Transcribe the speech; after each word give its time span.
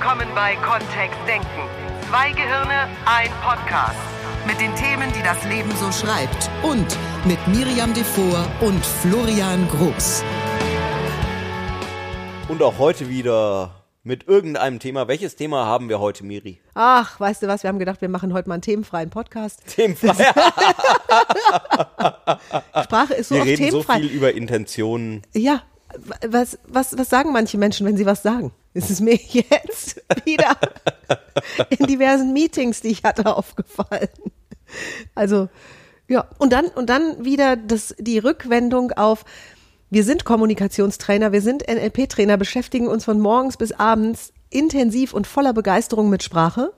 willkommen 0.00 0.28
bei 0.34 0.56
Kontext 0.56 1.20
Denken. 1.28 1.46
Zwei 2.08 2.32
Gehirne, 2.32 2.88
ein 3.04 3.28
Podcast. 3.42 3.98
Mit 4.46 4.58
den 4.58 4.74
Themen, 4.74 5.12
die 5.12 5.22
das 5.22 5.44
Leben 5.44 5.70
so 5.76 5.92
schreibt. 5.92 6.48
Und 6.62 6.96
mit 7.26 7.36
Miriam 7.48 7.92
Devor 7.92 8.46
und 8.62 8.82
Florian 8.82 9.68
Groß. 9.68 10.24
Und 12.48 12.62
auch 12.62 12.78
heute 12.78 13.10
wieder 13.10 13.72
mit 14.02 14.26
irgendeinem 14.26 14.78
Thema. 14.78 15.06
Welches 15.06 15.36
Thema 15.36 15.66
haben 15.66 15.90
wir 15.90 16.00
heute, 16.00 16.24
Miri? 16.24 16.62
Ach, 16.72 17.20
weißt 17.20 17.42
du 17.42 17.48
was, 17.48 17.62
wir 17.62 17.68
haben 17.68 17.78
gedacht, 17.78 18.00
wir 18.00 18.08
machen 18.08 18.32
heute 18.32 18.48
mal 18.48 18.54
einen 18.54 18.62
themenfreien 18.62 19.10
Podcast. 19.10 19.60
Themenfrei. 19.66 20.14
Sprache 22.84 23.12
ist 23.12 23.28
so 23.28 23.34
wir 23.34 23.42
oft 23.42 23.50
reden 23.50 23.70
so 23.70 23.82
themenfrei. 23.82 24.00
viel 24.00 24.10
über 24.10 24.32
Intentionen. 24.32 25.20
ja, 25.34 25.60
was, 26.26 26.58
was, 26.66 26.96
was 26.96 27.10
sagen 27.10 27.32
manche 27.32 27.58
Menschen, 27.58 27.86
wenn 27.86 27.98
sie 27.98 28.06
was 28.06 28.22
sagen? 28.22 28.52
Es 28.74 28.90
ist 28.90 29.00
mir 29.00 29.14
jetzt 29.28 30.02
wieder 30.24 30.56
in 31.70 31.86
diversen 31.86 32.32
Meetings, 32.32 32.80
die 32.80 32.88
ich 32.88 33.04
hatte, 33.04 33.36
aufgefallen. 33.36 34.08
Also, 35.14 35.48
ja, 36.08 36.28
und 36.38 36.52
dann, 36.52 36.66
und 36.66 36.88
dann 36.88 37.24
wieder 37.24 37.56
das, 37.56 37.94
die 37.98 38.18
Rückwendung 38.18 38.92
auf, 38.92 39.24
wir 39.90 40.04
sind 40.04 40.24
Kommunikationstrainer, 40.24 41.32
wir 41.32 41.42
sind 41.42 41.66
NLP-Trainer, 41.68 42.36
beschäftigen 42.36 42.86
uns 42.86 43.04
von 43.04 43.20
morgens 43.20 43.56
bis 43.56 43.72
abends 43.72 44.32
intensiv 44.50 45.14
und 45.14 45.26
voller 45.26 45.52
Begeisterung 45.52 46.10
mit 46.10 46.22
Sprache. 46.22 46.72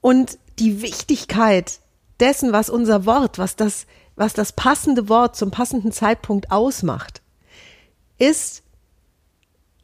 Und 0.00 0.38
die 0.58 0.82
Wichtigkeit 0.82 1.80
dessen, 2.20 2.52
was 2.52 2.70
unser 2.70 3.06
Wort, 3.06 3.38
was 3.38 3.56
das, 3.56 3.86
was 4.16 4.34
das 4.34 4.52
passende 4.52 5.08
Wort 5.08 5.36
zum 5.36 5.50
passenden 5.50 5.92
Zeitpunkt 5.92 6.50
ausmacht, 6.50 7.22
ist 8.18 8.63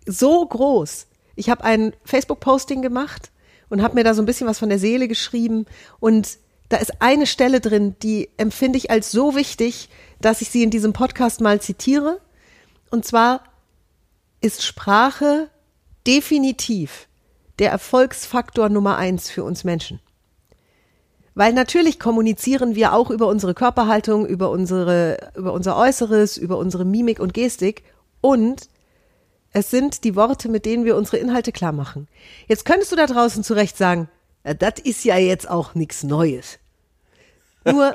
so 0.07 0.45
groß. 0.47 1.07
Ich 1.37 1.51
habe 1.51 1.65
ein 1.65 1.95
Facebook-Posting 2.05 2.83
gemacht 2.83 3.31
und 3.69 3.83
habe 3.83 3.95
mir 3.95 4.05
da 4.05 4.15
so 4.15 4.23
ein 4.23 4.27
bisschen 4.27 4.47
was 4.47 4.59
von 4.59 4.69
der 4.69 4.79
Seele 4.79 5.09
geschrieben 5.09 5.67
und 6.01 6.39
da 6.71 6.77
ist 6.77 7.03
eine 7.03 7.27
Stelle 7.27 7.61
drin, 7.61 7.97
die 8.01 8.31
empfinde 8.37 8.79
ich 8.79 8.93
als 8.93 9.11
so 9.11 9.35
wichtig, 9.35 9.89
dass 10.21 10.41
ich 10.41 10.51
sie 10.51 10.63
in 10.63 10.71
diesem 10.71 10.93
Podcast 10.93 11.41
mal 11.41 11.61
zitiere. 11.61 12.21
Und 12.91 13.05
zwar 13.05 13.43
ist 14.41 14.63
Sprache 14.63 15.51
definitiv 16.07 17.09
der 17.59 17.73
Erfolgsfaktor 17.73 18.69
Nummer 18.69 18.97
eins 18.97 19.29
für 19.29 19.43
uns 19.43 19.65
Menschen. 19.65 20.01
Weil 21.35 21.53
natürlich 21.55 21.99
kommunizieren 21.99 22.77
wir 22.77 22.93
auch 22.93 23.11
über 23.11 23.27
unsere 23.27 23.55
Körperhaltung, 23.55 24.25
über 24.25 24.51
unsere, 24.51 25.33
über 25.37 25.53
unser 25.53 25.77
Äußeres, 25.77 26.37
über 26.37 26.57
unsere 26.57 26.85
Mimik 26.85 27.19
und 27.19 27.35
Gestik 27.35 27.83
und 28.21 28.69
es 29.53 29.71
sind 29.71 30.05
die 30.05 30.15
Worte, 30.17 30.49
mit 30.49 30.65
denen 30.65 30.85
wir 30.85 30.97
unsere 30.97 31.17
Inhalte 31.19 31.53
klar 31.53 31.73
machen. 31.73 32.09
Jetzt 32.49 32.65
könntest 32.65 32.93
du 32.93 32.97
da 32.97 33.07
draußen 33.07 33.43
zu 33.45 33.55
Recht 33.55 33.77
sagen, 33.77 34.09
ja, 34.45 34.55
das 34.55 34.75
ist 34.83 35.05
ja 35.05 35.17
jetzt 35.17 35.49
auch 35.51 35.75
nichts 35.75 36.03
Neues. 36.03 36.59
Nur 37.65 37.93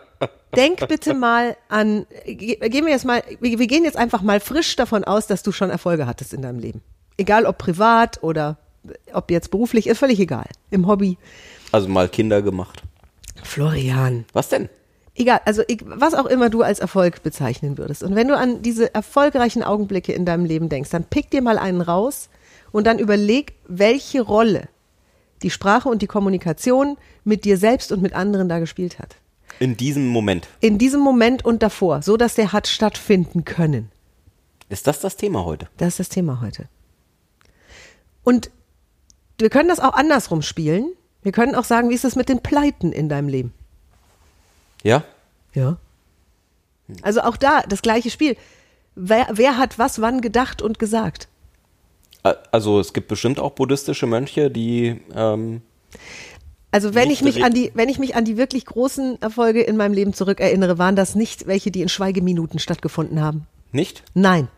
denk 0.56 0.86
bitte 0.88 1.14
mal 1.14 1.56
an, 1.68 2.06
ge- 2.24 2.56
gehen 2.68 2.84
wir 2.84 2.92
jetzt 2.92 3.04
mal, 3.04 3.22
wir, 3.40 3.58
wir 3.58 3.66
gehen 3.66 3.84
jetzt 3.84 3.96
einfach 3.96 4.22
mal 4.22 4.40
frisch 4.40 4.76
davon 4.76 5.04
aus, 5.04 5.26
dass 5.26 5.42
du 5.42 5.50
schon 5.52 5.70
Erfolge 5.70 6.06
hattest 6.06 6.32
in 6.34 6.42
deinem 6.42 6.58
Leben. 6.58 6.82
Egal 7.16 7.46
ob 7.46 7.58
privat 7.58 8.22
oder 8.22 8.58
ob 9.12 9.30
jetzt 9.30 9.50
beruflich, 9.50 9.86
ist 9.88 9.98
völlig 9.98 10.20
egal. 10.20 10.46
Im 10.70 10.86
Hobby. 10.86 11.18
Also 11.72 11.88
mal 11.88 12.08
Kinder 12.08 12.42
gemacht. 12.42 12.82
Florian. 13.42 14.24
Was 14.32 14.48
denn? 14.48 14.68
Egal, 15.18 15.40
also 15.44 15.62
was 15.84 16.14
auch 16.14 16.26
immer 16.26 16.48
du 16.48 16.62
als 16.62 16.78
Erfolg 16.78 17.24
bezeichnen 17.24 17.76
würdest. 17.76 18.04
Und 18.04 18.14
wenn 18.14 18.28
du 18.28 18.36
an 18.36 18.62
diese 18.62 18.94
erfolgreichen 18.94 19.64
Augenblicke 19.64 20.12
in 20.12 20.24
deinem 20.24 20.44
Leben 20.44 20.68
denkst, 20.68 20.90
dann 20.90 21.04
pick 21.04 21.30
dir 21.30 21.42
mal 21.42 21.58
einen 21.58 21.80
raus 21.80 22.28
und 22.70 22.86
dann 22.86 23.00
überleg, 23.00 23.54
welche 23.66 24.20
Rolle 24.20 24.68
die 25.42 25.50
Sprache 25.50 25.88
und 25.88 26.02
die 26.02 26.06
Kommunikation 26.06 26.96
mit 27.24 27.44
dir 27.44 27.58
selbst 27.58 27.90
und 27.90 28.00
mit 28.00 28.12
anderen 28.12 28.48
da 28.48 28.60
gespielt 28.60 29.00
hat. 29.00 29.16
In 29.58 29.76
diesem 29.76 30.06
Moment. 30.06 30.46
In 30.60 30.78
diesem 30.78 31.00
Moment 31.00 31.44
und 31.44 31.64
davor, 31.64 32.02
so 32.02 32.16
dass 32.16 32.34
der 32.34 32.52
hat 32.52 32.68
stattfinden 32.68 33.44
können. 33.44 33.90
Ist 34.68 34.86
das 34.86 35.00
das 35.00 35.16
Thema 35.16 35.44
heute? 35.44 35.68
Das 35.78 35.88
ist 35.88 35.98
das 35.98 36.08
Thema 36.10 36.40
heute. 36.40 36.68
Und 38.22 38.50
wir 39.38 39.50
können 39.50 39.68
das 39.68 39.80
auch 39.80 39.94
andersrum 39.94 40.42
spielen. 40.42 40.92
Wir 41.22 41.32
können 41.32 41.56
auch 41.56 41.64
sagen, 41.64 41.90
wie 41.90 41.94
ist 41.94 42.04
es 42.04 42.14
mit 42.14 42.28
den 42.28 42.40
Pleiten 42.40 42.92
in 42.92 43.08
deinem 43.08 43.28
Leben? 43.28 43.52
Ja? 44.82 45.04
Ja. 45.58 45.76
Also 47.02 47.20
auch 47.20 47.36
da 47.36 47.62
das 47.68 47.82
gleiche 47.82 48.10
Spiel. 48.10 48.36
Wer, 48.94 49.28
wer 49.32 49.58
hat 49.58 49.78
was 49.78 50.00
wann 50.00 50.20
gedacht 50.20 50.62
und 50.62 50.78
gesagt? 50.78 51.28
Also 52.22 52.80
es 52.80 52.92
gibt 52.92 53.08
bestimmt 53.08 53.38
auch 53.38 53.52
buddhistische 53.52 54.06
Mönche, 54.06 54.50
die 54.50 55.00
ähm, 55.14 55.62
Also 56.70 56.94
wenn 56.94 57.10
ich 57.10 57.22
mich 57.22 57.44
an 57.44 57.52
die, 57.54 57.70
wenn 57.74 57.88
ich 57.88 57.98
mich 57.98 58.16
an 58.16 58.24
die 58.24 58.36
wirklich 58.36 58.66
großen 58.66 59.20
Erfolge 59.22 59.62
in 59.62 59.76
meinem 59.76 59.94
Leben 59.94 60.12
zurückerinnere, 60.12 60.78
waren 60.78 60.96
das 60.96 61.14
nicht 61.14 61.46
welche, 61.46 61.70
die 61.70 61.82
in 61.82 61.88
Schweigeminuten 61.88 62.58
stattgefunden 62.58 63.20
haben. 63.20 63.46
nicht. 63.72 64.02
Nein. 64.14 64.48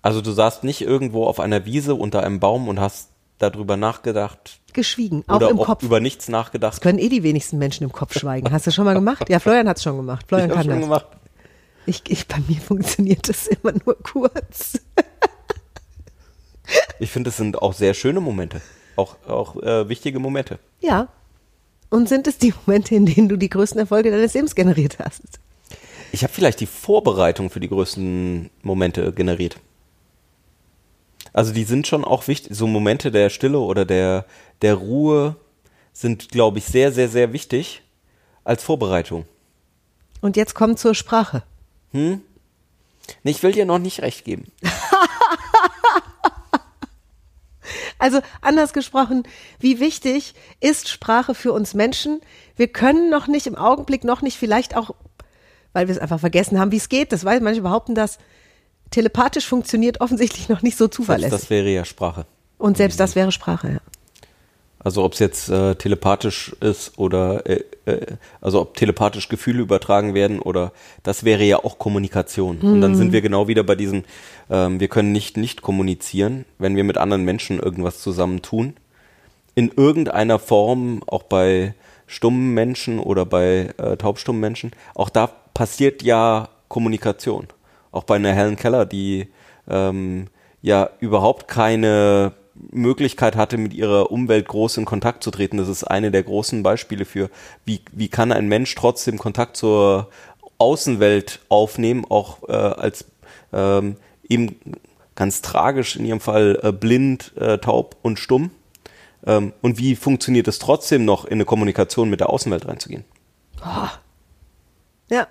Also 0.00 0.20
du 0.20 0.32
saßt 0.32 0.64
nicht 0.64 0.80
irgendwo 0.80 1.26
auf 1.26 1.38
einer 1.38 1.64
Wiese 1.64 1.94
unter 1.94 2.24
einem 2.24 2.40
Baum 2.40 2.68
und 2.68 2.80
hast 2.80 3.10
darüber 3.38 3.76
nachgedacht 3.76 4.60
Geschwiegen, 4.72 5.24
auch 5.26 5.36
oder 5.36 5.50
im 5.50 5.58
auch 5.58 5.66
Kopf. 5.66 5.82
über 5.82 6.00
nichts 6.00 6.28
nachgedacht. 6.28 6.80
können 6.80 6.98
eh 6.98 7.08
die 7.08 7.22
wenigsten 7.22 7.58
Menschen 7.58 7.84
im 7.84 7.92
Kopf 7.92 8.18
schweigen. 8.18 8.50
Hast 8.50 8.66
du 8.66 8.70
schon 8.70 8.84
mal 8.84 8.94
gemacht? 8.94 9.28
Ja, 9.28 9.38
Florian 9.38 9.68
hat 9.68 9.76
es 9.76 9.82
schon 9.82 9.96
gemacht. 9.96 10.26
Florian 10.28 10.50
ich 10.50 10.54
kann 10.54 10.64
schon 10.64 10.74
das. 10.74 10.82
gemacht. 10.82 11.06
Ich, 11.86 12.02
ich, 12.08 12.28
bei 12.28 12.38
mir 12.48 12.60
funktioniert 12.60 13.28
das 13.28 13.46
immer 13.48 13.72
nur 13.84 13.96
kurz. 14.02 14.80
Ich 17.00 17.10
finde, 17.10 17.30
es 17.30 17.36
sind 17.36 17.60
auch 17.60 17.72
sehr 17.72 17.94
schöne 17.94 18.20
Momente. 18.20 18.60
Auch, 18.96 19.16
auch 19.26 19.56
äh, 19.62 19.88
wichtige 19.88 20.18
Momente. 20.18 20.58
Ja. 20.80 21.08
Und 21.90 22.08
sind 22.08 22.26
es 22.26 22.38
die 22.38 22.54
Momente, 22.66 22.94
in 22.94 23.06
denen 23.06 23.28
du 23.28 23.36
die 23.36 23.50
größten 23.50 23.80
Erfolge 23.80 24.10
deines 24.10 24.34
Lebens 24.34 24.54
generiert 24.54 24.98
hast? 24.98 25.22
Ich 26.12 26.22
habe 26.22 26.32
vielleicht 26.32 26.60
die 26.60 26.66
Vorbereitung 26.66 27.50
für 27.50 27.60
die 27.60 27.68
größten 27.68 28.50
Momente 28.62 29.12
generiert. 29.12 29.56
Also 31.32 31.52
die 31.52 31.64
sind 31.64 31.86
schon 31.86 32.04
auch 32.04 32.28
wichtig. 32.28 32.54
So 32.54 32.66
Momente 32.66 33.10
der 33.10 33.30
Stille 33.30 33.58
oder 33.58 33.84
der, 33.84 34.26
der 34.60 34.74
Ruhe 34.74 35.36
sind, 35.92 36.28
glaube 36.28 36.58
ich, 36.58 36.64
sehr, 36.64 36.92
sehr, 36.92 37.08
sehr 37.08 37.32
wichtig 37.32 37.82
als 38.44 38.62
Vorbereitung. 38.62 39.24
Und 40.20 40.36
jetzt 40.36 40.54
kommt 40.54 40.78
zur 40.78 40.94
Sprache. 40.94 41.42
Nee, 43.22 43.32
ich 43.32 43.42
will 43.42 43.52
dir 43.52 43.66
noch 43.66 43.78
nicht 43.78 44.02
recht 44.02 44.24
geben. 44.24 44.50
Also 48.02 48.20
anders 48.40 48.72
gesprochen, 48.72 49.22
wie 49.60 49.78
wichtig 49.78 50.34
ist 50.58 50.88
Sprache 50.88 51.36
für 51.36 51.52
uns 51.52 51.72
Menschen? 51.72 52.20
Wir 52.56 52.66
können 52.66 53.10
noch 53.10 53.28
nicht 53.28 53.46
im 53.46 53.54
Augenblick, 53.54 54.02
noch 54.02 54.22
nicht 54.22 54.36
vielleicht 54.36 54.76
auch, 54.76 54.96
weil 55.72 55.86
wir 55.86 55.94
es 55.94 56.00
einfach 56.00 56.18
vergessen 56.18 56.58
haben, 56.58 56.72
wie 56.72 56.78
es 56.78 56.88
geht. 56.88 57.12
Das 57.12 57.24
weiß 57.24 57.40
manche 57.42 57.62
behaupten, 57.62 57.94
dass 57.94 58.18
telepathisch 58.92 59.46
funktioniert 59.46 60.00
offensichtlich 60.00 60.48
noch 60.48 60.62
nicht 60.62 60.76
so 60.76 60.86
zuverlässig. 60.88 61.32
das 61.32 61.50
wäre 61.50 61.68
ja 61.68 61.84
Sprache. 61.84 62.26
Und 62.58 62.76
selbst 62.76 63.00
das 63.00 63.16
wäre 63.16 63.32
Sprache, 63.32 63.72
ja. 63.72 63.80
Also 64.84 65.04
ob 65.04 65.12
es 65.12 65.20
jetzt 65.20 65.48
äh, 65.48 65.76
telepathisch 65.76 66.56
ist 66.60 66.98
oder 66.98 67.46
äh, 67.46 67.62
äh, 67.86 68.16
also 68.40 68.60
ob 68.60 68.76
telepathisch 68.76 69.28
Gefühle 69.28 69.62
übertragen 69.62 70.12
werden 70.14 70.40
oder 70.40 70.72
das 71.04 71.22
wäre 71.22 71.44
ja 71.44 71.58
auch 71.58 71.78
Kommunikation. 71.78 72.58
Und 72.58 72.80
dann 72.80 72.96
sind 72.96 73.12
wir 73.12 73.20
genau 73.20 73.46
wieder 73.46 73.62
bei 73.62 73.76
diesem, 73.76 74.02
ähm, 74.50 74.80
wir 74.80 74.88
können 74.88 75.12
nicht 75.12 75.36
nicht 75.36 75.62
kommunizieren, 75.62 76.46
wenn 76.58 76.74
wir 76.74 76.82
mit 76.82 76.98
anderen 76.98 77.24
Menschen 77.24 77.60
irgendwas 77.60 78.00
zusammen 78.00 78.42
tun. 78.42 78.74
In 79.54 79.70
irgendeiner 79.70 80.40
Form, 80.40 81.02
auch 81.06 81.22
bei 81.22 81.74
stummen 82.08 82.52
Menschen 82.52 82.98
oder 82.98 83.24
bei 83.24 83.72
äh, 83.78 83.96
taubstummen 83.96 84.40
Menschen, 84.40 84.72
auch 84.94 85.10
da 85.10 85.28
passiert 85.54 86.02
ja 86.02 86.48
Kommunikation. 86.68 87.46
Auch 87.92 88.04
bei 88.04 88.16
einer 88.16 88.32
Helen 88.32 88.56
Keller, 88.56 88.86
die 88.86 89.28
ähm, 89.68 90.26
ja 90.60 90.90
überhaupt 91.00 91.46
keine 91.46 92.32
Möglichkeit 92.54 93.36
hatte, 93.36 93.58
mit 93.58 93.74
ihrer 93.74 94.10
Umwelt 94.10 94.48
groß 94.48 94.78
in 94.78 94.84
Kontakt 94.84 95.22
zu 95.22 95.30
treten. 95.30 95.56
Das 95.56 95.68
ist 95.68 95.84
eine 95.84 96.10
der 96.10 96.22
großen 96.22 96.62
Beispiele 96.62 97.04
für, 97.04 97.30
wie, 97.64 97.80
wie 97.92 98.08
kann 98.08 98.32
ein 98.32 98.48
Mensch 98.48 98.74
trotzdem 98.74 99.18
Kontakt 99.18 99.56
zur 99.56 100.08
Außenwelt 100.58 101.40
aufnehmen, 101.48 102.04
auch 102.08 102.48
äh, 102.48 102.52
als 102.52 103.06
ähm, 103.52 103.96
eben 104.28 104.56
ganz 105.14 105.42
tragisch 105.42 105.96
in 105.96 106.04
ihrem 106.04 106.20
Fall 106.20 106.58
äh, 106.62 106.72
blind, 106.72 107.36
äh, 107.36 107.58
taub 107.58 107.96
und 108.02 108.18
stumm. 108.18 108.50
Ähm, 109.26 109.52
und 109.60 109.78
wie 109.78 109.96
funktioniert 109.96 110.48
es 110.48 110.58
trotzdem 110.58 111.04
noch, 111.04 111.24
in 111.24 111.34
eine 111.34 111.44
Kommunikation 111.44 112.10
mit 112.10 112.20
der 112.20 112.30
Außenwelt 112.30 112.66
reinzugehen? 112.66 113.04
Ja. 115.10 115.26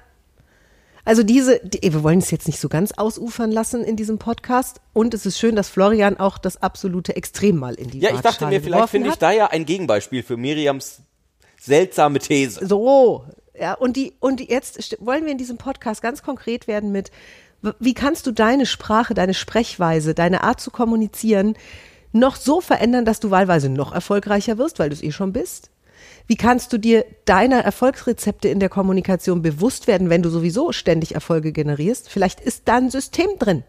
Also 1.12 1.24
diese, 1.24 1.60
die, 1.60 1.82
wir 1.92 2.04
wollen 2.04 2.20
es 2.20 2.32
jetzt 2.32 2.48
nicht 2.48 2.62
so 2.62 2.70
ganz 2.70 2.94
ausufern 2.94 3.52
lassen 3.52 3.84
in 3.84 3.98
diesem 3.98 4.18
Podcast. 4.18 4.80
Und 4.94 5.14
es 5.14 5.26
ist 5.26 5.40
schön, 5.40 5.58
dass 5.58 5.68
Florian 5.68 6.16
auch 6.16 6.38
das 6.38 6.62
absolute 6.62 7.18
Extrem 7.18 7.58
mal 7.58 7.74
in 7.74 7.90
die 7.90 8.00
Ja, 8.00 8.16
ich 8.16 8.22
dachte 8.22 8.48
mir, 8.48 8.62
vielleicht 8.62 8.88
finde 8.88 9.10
ich 9.10 9.16
da 9.16 9.30
ja 9.32 9.48
ein 9.48 9.66
Gegenbeispiel 9.66 10.24
für 10.24 10.38
Miriams 10.38 11.02
seltsame 11.60 12.20
These. 12.20 12.66
So, 12.66 13.26
ja, 13.60 13.74
und 13.74 13.98
die, 13.98 14.14
und 14.22 14.40
jetzt 14.40 14.96
wollen 15.02 15.26
wir 15.26 15.34
in 15.34 15.38
diesem 15.38 15.58
Podcast 15.58 16.02
ganz 16.02 16.24
konkret 16.24 16.68
werden 16.68 16.94
mit, 16.94 17.12
Wie 17.78 17.94
kannst 17.94 18.26
du 18.26 18.32
deine 18.32 18.66
Sprache, 18.66 19.14
deine 19.14 19.34
Sprechweise, 19.34 20.14
deine 20.14 20.46
Art 20.46 20.62
zu 20.62 20.72
kommunizieren 20.72 21.58
noch 22.14 22.38
so 22.38 22.62
verändern, 22.62 23.04
dass 23.04 23.20
du 23.20 23.32
wahlweise 23.32 23.68
noch 23.68 23.92
erfolgreicher 23.92 24.58
wirst, 24.58 24.80
weil 24.80 24.88
du 24.88 24.96
es 24.96 25.04
eh 25.04 25.12
schon 25.12 25.34
bist? 25.34 25.72
Wie 26.28 26.36
kannst 26.36 26.72
du 26.74 26.78
dir 26.78 27.06
deiner 27.26 27.60
Erfolgsrezepte 27.60 28.48
in 28.48 28.60
der 28.60 28.70
Kommunikation 28.70 29.42
bewusst 29.42 29.88
werden, 29.88 30.10
wenn 30.10 30.22
du 30.22 30.30
sowieso 30.30 30.72
ständig 30.72 31.14
Erfolge 31.14 31.52
generierst? 31.52 32.10
Vielleicht 32.10 32.40
ist 32.40 32.68
da 32.68 32.78
ein 32.78 32.90
System 32.90 33.30
drin. 33.40 33.64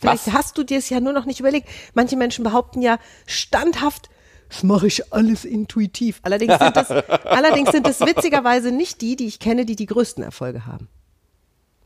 Vielleicht 0.00 0.26
Was? 0.26 0.34
hast 0.34 0.58
du 0.58 0.64
dir 0.64 0.78
es 0.78 0.90
ja 0.90 1.00
nur 1.00 1.12
noch 1.12 1.24
nicht 1.24 1.40
überlegt. 1.40 1.68
Manche 1.94 2.16
Menschen 2.16 2.44
behaupten 2.44 2.82
ja 2.82 2.98
standhaft, 3.26 4.10
das 4.48 4.62
mache 4.62 4.86
ich 4.86 5.12
alles 5.12 5.44
intuitiv. 5.44 6.20
Allerdings 6.22 6.58
sind 6.58 6.76
das, 6.76 6.90
allerdings 7.24 7.72
sind 7.72 7.88
es 7.88 8.00
witzigerweise 8.00 8.70
nicht 8.70 9.00
die, 9.00 9.16
die 9.16 9.26
ich 9.26 9.40
kenne, 9.40 9.64
die 9.64 9.76
die 9.76 9.86
größten 9.86 10.22
Erfolge 10.22 10.66
haben. 10.66 10.88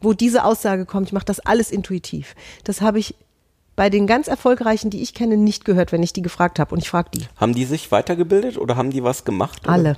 Wo 0.01 0.13
diese 0.13 0.45
Aussage 0.45 0.85
kommt, 0.85 1.09
ich 1.09 1.13
mache 1.13 1.25
das 1.25 1.41
alles 1.41 1.71
intuitiv. 1.71 2.35
Das 2.65 2.81
habe 2.81 2.99
ich 2.99 3.15
bei 3.79 3.91
den 3.91 4.09
ganz 4.09 4.27
erfolgreichen, 4.27 4.91
die 4.91 5.01
ich 5.03 5.15
kenne, 5.15 5.37
nicht 5.37 5.65
gehört, 5.65 5.93
wenn 5.93 6.03
ich 6.03 6.13
die 6.13 6.21
gefragt 6.23 6.59
habe. 6.59 6.75
Und 6.75 6.83
ich 6.83 6.91
frage 6.91 7.11
die. 7.15 7.23
Haben 7.37 7.55
die 7.55 7.65
sich 7.65 7.93
weitergebildet 7.93 8.59
oder 8.59 8.75
haben 8.75 8.91
die 8.91 9.05
was 9.05 9.25
gemacht? 9.25 9.61
Oder? 9.63 9.73
Alle, 9.73 9.97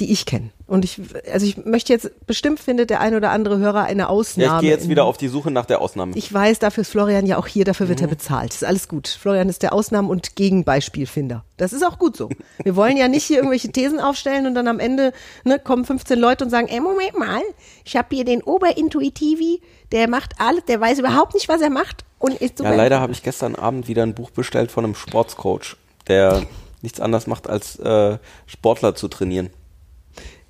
die 0.00 0.10
ich 0.10 0.26
kenne. 0.26 0.50
Und 0.66 0.84
ich, 0.84 1.00
also 1.30 1.46
ich 1.46 1.64
möchte 1.64 1.92
jetzt, 1.92 2.10
bestimmt 2.26 2.58
findet 2.58 2.90
der 2.90 3.00
ein 3.00 3.14
oder 3.14 3.30
andere 3.30 3.58
Hörer 3.58 3.82
eine 3.84 4.08
Ausnahme. 4.08 4.46
Ja, 4.48 4.56
ich 4.56 4.60
gehe 4.62 4.70
jetzt 4.70 4.84
in- 4.84 4.90
wieder 4.90 5.04
auf 5.04 5.18
die 5.18 5.28
Suche 5.28 5.50
nach 5.52 5.66
der 5.66 5.80
Ausnahme. 5.82 6.12
Ich 6.16 6.32
weiß, 6.32 6.58
dafür 6.58 6.80
ist 6.80 6.90
Florian 6.90 7.26
ja 7.26 7.36
auch 7.36 7.46
hier, 7.46 7.64
dafür 7.64 7.84
Mhm. 7.86 7.90
wird 7.90 8.00
er 8.00 8.06
bezahlt. 8.08 8.54
Ist 8.54 8.64
alles 8.64 8.88
gut. 8.88 9.06
Florian 9.06 9.48
ist 9.48 9.62
der 9.62 9.72
Ausnahmen- 9.72 10.08
und 10.10 10.34
Gegenbeispielfinder. 10.34 11.44
Das 11.58 11.72
ist 11.72 11.84
auch 11.86 11.98
gut 12.00 12.16
so. 12.16 12.28
Wir 12.64 12.74
wollen 12.74 12.96
ja 12.96 13.06
nicht 13.06 13.22
hier 13.24 13.36
irgendwelche 13.36 13.70
Thesen 13.70 14.00
aufstellen 14.00 14.46
und 14.48 14.54
dann 14.56 14.66
am 14.66 14.80
Ende 14.80 15.12
ne, 15.44 15.60
kommen 15.60 15.84
15 15.84 16.18
Leute 16.18 16.42
und 16.42 16.50
sagen, 16.50 16.66
ey, 16.68 16.80
Moment 16.80 17.16
mal, 17.18 17.42
ich 17.84 17.94
habe 17.96 18.08
hier 18.16 18.24
den 18.24 18.42
Oberintuitivi, 18.42 19.60
der 19.92 20.08
macht 20.08 20.32
alles, 20.38 20.64
der 20.64 20.80
weiß 20.80 20.98
überhaupt 20.98 21.34
nicht, 21.34 21.48
was 21.48 21.60
er 21.60 21.70
macht 21.70 22.04
und 22.22 22.40
ist 22.40 22.58
so 22.58 22.64
ja, 22.64 22.74
leider 22.74 23.00
habe 23.00 23.12
ich 23.12 23.22
gestern 23.22 23.56
Abend 23.56 23.88
wieder 23.88 24.04
ein 24.04 24.14
Buch 24.14 24.30
bestellt 24.30 24.70
von 24.70 24.84
einem 24.84 24.94
Sportscoach, 24.94 25.76
der 26.06 26.42
nichts 26.80 27.00
anderes 27.00 27.26
macht, 27.26 27.48
als 27.48 27.78
äh, 27.80 28.18
Sportler 28.46 28.94
zu 28.94 29.08
trainieren. 29.08 29.50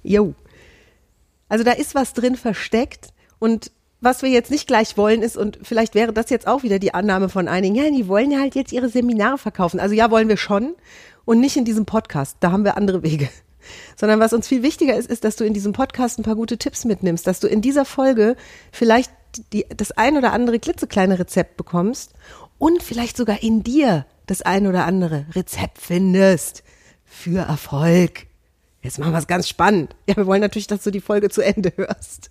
Jo. 0.02 0.34
Also 1.48 1.64
da 1.64 1.72
ist 1.72 1.94
was 1.94 2.12
drin 2.12 2.36
versteckt 2.36 3.08
und 3.38 3.70
was 4.00 4.20
wir 4.20 4.28
jetzt 4.28 4.50
nicht 4.50 4.66
gleich 4.66 4.96
wollen 4.96 5.22
ist, 5.22 5.36
und 5.36 5.60
vielleicht 5.62 5.94
wäre 5.94 6.12
das 6.12 6.28
jetzt 6.28 6.46
auch 6.46 6.62
wieder 6.62 6.78
die 6.78 6.92
Annahme 6.92 7.28
von 7.28 7.48
einigen, 7.48 7.76
ja, 7.76 7.88
die 7.88 8.08
wollen 8.08 8.30
ja 8.30 8.40
halt 8.40 8.54
jetzt 8.54 8.72
ihre 8.72 8.88
Seminare 8.88 9.38
verkaufen. 9.38 9.80
Also 9.80 9.94
ja, 9.94 10.10
wollen 10.10 10.28
wir 10.28 10.36
schon 10.36 10.74
und 11.24 11.40
nicht 11.40 11.56
in 11.56 11.64
diesem 11.64 11.86
Podcast. 11.86 12.36
Da 12.40 12.50
haben 12.52 12.64
wir 12.64 12.76
andere 12.76 13.02
Wege. 13.02 13.30
Sondern 13.96 14.18
was 14.18 14.32
uns 14.32 14.48
viel 14.48 14.62
wichtiger 14.62 14.96
ist, 14.96 15.08
ist, 15.08 15.24
dass 15.24 15.36
du 15.36 15.44
in 15.44 15.54
diesem 15.54 15.72
Podcast 15.72 16.18
ein 16.18 16.24
paar 16.24 16.34
gute 16.34 16.58
Tipps 16.58 16.84
mitnimmst, 16.84 17.26
dass 17.26 17.40
du 17.40 17.46
in 17.46 17.62
dieser 17.62 17.84
Folge 17.84 18.36
vielleicht 18.72 19.10
die, 19.52 19.66
das 19.76 19.92
ein 19.92 20.16
oder 20.16 20.32
andere 20.32 20.58
klitzekleine 20.58 21.18
Rezept 21.18 21.56
bekommst 21.56 22.14
und 22.58 22.82
vielleicht 22.82 23.16
sogar 23.16 23.42
in 23.42 23.62
dir 23.62 24.06
das 24.26 24.42
ein 24.42 24.66
oder 24.66 24.86
andere 24.86 25.26
Rezept 25.34 25.78
findest 25.78 26.62
für 27.04 27.40
Erfolg. 27.40 28.26
Jetzt 28.82 28.98
machen 28.98 29.12
wir 29.12 29.18
es 29.18 29.26
ganz 29.26 29.48
spannend. 29.48 29.94
Ja, 30.08 30.16
wir 30.16 30.26
wollen 30.26 30.40
natürlich, 30.40 30.66
dass 30.66 30.82
du 30.82 30.90
die 30.90 31.00
Folge 31.00 31.30
zu 31.30 31.42
Ende 31.42 31.72
hörst. 31.76 32.30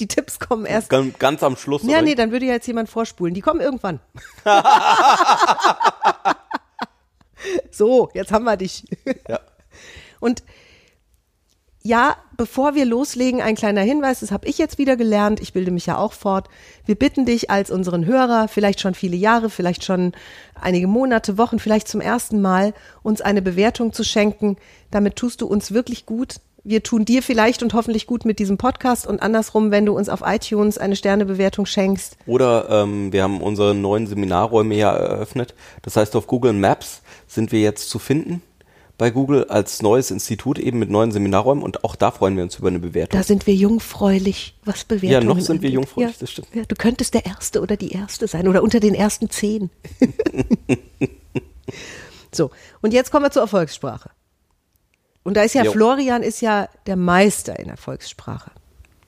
Die 0.00 0.08
Tipps 0.08 0.40
kommen 0.40 0.66
erst. 0.66 0.90
Ganz, 0.90 1.18
ganz 1.18 1.42
am 1.42 1.56
Schluss. 1.56 1.82
Ja, 1.84 2.02
nee, 2.02 2.14
dann 2.14 2.32
würde 2.32 2.46
ja 2.46 2.54
jetzt 2.54 2.66
jemand 2.66 2.88
vorspulen. 2.88 3.34
Die 3.34 3.40
kommen 3.40 3.60
irgendwann. 3.60 4.00
so, 7.70 8.10
jetzt 8.12 8.32
haben 8.32 8.44
wir 8.44 8.56
dich. 8.56 8.84
Ja. 9.28 9.40
Und 10.20 10.42
ja, 11.88 12.16
bevor 12.36 12.74
wir 12.74 12.84
loslegen, 12.84 13.40
ein 13.40 13.54
kleiner 13.54 13.80
Hinweis, 13.80 14.20
das 14.20 14.30
habe 14.30 14.46
ich 14.46 14.58
jetzt 14.58 14.76
wieder 14.76 14.94
gelernt, 14.94 15.40
ich 15.40 15.54
bilde 15.54 15.70
mich 15.70 15.86
ja 15.86 15.96
auch 15.96 16.12
fort. 16.12 16.48
Wir 16.84 16.96
bitten 16.96 17.24
dich 17.24 17.50
als 17.50 17.70
unseren 17.70 18.04
Hörer, 18.04 18.46
vielleicht 18.46 18.80
schon 18.80 18.92
viele 18.92 19.16
Jahre, 19.16 19.48
vielleicht 19.48 19.84
schon 19.84 20.12
einige 20.60 20.86
Monate, 20.86 21.38
Wochen, 21.38 21.58
vielleicht 21.58 21.88
zum 21.88 22.02
ersten 22.02 22.42
Mal, 22.42 22.74
uns 23.02 23.22
eine 23.22 23.40
Bewertung 23.40 23.94
zu 23.94 24.04
schenken. 24.04 24.56
Damit 24.90 25.16
tust 25.16 25.40
du 25.40 25.46
uns 25.46 25.72
wirklich 25.72 26.04
gut. 26.04 26.36
Wir 26.62 26.82
tun 26.82 27.06
dir 27.06 27.22
vielleicht 27.22 27.62
und 27.62 27.72
hoffentlich 27.72 28.06
gut 28.06 28.26
mit 28.26 28.38
diesem 28.38 28.58
Podcast 28.58 29.06
und 29.06 29.22
andersrum, 29.22 29.70
wenn 29.70 29.86
du 29.86 29.96
uns 29.96 30.10
auf 30.10 30.20
iTunes 30.22 30.76
eine 30.76 30.94
Sternebewertung 30.94 31.64
schenkst. 31.64 32.18
Oder 32.26 32.68
ähm, 32.68 33.14
wir 33.14 33.22
haben 33.22 33.40
unsere 33.40 33.74
neuen 33.74 34.06
Seminarräume 34.06 34.74
ja 34.74 34.94
eröffnet. 34.94 35.54
Das 35.80 35.96
heißt, 35.96 36.14
auf 36.16 36.26
Google 36.26 36.52
Maps 36.52 37.00
sind 37.26 37.50
wir 37.50 37.62
jetzt 37.62 37.88
zu 37.88 37.98
finden. 37.98 38.42
Bei 38.98 39.10
Google 39.10 39.44
als 39.44 39.80
neues 39.80 40.10
Institut 40.10 40.58
eben 40.58 40.80
mit 40.80 40.90
neuen 40.90 41.12
Seminarräumen 41.12 41.62
und 41.62 41.84
auch 41.84 41.94
da 41.94 42.10
freuen 42.10 42.36
wir 42.36 42.42
uns 42.42 42.56
über 42.56 42.66
eine 42.66 42.80
Bewertung. 42.80 43.16
Da 43.16 43.22
sind 43.22 43.46
wir 43.46 43.54
jungfräulich, 43.54 44.56
was 44.64 44.84
Bewertungen 44.84 45.12
Ja, 45.12 45.20
noch 45.20 45.38
sind 45.38 45.62
wir 45.62 45.68
angeht. 45.68 45.72
jungfräulich, 45.72 46.10
ja. 46.10 46.16
das 46.18 46.30
stimmt. 46.32 46.48
Ja, 46.52 46.64
du 46.64 46.74
könntest 46.74 47.14
der 47.14 47.24
Erste 47.24 47.60
oder 47.60 47.76
die 47.76 47.92
Erste 47.92 48.26
sein 48.26 48.48
oder 48.48 48.60
unter 48.60 48.80
den 48.80 48.96
ersten 48.96 49.30
zehn. 49.30 49.70
so, 52.32 52.50
und 52.80 52.92
jetzt 52.92 53.12
kommen 53.12 53.24
wir 53.24 53.30
zur 53.30 53.42
Erfolgssprache. 53.42 54.10
Und 55.22 55.36
da 55.36 55.42
ist 55.42 55.54
ja, 55.54 55.62
Jo. 55.62 55.70
Florian 55.72 56.24
ist 56.24 56.40
ja 56.40 56.68
der 56.86 56.96
Meister 56.96 57.56
in 57.58 57.68
Erfolgssprache. 57.68 58.50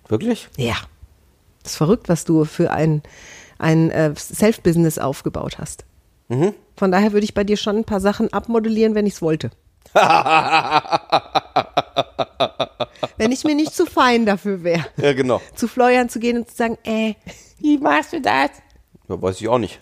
Wirklich? 0.06 0.48
Ja. 0.56 0.76
Das 1.62 1.72
ist 1.72 1.78
verrückt, 1.78 2.08
was 2.08 2.24
du 2.24 2.44
für 2.44 2.70
ein, 2.70 3.02
ein 3.58 3.90
äh, 3.90 4.14
Self-Business 4.16 4.98
aufgebaut 4.98 5.58
hast. 5.58 5.84
Mhm. 6.28 6.54
Von 6.76 6.92
daher 6.92 7.12
würde 7.12 7.24
ich 7.24 7.34
bei 7.34 7.42
dir 7.42 7.56
schon 7.56 7.78
ein 7.78 7.84
paar 7.84 8.00
Sachen 8.00 8.32
abmodellieren, 8.32 8.94
wenn 8.94 9.06
ich 9.06 9.14
es 9.14 9.22
wollte. 9.22 9.50
wenn 13.16 13.32
ich 13.32 13.44
mir 13.44 13.54
nicht 13.54 13.74
zu 13.74 13.86
fein 13.86 14.26
dafür 14.26 14.62
wäre, 14.62 14.86
Ja, 14.96 15.12
genau. 15.12 15.40
zu 15.54 15.68
Florian 15.68 16.08
zu 16.08 16.20
gehen 16.20 16.38
und 16.38 16.50
zu 16.50 16.56
sagen, 16.56 16.78
äh, 16.84 17.14
wie 17.58 17.78
machst 17.78 18.12
du 18.12 18.20
das? 18.20 18.50
Ja, 19.08 19.20
weiß 19.20 19.40
ich 19.40 19.48
auch 19.48 19.58
nicht. 19.58 19.80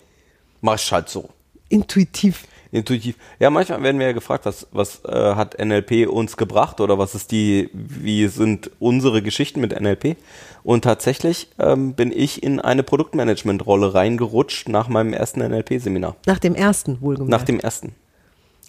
Mach 0.61 0.75
ich 0.75 0.91
halt 0.91 1.09
so. 1.09 1.29
Intuitiv. 1.69 2.43
Intuitiv. 2.71 3.15
Ja, 3.39 3.49
manchmal 3.49 3.81
werden 3.81 3.97
wir 3.99 4.07
ja 4.07 4.13
gefragt, 4.13 4.45
was, 4.45 4.67
was 4.71 5.03
äh, 5.05 5.33
hat 5.35 5.57
NLP 5.63 6.07
uns 6.07 6.37
gebracht 6.37 6.79
oder 6.81 6.99
was 6.99 7.15
ist 7.15 7.31
die, 7.31 7.69
wie 7.73 8.27
sind 8.27 8.69
unsere 8.79 9.23
Geschichten 9.23 9.59
mit 9.59 9.79
NLP? 9.79 10.17
Und 10.63 10.83
tatsächlich 10.83 11.49
ähm, 11.57 11.93
bin 11.93 12.11
ich 12.11 12.43
in 12.43 12.59
eine 12.59 12.83
Produktmanagement-Rolle 12.83 13.95
reingerutscht 13.95 14.69
nach 14.69 14.87
meinem 14.87 15.13
ersten 15.13 15.39
NLP-Seminar. 15.39 16.15
Nach 16.27 16.37
dem 16.37 16.53
ersten, 16.53 17.01
wohlgemerkt. 17.01 17.31
Nach 17.31 17.43
dem 17.43 17.59
ersten. 17.59 17.95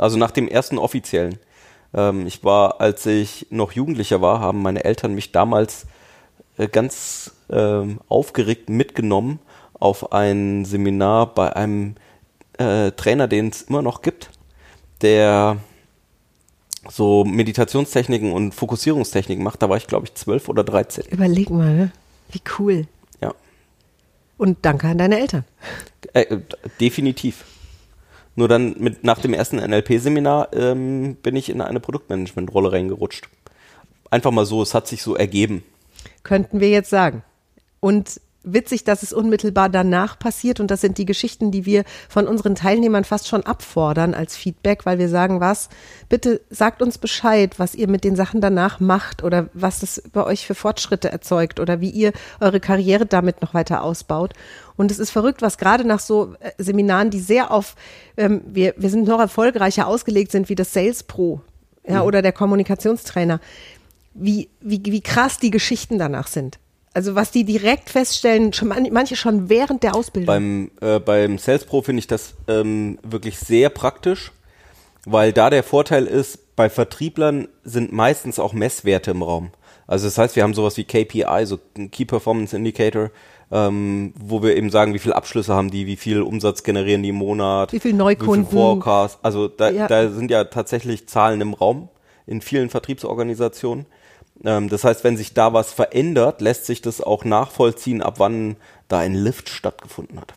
Also 0.01 0.17
nach 0.17 0.31
dem 0.31 0.49
ersten 0.49 0.79
offiziellen. 0.79 1.39
Ähm, 1.93 2.27
ich 2.27 2.43
war, 2.43 2.81
als 2.81 3.05
ich 3.07 3.47
noch 3.51 3.73
Jugendlicher 3.73 4.23
war, 4.23 4.41
haben 4.41 4.63
meine 4.63 4.85
Eltern 4.85 5.15
mich 5.15 5.31
damals 5.31 5.87
äh, 6.57 6.69
ganz 6.69 7.33
ähm, 7.51 8.01
aufgeregt 8.09 8.71
mitgenommen 8.71 9.41
auf 9.75 10.13
ein 10.13 10.65
Seminar 10.65 11.35
bei 11.35 11.55
einem 11.55 11.97
äh, 12.59 12.93
Trainer, 12.93 13.29
den 13.29 13.49
es 13.49 13.63
immer 13.63 13.83
noch 13.83 14.03
gibt, 14.03 14.31
der 15.03 15.59
so 16.89 17.25
Meditationstechniken 17.25 18.33
und 18.33 18.55
Fokussierungstechniken 18.55 19.45
macht. 19.45 19.63
Da 19.63 19.69
war 19.69 19.77
ich, 19.77 19.87
glaube 19.87 20.07
ich, 20.07 20.15
zwölf 20.15 20.49
oder 20.49 20.65
dreizehn. 20.65 21.05
Überleg 21.11 21.51
mal, 21.51 21.75
ne? 21.75 21.93
wie 22.31 22.41
cool. 22.59 22.87
Ja, 23.21 23.35
Und 24.39 24.59
danke 24.63 24.87
an 24.89 24.99
deine 24.99 25.21
Eltern. 25.21 25.45
äh, 26.15 26.23
äh, 26.23 26.41
definitiv. 26.81 27.45
Nur 28.37 28.49
dann 28.49 28.77
mit 28.79 29.05
nach 29.05 29.19
dem 29.19 29.35
ersten 29.35 29.57
NLP-Seminar 29.57 30.53
ähm, 30.53 31.17
bin 31.17 31.37
ich 31.37 31.51
in 31.51 31.61
eine 31.61 31.81
Produktmanagement-Rolle 31.81 32.73
reingerutscht. 32.73 33.29
Einfach 34.11 34.31
mal 34.31 34.47
so, 34.47 34.63
es 34.63 34.75
hat 34.75 34.87
sich 34.87 35.03
so 35.03 35.17
ergeben. 35.17 35.63
Könnten 36.23 36.61
wir 36.61 36.71
jetzt 36.71 36.91
sagen. 36.91 37.23
Und 37.81 38.21
witzig, 38.43 38.85
dass 38.85 39.03
es 39.03 39.13
unmittelbar 39.13 39.69
danach 39.69 40.19
passiert 40.19 40.61
und 40.61 40.71
das 40.71 40.81
sind 40.81 40.99
die 40.99 41.05
Geschichten, 41.05 41.51
die 41.51 41.67
wir 41.67 41.85
von 42.09 42.27
unseren 42.27 42.55
Teilnehmern 42.55 43.05
fast 43.05 43.29
schon 43.29 43.45
abfordern 43.45 44.15
als 44.15 44.37
Feedback, 44.37 44.87
weil 44.87 44.99
wir 44.99 45.09
sagen, 45.09 45.41
was, 45.41 45.69
bitte 46.09 46.41
sagt 46.49 46.81
uns 46.81 46.99
Bescheid, 46.99 47.59
was 47.59 47.75
ihr 47.75 47.89
mit 47.89 48.03
den 48.03 48.17
Sachen 48.17 48.41
danach 48.41 48.81
macht 48.81 49.23
oder 49.23 49.49
was 49.53 49.81
das 49.81 50.03
bei 50.13 50.25
euch 50.25 50.47
für 50.47 50.55
Fortschritte 50.55 51.11
erzeugt 51.11 51.61
oder 51.61 51.81
wie 51.81 51.91
ihr 51.91 52.13
eure 52.41 52.61
Karriere 52.61 53.07
damit 53.07 53.43
noch 53.43 53.53
weiter 53.53 53.83
ausbaut. 53.83 54.33
Und 54.77 54.91
es 54.91 54.99
ist 54.99 55.11
verrückt, 55.11 55.43
was 55.43 55.59
gerade 55.59 55.85
nach 55.85 56.01
so 56.01 56.35
äh, 56.41 56.53
Seminaren, 56.57 57.11
die 57.11 57.21
sehr 57.21 57.51
auf, 57.51 57.75
ähm, 58.17 58.41
wir, 58.47 58.75
wir 58.79 58.89
sind 58.89 59.07
noch 59.07 59.21
erfolgreicher 59.21 59.87
ausgelegt 59.87 60.33
sind 60.33 60.49
wie 60.49 60.55
das 60.55 60.73
Sales 60.73 61.03
Pro 61.03 61.43
ja, 61.87 62.03
oder 62.03 62.23
der 62.23 62.33
Kommunikationstrainer, 62.33 63.41
wie, 64.15 64.49
wie, 64.61 64.81
wie 64.85 65.01
krass 65.01 65.39
die 65.39 65.51
Geschichten 65.51 65.99
danach 65.99 66.27
sind. 66.27 66.59
Also 66.93 67.15
was 67.15 67.31
die 67.31 67.45
direkt 67.45 67.89
feststellen, 67.91 68.53
schon 68.53 68.69
man- 68.69 68.89
manche 68.93 69.15
schon 69.17 69.49
während 69.49 69.83
der 69.85 69.95
Ausbildung. 69.95 70.27
Beim, 70.27 70.71
äh, 70.81 70.99
beim 70.99 71.39
Sales 71.39 71.65
Pro 71.65 71.83
finde 71.83 72.01
ich 72.01 72.07
das 72.09 72.35
ähm, 72.49 72.99
wirklich 73.03 73.39
sehr 73.39 73.69
praktisch, 73.71 74.33
weil 75.05 75.33
da 75.33 75.51
der 75.51 75.63
Vorteil 75.63 76.07
ist, 76.07 76.57
bei 76.57 76.69
Vertrieblern 76.69 77.49
sind 77.65 77.93
meistens 77.93 78.39
auch 78.39 78.53
Messwerte 78.53 79.13
im 79.13 79.23
Raum. 79.23 79.51
Also 79.87 80.07
das 80.07 80.19
heißt, 80.19 80.37
wir 80.37 80.43
haben 80.43 80.55
sowas 80.55 80.77
wie 80.77 80.85
KPI, 80.85 81.45
so 81.47 81.59
ein 81.77 81.91
Key 81.91 82.05
Performance 82.05 82.55
Indicator, 82.57 83.11
ähm, 83.53 84.13
wo 84.19 84.43
wir 84.43 84.57
eben 84.57 84.71
sagen, 84.71 84.93
wie 84.95 84.99
viele 84.99 85.17
Abschlüsse 85.17 85.55
haben 85.55 85.71
die, 85.71 85.87
wie 85.87 85.97
viel 85.97 86.23
Umsatz 86.23 86.63
generieren 86.65 87.03
die 87.03 87.09
im 87.11 87.17
Monat, 87.17 87.73
Wie 87.73 87.81
viel 87.81 87.93
Neukunden. 87.95 88.43
wie 88.47 88.51
viel 88.51 88.59
Forecast. 88.59 89.19
Also 89.23 89.49
da, 89.49 89.71
Ja. 89.71 89.87
da 89.89 90.11
sind 90.11 90.31
ja 90.31 90.45
tatsächlich 90.45 91.09
Zahlen 91.09 91.41
im 91.41 91.55
Raum 91.55 91.89
in 92.27 92.41
vielen 92.41 92.69
Vertriebsorganisationen. 92.69 93.87
Ähm, 94.45 94.69
das 94.69 94.85
heißt, 94.85 95.05
wenn 95.05 95.17
sich 95.17 95.35
da 95.35 95.53
was 95.53 95.73
verändert, 95.73 96.41
lässt 96.41 96.67
sich 96.67 96.83
das 96.83 97.01
auch 97.01 97.25
nachvollziehen, 97.25 98.03
ab 98.03 98.15
wann 98.19 98.57
da 98.89 98.99
ein 98.99 99.15
Lift 99.15 99.49
stattgefunden 99.49 100.21
hat. 100.21 100.33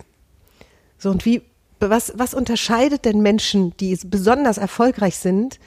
So, 0.98 1.10
und 1.10 1.25
wie, 1.25 1.41
was, 1.79 2.13
was 2.15 2.33
unterscheidet 2.33 3.05
denn 3.05 3.22
Menschen, 3.22 3.75
die 3.77 3.98
besonders 4.05 4.57
erfolgreich 4.57 5.17
sind, 5.17 5.60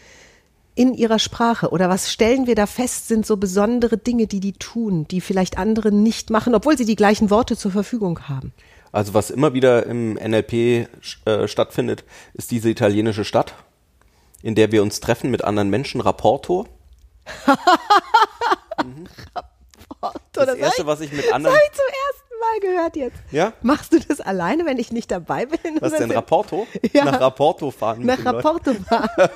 in 0.74 0.94
ihrer 0.94 1.18
Sprache? 1.18 1.70
Oder 1.70 1.88
was 1.88 2.12
stellen 2.12 2.46
wir 2.46 2.54
da 2.54 2.66
fest, 2.66 3.08
sind 3.08 3.26
so 3.26 3.36
besondere 3.36 3.96
Dinge, 3.96 4.26
die 4.26 4.40
die 4.40 4.52
tun, 4.52 5.08
die 5.08 5.20
vielleicht 5.20 5.58
andere 5.58 5.90
nicht 5.90 6.30
machen, 6.30 6.54
obwohl 6.54 6.78
sie 6.78 6.84
die 6.84 6.96
gleichen 6.96 7.30
Worte 7.30 7.56
zur 7.56 7.72
Verfügung 7.72 8.28
haben? 8.28 8.52
Also 8.92 9.14
was 9.14 9.30
immer 9.30 9.52
wieder 9.52 9.84
im 9.86 10.14
NLP 10.14 10.52
äh, 11.24 11.48
stattfindet, 11.48 12.04
ist 12.34 12.50
diese 12.50 12.70
italienische 12.70 13.24
Stadt, 13.24 13.54
in 14.42 14.54
der 14.54 14.70
wir 14.70 14.82
uns 14.82 15.00
treffen 15.00 15.30
mit 15.30 15.44
anderen 15.44 15.70
Menschen, 15.70 16.00
Rapporto. 16.00 16.66
Mhm. 18.84 19.06
Rapporto, 20.02 20.20
das, 20.32 20.54
erste, 20.54 20.86
was 20.86 21.00
ich 21.00 21.12
mit 21.12 21.32
anderen. 21.32 21.54
Das 21.54 21.64
ich 21.64 21.72
zum 21.72 21.86
ersten 21.86 22.26
Mal 22.40 22.60
gehört 22.60 22.96
jetzt. 22.96 23.18
Ja? 23.30 23.52
Machst 23.62 23.92
du 23.92 23.98
das 23.98 24.20
alleine, 24.20 24.66
wenn 24.66 24.78
ich 24.78 24.92
nicht 24.92 25.10
dabei 25.10 25.46
bin? 25.46 25.58
Was 25.80 25.94
denn, 25.94 26.10
Rapporto? 26.10 26.66
Ja. 26.92 27.04
Nach 27.04 27.20
Rapporto 27.20 27.70
fahren. 27.70 28.04
Nach 28.04 28.22
Rapporto 28.24 28.74
fahren. 28.74 29.08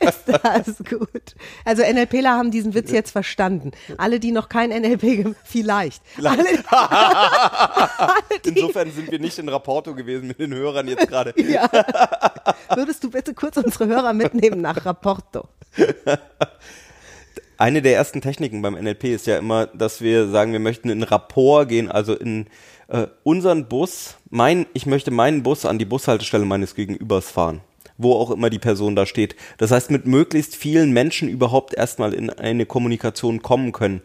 ist 0.00 0.22
das 0.26 0.78
gut. 0.88 1.34
Also 1.64 1.82
NLPler 1.82 2.30
haben 2.30 2.50
diesen 2.50 2.74
Witz 2.74 2.90
jetzt 2.90 3.10
verstanden. 3.10 3.72
Alle, 3.98 4.18
die 4.18 4.32
noch 4.32 4.48
kein 4.48 4.70
NLP, 4.70 5.34
vielleicht. 5.44 6.02
vielleicht. 6.06 6.72
Alle 6.72 8.12
Insofern 8.44 8.90
sind 8.92 9.10
wir 9.10 9.18
nicht 9.18 9.38
in 9.38 9.48
Rapporto 9.48 9.94
gewesen 9.94 10.28
mit 10.28 10.38
den 10.38 10.54
Hörern 10.54 10.88
jetzt 10.88 11.08
gerade. 11.08 11.34
ja. 11.40 11.68
Würdest 12.74 13.04
du 13.04 13.10
bitte 13.10 13.34
kurz 13.34 13.56
unsere 13.56 13.86
Hörer 13.86 14.12
mitnehmen 14.12 14.60
nach 14.60 14.84
Rapporto? 14.84 15.48
Eine 17.62 17.80
der 17.80 17.94
ersten 17.94 18.20
Techniken 18.20 18.60
beim 18.60 18.74
NLP 18.74 19.04
ist 19.04 19.28
ja 19.28 19.38
immer, 19.38 19.68
dass 19.68 20.00
wir 20.00 20.26
sagen, 20.28 20.50
wir 20.50 20.58
möchten 20.58 20.90
in 20.90 21.04
Rapport 21.04 21.68
gehen, 21.68 21.88
also 21.88 22.12
in 22.12 22.46
äh, 22.88 23.06
unseren 23.22 23.68
Bus, 23.68 24.16
mein, 24.30 24.66
ich 24.74 24.84
möchte 24.84 25.12
meinen 25.12 25.44
Bus 25.44 25.64
an 25.64 25.78
die 25.78 25.84
Bushaltestelle 25.84 26.44
meines 26.44 26.74
Gegenübers 26.74 27.30
fahren, 27.30 27.60
wo 27.98 28.14
auch 28.14 28.32
immer 28.32 28.50
die 28.50 28.58
Person 28.58 28.96
da 28.96 29.06
steht. 29.06 29.36
Das 29.58 29.70
heißt, 29.70 29.92
mit 29.92 30.06
möglichst 30.06 30.56
vielen 30.56 30.90
Menschen 30.90 31.28
überhaupt 31.28 31.72
erstmal 31.72 32.14
in 32.14 32.30
eine 32.30 32.66
Kommunikation 32.66 33.42
kommen 33.42 33.70
können. 33.70 34.02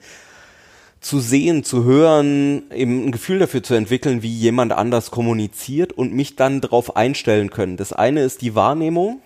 Zu 1.02 1.20
sehen, 1.20 1.64
zu 1.64 1.84
hören, 1.84 2.70
eben 2.72 3.08
ein 3.08 3.12
Gefühl 3.12 3.40
dafür 3.40 3.64
zu 3.64 3.74
entwickeln, 3.74 4.22
wie 4.22 4.36
jemand 4.36 4.72
anders 4.72 5.10
kommuniziert 5.10 5.94
und 5.94 6.14
mich 6.14 6.36
dann 6.36 6.62
darauf 6.62 6.96
einstellen 6.96 7.50
können. 7.50 7.76
Das 7.76 7.92
eine 7.92 8.22
ist 8.22 8.44
die 8.44 8.54
Wahrnehmung, 8.54 9.20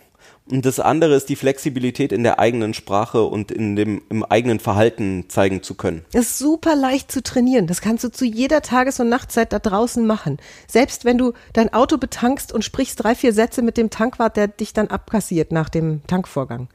und 0.51 0.65
das 0.65 0.79
andere 0.79 1.15
ist 1.15 1.29
die 1.29 1.35
Flexibilität 1.35 2.11
in 2.11 2.23
der 2.23 2.39
eigenen 2.39 2.73
Sprache 2.73 3.23
und 3.23 3.51
in 3.51 3.75
dem, 3.75 4.01
im 4.09 4.23
eigenen 4.23 4.59
Verhalten 4.59 5.25
zeigen 5.29 5.63
zu 5.63 5.75
können. 5.75 6.05
Das 6.11 6.27
ist 6.27 6.37
super 6.39 6.75
leicht 6.75 7.11
zu 7.11 7.23
trainieren. 7.23 7.67
Das 7.67 7.81
kannst 7.81 8.03
du 8.03 8.11
zu 8.11 8.25
jeder 8.25 8.61
Tages- 8.61 8.99
und 8.99 9.09
Nachtzeit 9.09 9.53
da 9.53 9.59
draußen 9.59 10.05
machen. 10.05 10.37
Selbst 10.67 11.05
wenn 11.05 11.17
du 11.17 11.33
dein 11.53 11.73
Auto 11.73 11.97
betankst 11.97 12.51
und 12.51 12.65
sprichst 12.65 13.01
drei, 13.01 13.15
vier 13.15 13.33
Sätze 13.33 13.61
mit 13.61 13.77
dem 13.77 13.89
Tankwart, 13.89 14.35
der 14.35 14.49
dich 14.49 14.73
dann 14.73 14.87
abkassiert 14.87 15.51
nach 15.51 15.69
dem 15.69 16.01
Tankvorgang. 16.07 16.67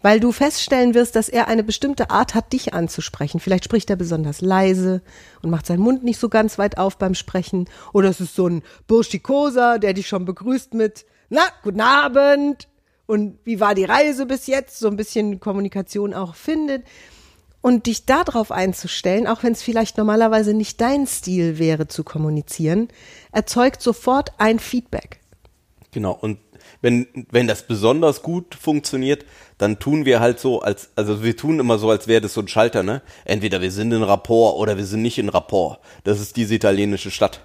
Weil 0.00 0.20
du 0.20 0.32
feststellen 0.32 0.94
wirst, 0.94 1.16
dass 1.16 1.28
er 1.28 1.48
eine 1.48 1.64
bestimmte 1.64 2.10
Art 2.10 2.34
hat, 2.34 2.52
dich 2.52 2.74
anzusprechen. 2.74 3.40
Vielleicht 3.40 3.64
spricht 3.64 3.90
er 3.90 3.96
besonders 3.96 4.42
leise 4.42 5.02
und 5.42 5.50
macht 5.50 5.66
seinen 5.66 5.80
Mund 5.80 6.04
nicht 6.04 6.20
so 6.20 6.28
ganz 6.28 6.58
weit 6.58 6.78
auf 6.78 6.98
beim 6.98 7.14
Sprechen. 7.14 7.68
Oder 7.92 8.10
es 8.10 8.20
ist 8.20 8.36
so 8.36 8.46
ein 8.46 8.62
Burschikoser, 8.86 9.78
der 9.78 9.94
dich 9.94 10.06
schon 10.06 10.24
begrüßt 10.24 10.74
mit, 10.74 11.06
na, 11.30 11.42
guten 11.62 11.80
Abend 11.80 12.68
und 13.06 13.38
wie 13.44 13.60
war 13.60 13.74
die 13.74 13.84
Reise 13.84 14.26
bis 14.26 14.46
jetzt, 14.46 14.78
so 14.78 14.88
ein 14.88 14.96
bisschen 14.96 15.40
Kommunikation 15.40 16.14
auch 16.14 16.34
findet. 16.34 16.84
Und 17.60 17.86
dich 17.86 18.04
darauf 18.04 18.52
einzustellen, 18.52 19.26
auch 19.26 19.42
wenn 19.42 19.52
es 19.52 19.62
vielleicht 19.62 19.96
normalerweise 19.96 20.52
nicht 20.52 20.82
dein 20.82 21.06
Stil 21.06 21.58
wäre 21.58 21.88
zu 21.88 22.04
kommunizieren, 22.04 22.88
erzeugt 23.32 23.80
sofort 23.80 24.32
ein 24.36 24.58
Feedback. 24.58 25.20
Genau, 25.90 26.12
und 26.12 26.38
wenn, 26.82 27.06
wenn 27.30 27.48
das 27.48 27.66
besonders 27.66 28.20
gut 28.20 28.54
funktioniert, 28.54 29.24
dann 29.56 29.78
tun 29.78 30.04
wir 30.04 30.20
halt 30.20 30.40
so, 30.40 30.60
als, 30.60 30.90
also 30.94 31.22
wir 31.22 31.38
tun 31.38 31.58
immer 31.58 31.78
so, 31.78 31.88
als 31.88 32.06
wäre 32.06 32.20
das 32.20 32.34
so 32.34 32.42
ein 32.42 32.48
Schalter, 32.48 32.82
ne? 32.82 33.00
Entweder 33.24 33.62
wir 33.62 33.70
sind 33.70 33.92
in 33.92 34.02
Rapport 34.02 34.58
oder 34.58 34.76
wir 34.76 34.84
sind 34.84 35.00
nicht 35.00 35.16
in 35.16 35.30
Rapport. 35.30 35.78
Das 36.02 36.20
ist 36.20 36.36
diese 36.36 36.54
italienische 36.54 37.10
Stadt 37.10 37.40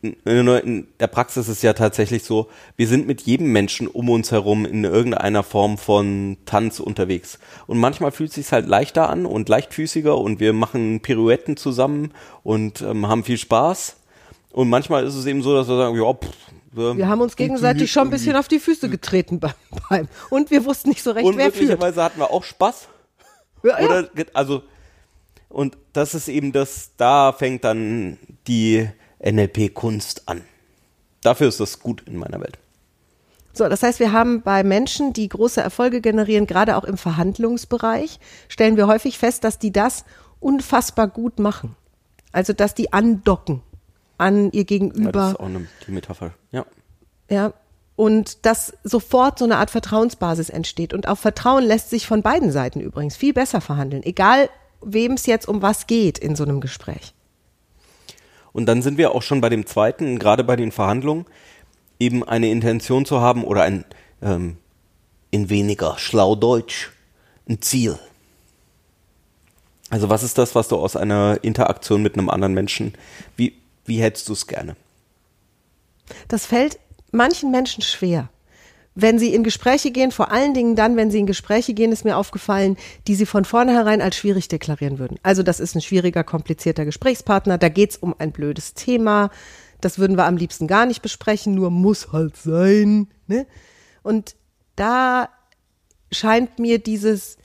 in 0.00 0.86
der 1.00 1.06
Praxis 1.08 1.48
ist 1.48 1.56
es 1.56 1.62
ja 1.62 1.72
tatsächlich 1.72 2.22
so, 2.22 2.48
wir 2.76 2.86
sind 2.86 3.06
mit 3.08 3.22
jedem 3.22 3.50
Menschen 3.52 3.88
um 3.88 4.08
uns 4.10 4.30
herum 4.30 4.64
in 4.64 4.84
irgendeiner 4.84 5.42
Form 5.42 5.76
von 5.76 6.36
Tanz 6.46 6.78
unterwegs. 6.78 7.38
Und 7.66 7.78
manchmal 7.78 8.12
fühlt 8.12 8.30
es 8.30 8.36
sich 8.36 8.52
halt 8.52 8.68
leichter 8.68 9.10
an 9.10 9.26
und 9.26 9.48
leichtfüßiger 9.48 10.16
und 10.16 10.38
wir 10.38 10.52
machen 10.52 11.00
Pirouetten 11.00 11.56
zusammen 11.56 12.12
und 12.44 12.80
ähm, 12.82 13.08
haben 13.08 13.24
viel 13.24 13.38
Spaß. 13.38 13.96
Und 14.52 14.68
manchmal 14.68 15.04
ist 15.04 15.14
es 15.14 15.26
eben 15.26 15.42
so, 15.42 15.54
dass 15.54 15.68
wir 15.68 15.76
sagen, 15.76 15.96
ja, 15.96 16.12
pff, 16.12 16.28
wir, 16.70 17.08
haben 17.08 17.20
uns 17.20 17.34
gegenseitig 17.34 17.90
schon 17.90 18.08
ein 18.08 18.10
bisschen 18.10 18.36
auf 18.36 18.46
die 18.46 18.60
Füße 18.60 18.88
getreten 18.88 19.40
beim, 19.40 19.54
beim 19.88 20.08
und 20.30 20.50
wir 20.50 20.64
wussten 20.64 20.90
nicht 20.90 21.02
so 21.02 21.10
recht, 21.10 21.28
wer 21.34 21.50
führt. 21.50 21.82
Und 21.82 21.96
hatten 21.96 22.20
wir 22.20 22.30
auch 22.30 22.44
Spaß. 22.44 22.88
Ja, 23.64 23.78
Oder, 23.78 24.02
ja. 24.16 24.24
also, 24.34 24.62
und 25.48 25.76
das 25.92 26.14
ist 26.14 26.28
eben 26.28 26.52
das, 26.52 26.92
da 26.96 27.32
fängt 27.32 27.64
dann 27.64 28.18
die 28.46 28.88
NLP-Kunst 29.20 30.28
an. 30.28 30.42
Dafür 31.22 31.48
ist 31.48 31.60
das 31.60 31.80
gut 31.80 32.02
in 32.06 32.16
meiner 32.16 32.40
Welt. 32.40 32.58
So, 33.52 33.68
das 33.68 33.82
heißt, 33.82 33.98
wir 33.98 34.12
haben 34.12 34.42
bei 34.42 34.62
Menschen, 34.62 35.12
die 35.12 35.28
große 35.28 35.60
Erfolge 35.60 36.00
generieren, 36.00 36.46
gerade 36.46 36.76
auch 36.76 36.84
im 36.84 36.96
Verhandlungsbereich, 36.96 38.20
stellen 38.48 38.76
wir 38.76 38.86
häufig 38.86 39.18
fest, 39.18 39.42
dass 39.42 39.58
die 39.58 39.72
das 39.72 40.04
unfassbar 40.38 41.08
gut 41.08 41.40
machen. 41.40 41.74
Also, 42.30 42.52
dass 42.52 42.74
die 42.74 42.92
andocken 42.92 43.62
an 44.16 44.52
ihr 44.52 44.64
Gegenüber. 44.64 45.04
Ja, 45.04 45.12
das 45.12 45.30
ist 45.32 45.40
auch 45.40 45.46
eine, 45.46 45.66
die 45.86 45.90
Metapher, 45.92 46.34
ja. 46.52 46.66
Ja, 47.28 47.52
und 47.96 48.46
dass 48.46 48.74
sofort 48.84 49.40
so 49.40 49.44
eine 49.44 49.56
Art 49.56 49.70
Vertrauensbasis 49.70 50.50
entsteht. 50.50 50.94
Und 50.94 51.08
auch 51.08 51.18
Vertrauen 51.18 51.64
lässt 51.64 51.90
sich 51.90 52.06
von 52.06 52.22
beiden 52.22 52.52
Seiten 52.52 52.80
übrigens 52.80 53.16
viel 53.16 53.32
besser 53.32 53.60
verhandeln, 53.60 54.04
egal 54.04 54.48
wem 54.80 55.14
es 55.14 55.26
jetzt 55.26 55.48
um 55.48 55.62
was 55.62 55.88
geht 55.88 56.18
in 56.18 56.36
so 56.36 56.44
einem 56.44 56.60
Gespräch. 56.60 57.12
Und 58.58 58.66
dann 58.66 58.82
sind 58.82 58.98
wir 58.98 59.14
auch 59.14 59.22
schon 59.22 59.40
bei 59.40 59.50
dem 59.50 59.66
zweiten, 59.66 60.18
gerade 60.18 60.42
bei 60.42 60.56
den 60.56 60.72
Verhandlungen, 60.72 61.26
eben 62.00 62.24
eine 62.24 62.50
Intention 62.50 63.04
zu 63.04 63.20
haben 63.20 63.44
oder 63.44 63.62
ein 63.62 63.84
ähm, 64.20 64.56
in 65.30 65.48
weniger 65.48 65.96
schlau 65.96 66.34
Deutsch 66.34 66.90
ein 67.48 67.62
Ziel. 67.62 68.00
Also 69.90 70.08
was 70.08 70.24
ist 70.24 70.38
das, 70.38 70.56
was 70.56 70.66
du 70.66 70.74
aus 70.74 70.96
einer 70.96 71.38
Interaktion 71.42 72.02
mit 72.02 72.14
einem 72.14 72.28
anderen 72.28 72.52
Menschen, 72.52 72.94
wie, 73.36 73.54
wie 73.84 74.02
hättest 74.02 74.28
du 74.28 74.32
es 74.32 74.48
gerne? 74.48 74.74
Das 76.26 76.44
fällt 76.44 76.80
manchen 77.12 77.52
Menschen 77.52 77.84
schwer 77.84 78.28
wenn 78.94 79.18
sie 79.18 79.32
in 79.32 79.44
Gespräche 79.44 79.90
gehen, 79.90 80.10
vor 80.10 80.32
allen 80.32 80.54
Dingen 80.54 80.74
dann, 80.74 80.96
wenn 80.96 81.10
sie 81.10 81.20
in 81.20 81.26
Gespräche 81.26 81.72
gehen, 81.72 81.92
ist 81.92 82.04
mir 82.04 82.16
aufgefallen, 82.16 82.76
die 83.06 83.14
sie 83.14 83.26
von 83.26 83.44
vornherein 83.44 84.02
als 84.02 84.16
schwierig 84.16 84.48
deklarieren 84.48 84.98
würden. 84.98 85.18
Also 85.22 85.42
das 85.42 85.60
ist 85.60 85.74
ein 85.74 85.80
schwieriger, 85.80 86.24
komplizierter 86.24 86.84
Gesprächspartner, 86.84 87.58
da 87.58 87.68
geht's 87.68 87.96
um 87.96 88.14
ein 88.18 88.32
blödes 88.32 88.74
Thema, 88.74 89.30
das 89.80 89.98
würden 89.98 90.16
wir 90.16 90.26
am 90.26 90.36
liebsten 90.36 90.66
gar 90.66 90.86
nicht 90.86 91.02
besprechen, 91.02 91.54
nur 91.54 91.70
muss 91.70 92.12
halt 92.12 92.36
sein. 92.36 93.08
Ne? 93.28 93.46
Und 94.02 94.34
da 94.74 95.28
scheint 96.10 96.58
mir 96.58 96.78
dieses 96.78 97.37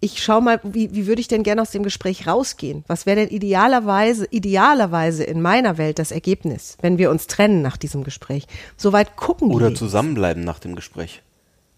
ich 0.00 0.22
schau 0.22 0.40
mal, 0.40 0.60
wie, 0.62 0.94
wie 0.94 1.06
würde 1.06 1.20
ich 1.20 1.28
denn 1.28 1.42
gerne 1.42 1.60
aus 1.60 1.72
dem 1.72 1.82
Gespräch 1.82 2.26
rausgehen? 2.26 2.84
Was 2.86 3.04
wäre 3.04 3.16
denn 3.16 3.28
idealerweise, 3.30 4.26
idealerweise 4.30 5.24
in 5.24 5.42
meiner 5.42 5.76
Welt 5.76 5.98
das 5.98 6.12
Ergebnis, 6.12 6.76
wenn 6.80 6.98
wir 6.98 7.10
uns 7.10 7.26
trennen 7.26 7.62
nach 7.62 7.76
diesem 7.76 8.04
Gespräch? 8.04 8.46
Soweit 8.76 9.16
gucken 9.16 9.50
Oder 9.50 9.74
zusammenbleiben 9.74 10.44
nach 10.44 10.60
dem 10.60 10.76
Gespräch. 10.76 11.22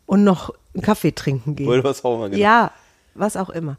Und 0.05 0.25
noch 0.25 0.53
einen 0.75 0.83
Kaffee 0.83 1.13
trinken 1.13 1.57
gehen. 1.57 1.69
Oder 1.69 1.85
was 1.85 2.05
auch 2.05 2.17
immer, 2.17 2.29
genau. 2.29 2.43
Ja, 2.43 2.73
was 3.15 3.37
auch 3.37 3.51
immer. 3.51 3.79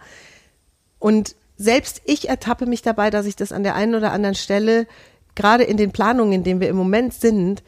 Und 0.97 1.35
selbst 1.57 2.01
ich 2.05 2.29
ertappe 2.29 2.65
mich 2.65 2.81
dabei, 2.81 3.11
dass 3.11 3.27
ich 3.27 3.35
das 3.35 3.51
an 3.51 3.63
der 3.63 3.75
einen 3.75 3.93
oder 3.93 4.11
anderen 4.11 4.35
Stelle, 4.35 4.87
gerade 5.35 5.63
in 5.63 5.77
den 5.77 5.91
Planungen, 5.91 6.33
in 6.33 6.43
denen 6.43 6.61
wir 6.61 6.69
im 6.69 6.75
Moment 6.75 7.13
sind, 7.13 7.61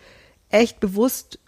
echt 0.50 0.80
bewusst 0.80 1.40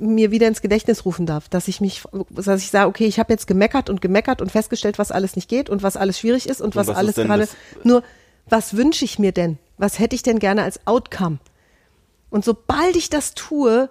mir 0.00 0.30
wieder 0.30 0.48
ins 0.48 0.62
Gedächtnis 0.62 1.04
rufen 1.04 1.26
darf, 1.26 1.48
dass 1.48 1.68
ich 1.68 1.80
mich, 1.80 2.02
dass 2.30 2.62
ich 2.62 2.70
sage, 2.70 2.88
okay, 2.88 3.06
ich 3.06 3.18
habe 3.18 3.32
jetzt 3.32 3.46
gemeckert 3.46 3.90
und 3.90 4.00
gemeckert 4.00 4.40
und 4.40 4.52
festgestellt, 4.52 4.98
was 4.98 5.10
alles 5.10 5.36
nicht 5.36 5.48
geht 5.48 5.70
und 5.70 5.82
was 5.82 5.96
alles 5.96 6.18
schwierig 6.18 6.48
ist 6.48 6.60
und, 6.60 6.68
und 6.68 6.76
was, 6.76 6.88
was 6.88 6.96
alles 6.96 7.14
gerade. 7.16 7.48
Nur, 7.82 8.02
was 8.48 8.76
wünsche 8.76 9.04
ich 9.04 9.18
mir 9.18 9.32
denn? 9.32 9.58
Was 9.78 9.98
hätte 9.98 10.14
ich 10.14 10.22
denn 10.22 10.38
gerne 10.38 10.62
als 10.62 10.86
Outcome? 10.86 11.38
Und 12.30 12.44
sobald 12.44 12.96
ich 12.96 13.10
das 13.10 13.34
tue, 13.34 13.88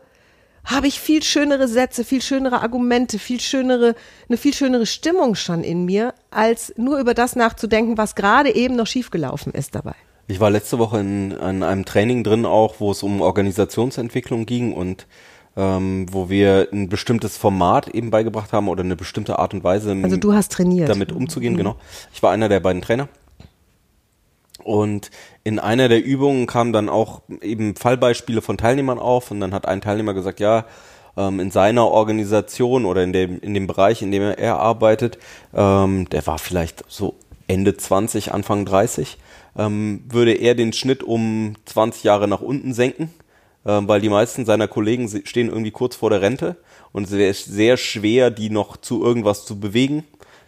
habe 0.66 0.88
ich 0.88 1.00
viel 1.00 1.24
schönere 1.24 1.68
Sätze, 1.68 2.04
viel 2.04 2.22
schönere 2.22 2.62
Argumente, 2.62 3.20
viel 3.20 3.40
schönere, 3.40 3.96
eine 4.30 4.38
viel 4.38 4.54
schönere 4.54 4.86
Stimmung 4.86 5.36
schon 5.36 5.64
in 5.64 5.86
mir, 5.86 6.14
als 6.30 6.74
nur 6.78 7.00
über 7.00 7.14
das 7.14 7.36
nachzudenken, 7.36 7.98
was 7.98 8.16
gerade 8.16 8.54
eben 8.56 8.76
noch 8.76 8.88
schiefgelaufen 8.88 9.54
ist 9.54 9.76
dabei. 9.76 9.96
Ich 10.28 10.40
war 10.40 10.50
letzte 10.50 10.80
Woche 10.80 11.00
in, 11.02 11.32
in 11.32 11.64
einem 11.64 11.84
Training 11.84 12.24
drin 12.24 12.46
auch, 12.46 12.76
wo 12.80 12.92
es 12.92 13.04
um 13.04 13.20
Organisationsentwicklung 13.22 14.46
ging 14.46 14.72
und 14.72 15.06
ähm, 15.56 16.08
wo 16.12 16.30
wir 16.30 16.68
ein 16.72 16.90
bestimmtes 16.90 17.38
Format 17.38 17.88
eben 17.90 18.10
beigebracht 18.10 18.54
haben 18.54 18.68
oder 18.68 18.84
eine 18.84 18.96
bestimmte 18.96 19.40
Art 19.40 19.54
und 19.54 19.64
Weise, 19.64 19.96
Also 20.04 20.18
du 20.18 20.34
hast 20.34 20.52
trainiert. 20.52 20.90
damit 20.90 21.12
umzugehen, 21.12 21.58
genau. 21.58 21.76
Ich 22.14 22.24
war 22.24 22.32
einer 22.32 22.50
der 22.50 22.60
beiden 22.60 22.82
Trainer. 22.82 23.08
Und 24.64 25.12
in 25.44 25.60
einer 25.60 25.90
der 25.90 26.04
Übungen 26.04 26.48
kamen 26.48 26.72
dann 26.74 26.88
auch 26.90 27.22
eben 27.42 27.76
Fallbeispiele 27.76 28.42
von 28.42 28.58
Teilnehmern 28.58 28.98
auf 29.00 29.30
und 29.32 29.40
dann 29.42 29.54
hat 29.54 29.68
ein 29.68 29.82
Teilnehmer 29.82 30.14
gesagt, 30.14 30.40
ja, 30.40 30.66
ähm, 31.18 31.40
in 31.40 31.52
seiner 31.52 31.88
Organisation 31.88 32.86
oder 32.86 33.04
in 33.04 33.14
dem, 33.14 33.40
in 33.40 33.54
dem 33.54 33.68
Bereich, 33.68 34.02
in 34.02 34.12
dem 34.12 34.22
er, 34.24 34.60
arbeitet, 34.60 35.18
ähm, 35.54 36.08
der 36.10 36.26
war 36.28 36.40
vielleicht 36.40 36.84
so 36.88 37.16
Ende 37.48 37.76
20, 37.76 38.34
Anfang 38.34 38.66
30, 38.66 39.18
ähm, 39.58 40.04
würde 40.10 40.34
er 40.34 40.56
den 40.56 40.74
Schnitt 40.74 41.04
um 41.04 41.56
20 41.66 42.04
Jahre 42.04 42.28
nach 42.28 42.42
unten 42.42 42.74
senken, 42.74 43.10
ähm, 43.10 43.23
weil 43.64 44.02
die 44.02 44.10
meisten 44.10 44.46
seiner 44.46 44.68
Kollegen 44.68 45.10
stehen 45.26 45.50
irgendwie 45.50 45.72
kurz 45.72 45.96
vor 45.96 46.10
der 46.10 46.22
Rente 46.22 46.58
und 46.92 47.06
es 47.06 47.12
wäre 47.12 47.34
sehr 47.34 47.78
schwer, 47.78 48.30
die 48.30 48.50
noch 48.50 48.78
zu 48.78 49.04
irgendwas 49.04 49.46
zu 49.46 49.60
bewegen. 49.60 50.04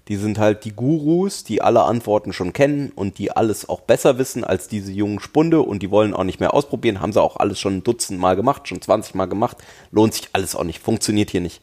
Die 0.08 0.18
sind 0.18 0.38
halt 0.38 0.66
die 0.66 0.74
Gurus, 0.74 1.44
die 1.44 1.64
alle 1.64 1.84
Antworten 1.84 2.32
schon 2.32 2.54
kennen 2.54 2.92
und 2.94 3.18
die 3.18 3.32
alles 3.32 3.68
auch 3.68 3.82
besser 3.82 4.20
wissen 4.20 4.44
als 4.44 4.68
diese 4.68 4.92
jungen 4.92 5.20
Spunde 5.20 5.62
und 5.62 5.82
die 5.82 5.90
wollen 5.90 6.14
auch 6.14 6.24
nicht 6.24 6.40
mehr 6.40 6.54
ausprobieren, 6.54 7.02
haben 7.02 7.12
sie 7.12 7.22
auch 7.22 7.38
alles 7.38 7.60
schon 7.60 7.78
ein 7.78 7.84
Dutzend 7.84 8.20
Mal 8.20 8.36
gemacht, 8.36 8.68
schon 8.68 8.82
20 8.82 9.16
Mal 9.16 9.26
gemacht, 9.26 9.58
lohnt 9.92 10.14
sich 10.14 10.30
alles 10.34 10.56
auch 10.56 10.64
nicht, 10.64 10.80
funktioniert 10.80 11.32
hier 11.32 11.42
nicht. 11.42 11.62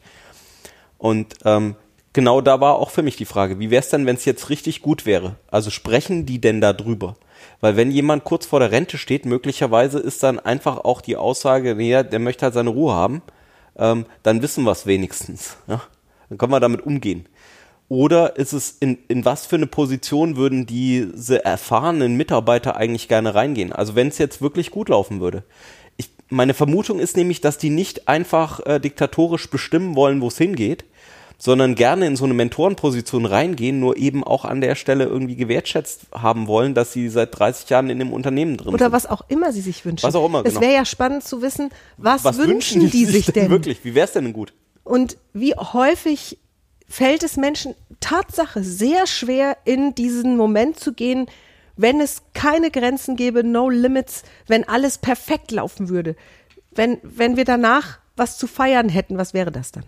Und 0.97 1.35
ähm, 1.45 1.75
genau 2.11 2.41
da 2.41 2.59
war 2.59 2.75
auch 2.75 2.89
für 2.89 3.01
mich 3.01 3.15
die 3.15 3.25
Frage, 3.25 3.59
wie 3.59 3.69
wäre 3.69 3.81
es 3.81 3.89
denn, 3.89 4.05
wenn 4.05 4.17
es 4.17 4.25
jetzt 4.25 4.49
richtig 4.49 4.81
gut 4.81 5.05
wäre? 5.05 5.37
Also 5.49 5.69
sprechen 5.69 6.25
die 6.25 6.41
denn 6.41 6.59
da 6.59 6.73
drüber? 6.73 7.15
Weil 7.63 7.77
wenn 7.77 7.91
jemand 7.91 8.25
kurz 8.25 8.45
vor 8.45 8.59
der 8.59 8.73
Rente 8.73 8.97
steht, 8.97 9.25
möglicherweise 9.25 9.97
ist 9.97 10.21
dann 10.21 10.37
einfach 10.37 10.79
auch 10.79 10.99
die 10.99 11.15
Aussage, 11.15 11.75
nee, 11.75 12.03
der 12.03 12.19
möchte 12.19 12.43
halt 12.43 12.53
seine 12.53 12.71
Ruhe 12.71 12.93
haben, 12.93 13.21
ähm, 13.77 14.05
dann 14.21 14.41
wissen 14.41 14.65
wir 14.65 14.73
es 14.73 14.85
wenigstens. 14.85 15.55
Ja? 15.69 15.81
Dann 16.27 16.37
können 16.37 16.51
wir 16.51 16.59
damit 16.59 16.85
umgehen. 16.85 17.25
Oder 17.87 18.35
ist 18.35 18.51
es, 18.51 18.71
in, 18.81 18.97
in 19.07 19.23
was 19.23 19.45
für 19.45 19.55
eine 19.55 19.67
Position 19.67 20.35
würden 20.35 20.65
diese 20.65 21.45
erfahrenen 21.45 22.17
Mitarbeiter 22.17 22.75
eigentlich 22.75 23.07
gerne 23.07 23.33
reingehen? 23.33 23.71
Also 23.71 23.95
wenn 23.95 24.09
es 24.09 24.17
jetzt 24.17 24.41
wirklich 24.41 24.69
gut 24.69 24.89
laufen 24.89 25.21
würde. 25.21 25.43
Ich, 25.95 26.09
meine 26.27 26.53
Vermutung 26.53 26.99
ist 26.99 27.15
nämlich, 27.15 27.39
dass 27.39 27.57
die 27.57 27.69
nicht 27.69 28.09
einfach 28.09 28.59
äh, 28.65 28.81
diktatorisch 28.81 29.49
bestimmen 29.49 29.95
wollen, 29.95 30.19
wo 30.19 30.27
es 30.27 30.37
hingeht, 30.37 30.83
sondern 31.37 31.75
gerne 31.75 32.07
in 32.07 32.15
so 32.15 32.25
eine 32.25 32.33
Mentorenposition 32.33 33.25
reingehen, 33.25 33.79
nur 33.79 33.97
eben 33.97 34.23
auch 34.23 34.45
an 34.45 34.61
der 34.61 34.75
Stelle 34.75 35.05
irgendwie 35.05 35.35
gewertschätzt 35.35 36.07
haben 36.13 36.47
wollen, 36.47 36.73
dass 36.73 36.93
sie 36.93 37.09
seit 37.09 37.37
30 37.37 37.69
Jahren 37.69 37.89
in 37.89 37.99
dem 37.99 38.13
Unternehmen 38.13 38.57
drin 38.57 38.73
Oder 38.73 38.85
sind. 38.85 38.91
was 38.93 39.05
auch 39.05 39.23
immer 39.27 39.51
sie 39.51 39.61
sich 39.61 39.83
wünschen. 39.85 40.05
Was 40.05 40.15
auch 40.15 40.25
immer, 40.25 40.39
Es 40.39 40.53
genau. 40.53 40.61
wäre 40.61 40.73
ja 40.73 40.85
spannend 40.85 41.23
zu 41.23 41.41
wissen, 41.41 41.69
was, 41.97 42.23
was 42.23 42.37
wünschen 42.37 42.89
die 42.89 43.05
sich 43.05 43.25
denn? 43.27 43.49
wirklich? 43.49 43.83
Wie 43.83 43.95
wäre 43.95 44.05
es 44.05 44.13
denn 44.13 44.31
gut? 44.33 44.53
Und 44.83 45.17
wie 45.33 45.53
häufig 45.55 46.37
fällt 46.87 47.23
es 47.23 47.37
Menschen 47.37 47.75
Tatsache 47.99 48.63
sehr 48.63 49.07
schwer, 49.07 49.57
in 49.65 49.95
diesen 49.95 50.37
Moment 50.37 50.79
zu 50.79 50.93
gehen, 50.93 51.27
wenn 51.75 52.01
es 52.01 52.21
keine 52.33 52.69
Grenzen 52.69 53.15
gäbe, 53.15 53.43
no 53.43 53.69
limits, 53.69 54.23
wenn 54.47 54.67
alles 54.67 54.97
perfekt 54.97 55.51
laufen 55.51 55.89
würde. 55.89 56.15
Wenn, 56.71 56.99
wenn 57.01 57.35
wir 57.37 57.45
danach 57.45 57.99
was 58.15 58.37
zu 58.37 58.45
feiern 58.45 58.89
hätten, 58.89 59.17
was 59.17 59.33
wäre 59.33 59.51
das 59.51 59.71
dann? 59.71 59.85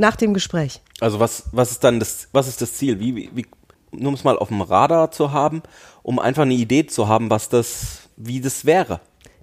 Nach 0.00 0.16
dem 0.16 0.32
Gespräch. 0.32 0.80
Also 1.00 1.20
was, 1.20 1.44
was 1.52 1.72
ist 1.72 1.84
dann 1.84 2.00
das, 2.00 2.28
was 2.32 2.48
ist 2.48 2.62
das 2.62 2.72
Ziel? 2.72 2.98
Wie, 3.00 3.14
wie, 3.14 3.30
wie 3.34 3.46
nur 3.92 4.08
um 4.08 4.14
es 4.14 4.24
mal 4.24 4.38
auf 4.38 4.48
dem 4.48 4.62
Radar 4.62 5.10
zu 5.10 5.32
haben, 5.32 5.62
um 6.02 6.18
einfach 6.18 6.44
eine 6.44 6.54
Idee 6.54 6.86
zu 6.86 7.06
haben, 7.06 7.28
was 7.28 7.50
das, 7.50 8.08
wie 8.16 8.40
das 8.40 8.64
wäre. 8.64 9.00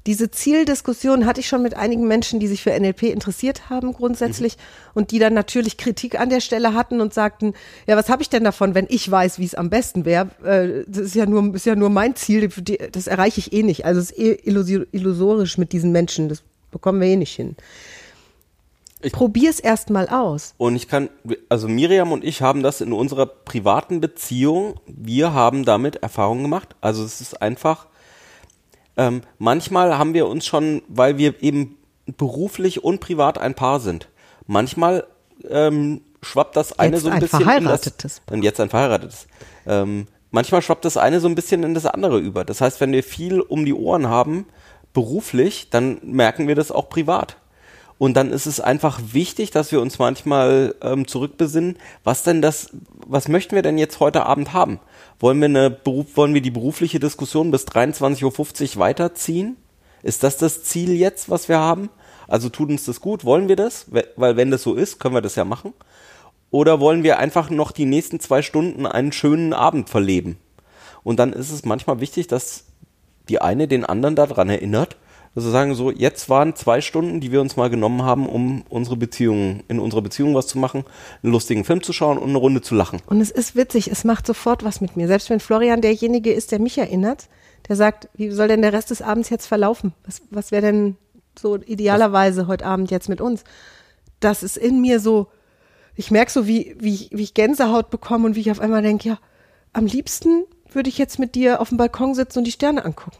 Diese 0.07 0.31
Zieldiskussion 0.31 1.27
hatte 1.27 1.41
ich 1.41 1.47
schon 1.47 1.61
mit 1.61 1.75
einigen 1.75 2.07
Menschen, 2.07 2.39
die 2.39 2.47
sich 2.47 2.63
für 2.63 2.71
NLP 2.71 3.03
interessiert 3.03 3.69
haben 3.69 3.93
grundsätzlich 3.93 4.57
und 4.95 5.11
die 5.11 5.19
dann 5.19 5.35
natürlich 5.35 5.77
Kritik 5.77 6.19
an 6.19 6.31
der 6.31 6.39
Stelle 6.39 6.73
hatten 6.73 7.01
und 7.01 7.13
sagten, 7.13 7.53
ja, 7.85 7.95
was 7.95 8.09
habe 8.09 8.23
ich 8.23 8.29
denn 8.29 8.43
davon, 8.43 8.73
wenn 8.73 8.87
ich 8.89 9.11
weiß, 9.11 9.37
wie 9.37 9.45
es 9.45 9.53
am 9.53 9.69
besten 9.69 10.05
wäre? 10.05 10.29
Äh, 10.43 10.85
das 10.87 11.03
ist 11.03 11.15
ja 11.15 11.27
nur 11.27 11.53
ist 11.53 11.67
ja 11.67 11.75
nur 11.75 11.91
mein 11.91 12.15
Ziel, 12.15 12.49
das 12.91 13.05
erreiche 13.05 13.41
ich 13.41 13.53
eh 13.53 13.61
nicht. 13.61 13.85
Also 13.85 13.99
es 13.99 14.09
ist 14.09 14.17
eh 14.17 14.39
illusorisch 14.91 15.59
mit 15.59 15.71
diesen 15.71 15.91
Menschen, 15.91 16.29
das 16.29 16.41
bekommen 16.71 16.99
wir 16.99 17.09
eh 17.09 17.15
nicht 17.15 17.35
hin. 17.35 17.55
Ich- 19.01 19.13
Probier 19.13 19.49
es 19.49 19.59
erst 19.59 19.89
mal 19.89 20.07
aus. 20.09 20.53
Und 20.57 20.75
ich 20.75 20.87
kann, 20.87 21.09
also 21.49 21.67
Miriam 21.67 22.11
und 22.11 22.23
ich 22.23 22.41
haben 22.41 22.63
das 22.63 22.81
in 22.81 22.93
unserer 22.93 23.25
privaten 23.27 24.01
Beziehung, 24.01 24.79
wir 24.87 25.33
haben 25.33 25.65
damit 25.65 25.97
Erfahrungen 25.97 26.41
gemacht. 26.43 26.75
Also 26.81 27.03
es 27.03 27.21
ist 27.21 27.41
einfach, 27.41 27.87
ähm, 28.97 29.21
manchmal 29.37 29.97
haben 29.97 30.13
wir 30.15 30.27
uns 30.27 30.45
schon, 30.47 30.81
weil 30.87 31.17
wir 31.17 31.41
eben 31.43 31.77
beruflich 32.17 32.83
und 32.83 32.99
privat 32.99 33.37
ein 33.37 33.53
Paar 33.53 33.79
sind, 33.79 34.09
manchmal 34.47 35.05
ähm, 35.47 36.01
schwappt 36.23 36.55
das 36.55 36.77
eine 36.79 36.95
Jetzt 36.95 37.03
so 37.03 37.09
ein 37.09 37.13
ein 37.15 37.19
bisschen 37.19 37.39
verheiratetes 37.41 38.17
in 38.17 38.23
das, 38.25 38.33
und 38.35 38.43
jetzt 38.43 38.59
ein 38.59 38.69
verheiratetes. 38.69 39.27
Ähm, 39.67 40.07
manchmal 40.31 40.61
schwappt 40.63 40.85
das 40.85 40.97
eine 40.97 41.19
so 41.19 41.27
ein 41.27 41.35
bisschen 41.35 41.63
in 41.63 41.73
das 41.75 41.85
andere 41.85 42.17
über. 42.17 42.43
Das 42.45 42.61
heißt, 42.61 42.81
wenn 42.81 42.91
wir 42.91 43.03
viel 43.03 43.41
um 43.41 43.63
die 43.65 43.73
Ohren 43.73 44.07
haben, 44.07 44.47
beruflich, 44.93 45.69
dann 45.69 45.99
merken 46.01 46.47
wir 46.47 46.55
das 46.55 46.71
auch 46.71 46.89
privat. 46.89 47.37
Und 47.99 48.15
dann 48.15 48.31
ist 48.31 48.45
es 48.45 48.59
einfach 48.59 48.99
wichtig, 49.11 49.49
dass 49.51 49.71
wir 49.71 49.81
uns 49.81 49.97
manchmal 49.97 50.75
ähm, 50.81 51.07
zurückbesinnen, 51.07 51.77
was 52.03 52.21
denn 52.23 52.41
das, 52.41 52.69
was 53.07 53.27
möchten 53.27 53.55
wir 53.55 53.63
denn 53.63 53.77
jetzt 53.79 53.99
heute 53.99 54.25
Abend 54.25 54.53
haben? 54.53 54.79
Wollen 55.19 55.39
wir 55.39 55.45
eine 55.45 55.71
Beruf, 55.71 56.15
wollen 56.15 56.33
wir 56.35 56.41
die 56.41 56.51
berufliche 56.51 56.99
Diskussion 56.99 57.49
bis 57.49 57.65
23.50 57.65 58.75
Uhr 58.75 58.79
weiterziehen? 58.81 59.57
Ist 60.03 60.21
das 60.23 60.37
das 60.37 60.63
Ziel 60.63 60.91
jetzt, 60.93 61.29
was 61.29 61.49
wir 61.49 61.57
haben? 61.57 61.89
Also 62.27 62.49
tut 62.49 62.69
uns 62.69 62.85
das 62.85 63.01
gut? 63.01 63.25
Wollen 63.25 63.47
wir 63.47 63.55
das? 63.55 63.85
We- 63.91 64.07
Weil 64.15 64.37
wenn 64.37 64.51
das 64.51 64.61
so 64.61 64.75
ist, 64.75 64.99
können 64.99 65.15
wir 65.15 65.21
das 65.21 65.35
ja 65.35 65.43
machen. 65.45 65.73
Oder 66.51 66.79
wollen 66.79 67.01
wir 67.03 67.17
einfach 67.17 67.49
noch 67.49 67.71
die 67.71 67.85
nächsten 67.85 68.19
zwei 68.19 68.41
Stunden 68.43 68.85
einen 68.85 69.11
schönen 69.11 69.53
Abend 69.53 69.89
verleben? 69.89 70.37
Und 71.03 71.17
dann 71.19 71.33
ist 71.33 71.51
es 71.51 71.65
manchmal 71.65 71.99
wichtig, 71.99 72.27
dass 72.27 72.65
die 73.27 73.41
eine 73.41 73.67
den 73.67 73.85
anderen 73.85 74.15
daran 74.15 74.49
erinnert, 74.49 74.97
dass 75.37 75.45
wir 75.45 75.51
sagen, 75.51 75.75
so, 75.75 75.91
jetzt 75.91 76.29
waren 76.29 76.55
zwei 76.55 76.81
Stunden, 76.81 77.21
die 77.21 77.31
wir 77.31 77.41
uns 77.41 77.55
mal 77.57 77.69
genommen 77.69 78.01
haben, 78.01 78.27
um 78.27 78.63
unsere 78.69 78.97
Beziehung, 78.97 79.61
in 79.67 79.79
unserer 79.79 80.01
Beziehung 80.01 80.33
was 80.33 80.47
zu 80.47 80.57
machen, 80.57 80.83
einen 81.21 81.31
lustigen 81.31 81.63
Film 81.63 81.83
zu 81.83 81.93
schauen 81.93 82.17
und 82.17 82.29
eine 82.29 82.39
Runde 82.39 82.61
zu 82.63 82.73
lachen. 82.73 83.01
Und 83.05 83.21
es 83.21 83.29
ist 83.29 83.55
witzig, 83.55 83.91
es 83.91 84.03
macht 84.03 84.25
sofort 84.25 84.63
was 84.63 84.81
mit 84.81 84.97
mir. 84.97 85.07
Selbst 85.07 85.29
wenn 85.29 85.39
Florian 85.39 85.81
derjenige 85.81 86.33
ist, 86.33 86.51
der 86.51 86.57
mich 86.57 86.79
erinnert, 86.79 87.29
der 87.67 87.75
sagt, 87.75 88.09
wie 88.15 88.31
soll 88.31 88.47
denn 88.47 88.63
der 88.63 88.73
Rest 88.73 88.89
des 88.89 89.03
Abends 89.03 89.29
jetzt 89.29 89.45
verlaufen? 89.45 89.93
Was, 90.07 90.23
was 90.31 90.49
wäre 90.51 90.63
denn 90.63 90.97
so 91.37 91.57
idealerweise 91.57 92.47
heute 92.47 92.65
Abend 92.65 92.89
jetzt 92.89 93.07
mit 93.07 93.21
uns? 93.21 93.43
Das 94.19 94.41
ist 94.41 94.57
in 94.57 94.81
mir 94.81 94.99
so, 94.99 95.27
ich 95.95 96.09
merke 96.09 96.31
so, 96.31 96.47
wie, 96.47 96.75
wie, 96.79 96.95
ich- 96.95 97.09
wie 97.11 97.21
ich 97.21 97.35
Gänsehaut 97.35 97.91
bekomme 97.91 98.25
und 98.25 98.35
wie 98.35 98.39
ich 98.39 98.49
auf 98.49 98.59
einmal 98.59 98.81
denke, 98.81 99.09
ja, 99.09 99.19
am 99.71 99.85
liebsten 99.85 100.45
würde 100.71 100.89
ich 100.89 100.97
jetzt 100.97 101.19
mit 101.19 101.35
dir 101.35 101.61
auf 101.61 101.69
dem 101.69 101.77
Balkon 101.77 102.15
sitzen 102.15 102.39
und 102.39 102.45
die 102.45 102.51
Sterne 102.51 102.83
angucken. 102.83 103.17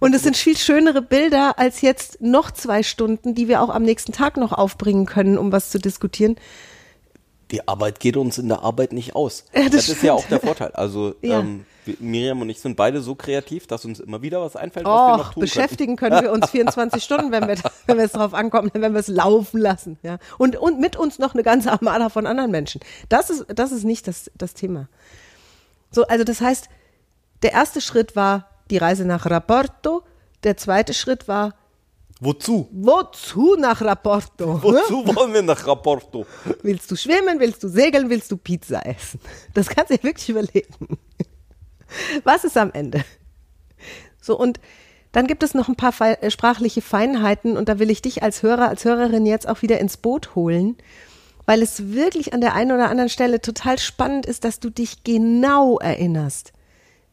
Und 0.00 0.14
es 0.14 0.22
sind 0.22 0.36
viel 0.36 0.56
schönere 0.56 1.02
Bilder 1.02 1.58
als 1.58 1.80
jetzt 1.80 2.20
noch 2.20 2.50
zwei 2.50 2.82
Stunden, 2.82 3.34
die 3.34 3.48
wir 3.48 3.62
auch 3.62 3.70
am 3.70 3.82
nächsten 3.82 4.12
Tag 4.12 4.36
noch 4.36 4.52
aufbringen 4.52 5.06
können, 5.06 5.38
um 5.38 5.52
was 5.52 5.70
zu 5.70 5.78
diskutieren. 5.78 6.36
Die 7.50 7.66
Arbeit 7.68 8.00
geht 8.00 8.16
uns 8.16 8.38
in 8.38 8.48
der 8.48 8.62
Arbeit 8.62 8.92
nicht 8.92 9.14
aus. 9.14 9.44
Ja, 9.54 9.64
das 9.64 9.72
das 9.72 9.88
ist 9.90 10.02
ja 10.02 10.12
auch 10.12 10.26
der 10.26 10.40
Vorteil. 10.40 10.72
Also 10.72 11.14
Ja. 11.22 11.40
ähm, 11.40 11.66
Miriam 12.00 12.40
und 12.40 12.48
ich 12.48 12.60
sind 12.60 12.76
beide 12.76 13.02
so 13.02 13.14
kreativ, 13.14 13.66
dass 13.66 13.84
uns 13.84 14.00
immer 14.00 14.22
wieder 14.22 14.40
was 14.40 14.56
einfällt, 14.56 14.86
was 14.86 14.92
wir 14.92 15.16
noch 15.18 15.28
Och, 15.28 15.34
tun 15.34 15.40
beschäftigen 15.42 15.96
können 15.96 16.22
wir 16.22 16.32
uns 16.32 16.50
24 16.50 17.04
Stunden, 17.04 17.30
wenn 17.30 17.46
wir, 17.46 17.56
wenn 17.86 17.98
wir 17.98 18.04
es 18.06 18.12
drauf 18.12 18.32
ankommen, 18.32 18.70
wenn 18.72 18.94
wir 18.94 19.00
es 19.00 19.08
laufen 19.08 19.60
lassen. 19.60 19.98
Ja. 20.02 20.18
Und, 20.38 20.56
und 20.56 20.80
mit 20.80 20.96
uns 20.96 21.18
noch 21.18 21.34
eine 21.34 21.42
ganze 21.42 21.70
Armada 21.70 22.08
von 22.08 22.26
anderen 22.26 22.50
Menschen. 22.50 22.80
Das 23.10 23.28
ist, 23.28 23.44
das 23.54 23.70
ist 23.70 23.84
nicht 23.84 24.08
das, 24.08 24.30
das 24.34 24.54
Thema. 24.54 24.88
So, 25.90 26.06
also 26.06 26.24
das 26.24 26.40
heißt, 26.40 26.70
der 27.42 27.52
erste 27.52 27.82
Schritt 27.82 28.16
war 28.16 28.48
die 28.70 28.78
Reise 28.78 29.04
nach 29.04 29.26
Rapporto. 29.26 30.02
Der 30.42 30.56
zweite 30.56 30.94
Schritt 30.94 31.28
war. 31.28 31.54
Wozu? 32.20 32.68
wozu 32.72 33.56
nach 33.58 33.82
Rapporto? 33.82 34.58
Wozu 34.62 35.04
wollen 35.14 35.34
wir 35.34 35.42
nach 35.42 35.66
Rapporto? 35.66 36.24
Willst 36.62 36.90
du 36.90 36.96
schwimmen, 36.96 37.40
willst 37.40 37.62
du 37.62 37.68
segeln, 37.68 38.08
willst 38.08 38.30
du 38.30 38.36
Pizza 38.36 38.86
essen? 38.86 39.20
Das 39.52 39.68
kannst 39.68 39.90
du 39.90 39.96
dir 39.96 40.04
wirklich 40.04 40.28
überlegen. 40.28 40.98
Was 42.22 42.44
ist 42.44 42.56
am 42.56 42.72
Ende? 42.72 43.04
So, 44.20 44.38
und 44.38 44.58
dann 45.12 45.26
gibt 45.26 45.42
es 45.42 45.54
noch 45.54 45.68
ein 45.68 45.76
paar 45.76 45.94
äh, 46.00 46.30
sprachliche 46.30 46.80
Feinheiten 46.80 47.56
und 47.56 47.68
da 47.68 47.78
will 47.78 47.90
ich 47.90 48.00
dich 48.00 48.22
als 48.22 48.42
Hörer, 48.42 48.68
als 48.68 48.84
Hörerin 48.84 49.26
jetzt 49.26 49.46
auch 49.46 49.60
wieder 49.60 49.78
ins 49.78 49.96
Boot 49.96 50.34
holen, 50.34 50.76
weil 51.46 51.62
es 51.62 51.92
wirklich 51.92 52.32
an 52.32 52.40
der 52.40 52.54
einen 52.54 52.72
oder 52.72 52.88
anderen 52.88 53.10
Stelle 53.10 53.40
total 53.40 53.78
spannend 53.78 54.24
ist, 54.24 54.44
dass 54.44 54.60
du 54.60 54.70
dich 54.70 55.04
genau 55.04 55.78
erinnerst, 55.78 56.53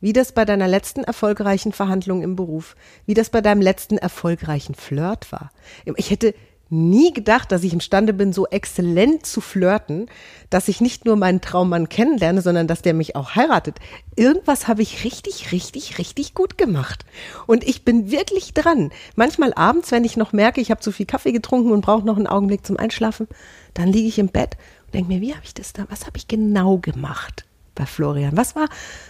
wie 0.01 0.13
das 0.13 0.33
bei 0.33 0.43
deiner 0.45 0.67
letzten 0.67 1.03
erfolgreichen 1.03 1.71
Verhandlung 1.71 2.21
im 2.23 2.35
Beruf, 2.35 2.75
wie 3.05 3.13
das 3.13 3.29
bei 3.29 3.41
deinem 3.41 3.61
letzten 3.61 3.97
erfolgreichen 3.97 4.75
Flirt 4.75 5.31
war. 5.31 5.51
Ich 5.95 6.09
hätte 6.09 6.33
nie 6.71 7.11
gedacht, 7.11 7.51
dass 7.51 7.63
ich 7.63 7.73
imstande 7.73 8.13
bin, 8.13 8.31
so 8.31 8.47
exzellent 8.47 9.25
zu 9.25 9.41
flirten, 9.41 10.07
dass 10.49 10.69
ich 10.69 10.79
nicht 10.79 11.05
nur 11.05 11.17
meinen 11.17 11.41
Traummann 11.41 11.89
kennenlerne, 11.89 12.41
sondern 12.41 12.65
dass 12.65 12.81
der 12.81 12.93
mich 12.93 13.15
auch 13.15 13.35
heiratet. 13.35 13.77
Irgendwas 14.15 14.69
habe 14.69 14.81
ich 14.81 15.03
richtig, 15.03 15.51
richtig, 15.51 15.97
richtig 15.97 16.33
gut 16.33 16.57
gemacht. 16.57 17.05
Und 17.45 17.65
ich 17.65 17.83
bin 17.83 18.09
wirklich 18.09 18.53
dran. 18.53 18.91
Manchmal 19.15 19.53
abends, 19.53 19.91
wenn 19.91 20.05
ich 20.05 20.15
noch 20.15 20.31
merke, 20.31 20.61
ich 20.61 20.71
habe 20.71 20.79
zu 20.79 20.93
viel 20.93 21.05
Kaffee 21.05 21.33
getrunken 21.33 21.71
und 21.71 21.81
brauche 21.81 22.05
noch 22.05 22.15
einen 22.15 22.27
Augenblick 22.27 22.65
zum 22.65 22.77
Einschlafen, 22.77 23.27
dann 23.73 23.89
liege 23.89 24.07
ich 24.07 24.17
im 24.17 24.29
Bett 24.29 24.55
und 24.85 24.95
denke 24.95 25.13
mir, 25.13 25.21
wie 25.21 25.33
habe 25.33 25.43
ich 25.43 25.53
das 25.53 25.73
da, 25.73 25.85
was 25.89 26.05
habe 26.05 26.17
ich 26.17 26.29
genau 26.29 26.77
gemacht? 26.77 27.45
Bei 27.75 27.85
Florian? 27.85 28.35
Was 28.37 28.55
war, 28.55 28.67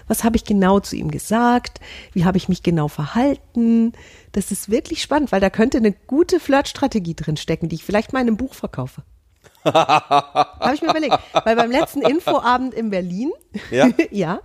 was 0.08 0.24
habe 0.24 0.36
ich 0.38 0.44
genau 0.44 0.80
zu 0.80 0.96
ihm 0.96 1.12
gesagt? 1.12 1.80
Wie 2.14 2.26
habe 2.26 2.38
ich 2.38 2.50
mich 2.50 2.64
genau 2.64 2.88
verhalten? 2.88 3.94
Das 4.32 4.52
ist 4.52 4.70
wirklich 4.70 5.02
spannend, 5.02 5.32
weil 5.32 5.42
da 5.42 5.50
könnte 5.50 5.78
eine 5.78 5.92
gute 5.92 6.40
Flirtstrategie 6.40 7.16
drin 7.16 7.38
stecken, 7.38 7.70
die 7.70 7.76
ich 7.76 7.84
vielleicht 7.84 8.14
mal 8.14 8.22
in 8.22 8.28
einem 8.28 8.38
Buch 8.38 8.54
verkaufe. 8.54 9.04
habe 9.66 10.74
ich 10.74 10.82
mir 10.82 10.90
überlegt. 10.90 11.18
Weil 11.44 11.56
beim 11.56 11.72
letzten 11.72 12.02
Infoabend 12.02 12.74
in 12.74 12.90
Berlin, 12.90 13.32
Ja? 13.70 13.90
ja, 14.12 14.40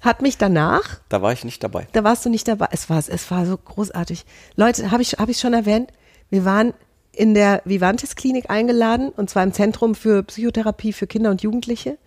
hat 0.00 0.22
mich 0.22 0.38
danach, 0.38 1.00
Da 1.08 1.20
war 1.22 1.32
ich 1.32 1.44
nicht 1.44 1.62
dabei. 1.64 1.88
da 1.92 2.04
warst 2.04 2.24
du 2.24 2.30
nicht 2.30 2.46
dabei. 2.48 2.68
Es 2.70 2.88
war, 2.88 2.98
es 2.98 3.30
war 3.30 3.46
so 3.46 3.56
großartig. 3.56 4.24
Leute, 4.54 4.90
habe 4.90 5.02
ich, 5.02 5.14
habe 5.14 5.30
ich 5.30 5.38
schon 5.40 5.52
erwähnt? 5.54 5.90
Wir 6.30 6.44
waren 6.44 6.74
in 7.12 7.34
der 7.34 7.62
Vivantes 7.64 8.14
Klinik 8.14 8.50
eingeladen 8.50 9.08
und 9.10 9.30
zwar 9.30 9.42
im 9.42 9.52
Zentrum 9.52 9.94
für 9.94 10.22
Psychotherapie 10.22 10.92
für 10.92 11.06
Kinder 11.06 11.30
und 11.30 11.42
Jugendliche. 11.42 11.98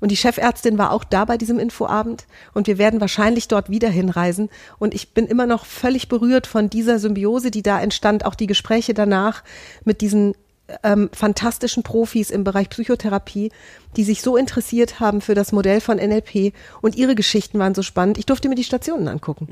Und 0.00 0.10
die 0.10 0.16
Chefärztin 0.16 0.78
war 0.78 0.92
auch 0.92 1.04
da 1.04 1.24
bei 1.24 1.38
diesem 1.38 1.58
Infoabend 1.58 2.26
und 2.52 2.66
wir 2.66 2.78
werden 2.78 3.00
wahrscheinlich 3.00 3.48
dort 3.48 3.70
wieder 3.70 3.88
hinreisen. 3.88 4.50
Und 4.78 4.94
ich 4.94 5.14
bin 5.14 5.26
immer 5.26 5.46
noch 5.46 5.64
völlig 5.64 6.08
berührt 6.08 6.46
von 6.46 6.68
dieser 6.68 6.98
Symbiose, 6.98 7.50
die 7.50 7.62
da 7.62 7.80
entstand, 7.80 8.24
auch 8.24 8.34
die 8.34 8.46
Gespräche 8.46 8.92
danach 8.92 9.42
mit 9.84 10.00
diesen 10.02 10.34
ähm, 10.82 11.10
fantastischen 11.12 11.82
Profis 11.82 12.30
im 12.30 12.44
Bereich 12.44 12.68
Psychotherapie, 12.68 13.52
die 13.96 14.04
sich 14.04 14.22
so 14.22 14.36
interessiert 14.36 15.00
haben 15.00 15.20
für 15.20 15.34
das 15.34 15.52
Modell 15.52 15.80
von 15.80 15.96
NLP 15.96 16.52
und 16.82 16.96
ihre 16.96 17.14
Geschichten 17.14 17.58
waren 17.58 17.74
so 17.74 17.82
spannend. 17.82 18.18
Ich 18.18 18.26
durfte 18.26 18.48
mir 18.48 18.56
die 18.56 18.64
Stationen 18.64 19.08
angucken. 19.08 19.46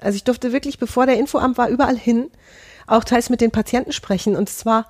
Also 0.00 0.16
ich 0.16 0.24
durfte 0.24 0.52
wirklich, 0.52 0.78
bevor 0.78 1.06
der 1.06 1.18
Infoamt 1.18 1.58
war, 1.58 1.68
überall 1.68 1.96
hin, 1.96 2.30
auch 2.86 3.04
teils 3.04 3.30
mit 3.30 3.40
den 3.40 3.50
Patienten 3.50 3.92
sprechen 3.92 4.36
und 4.36 4.48
es 4.48 4.64
war 4.66 4.86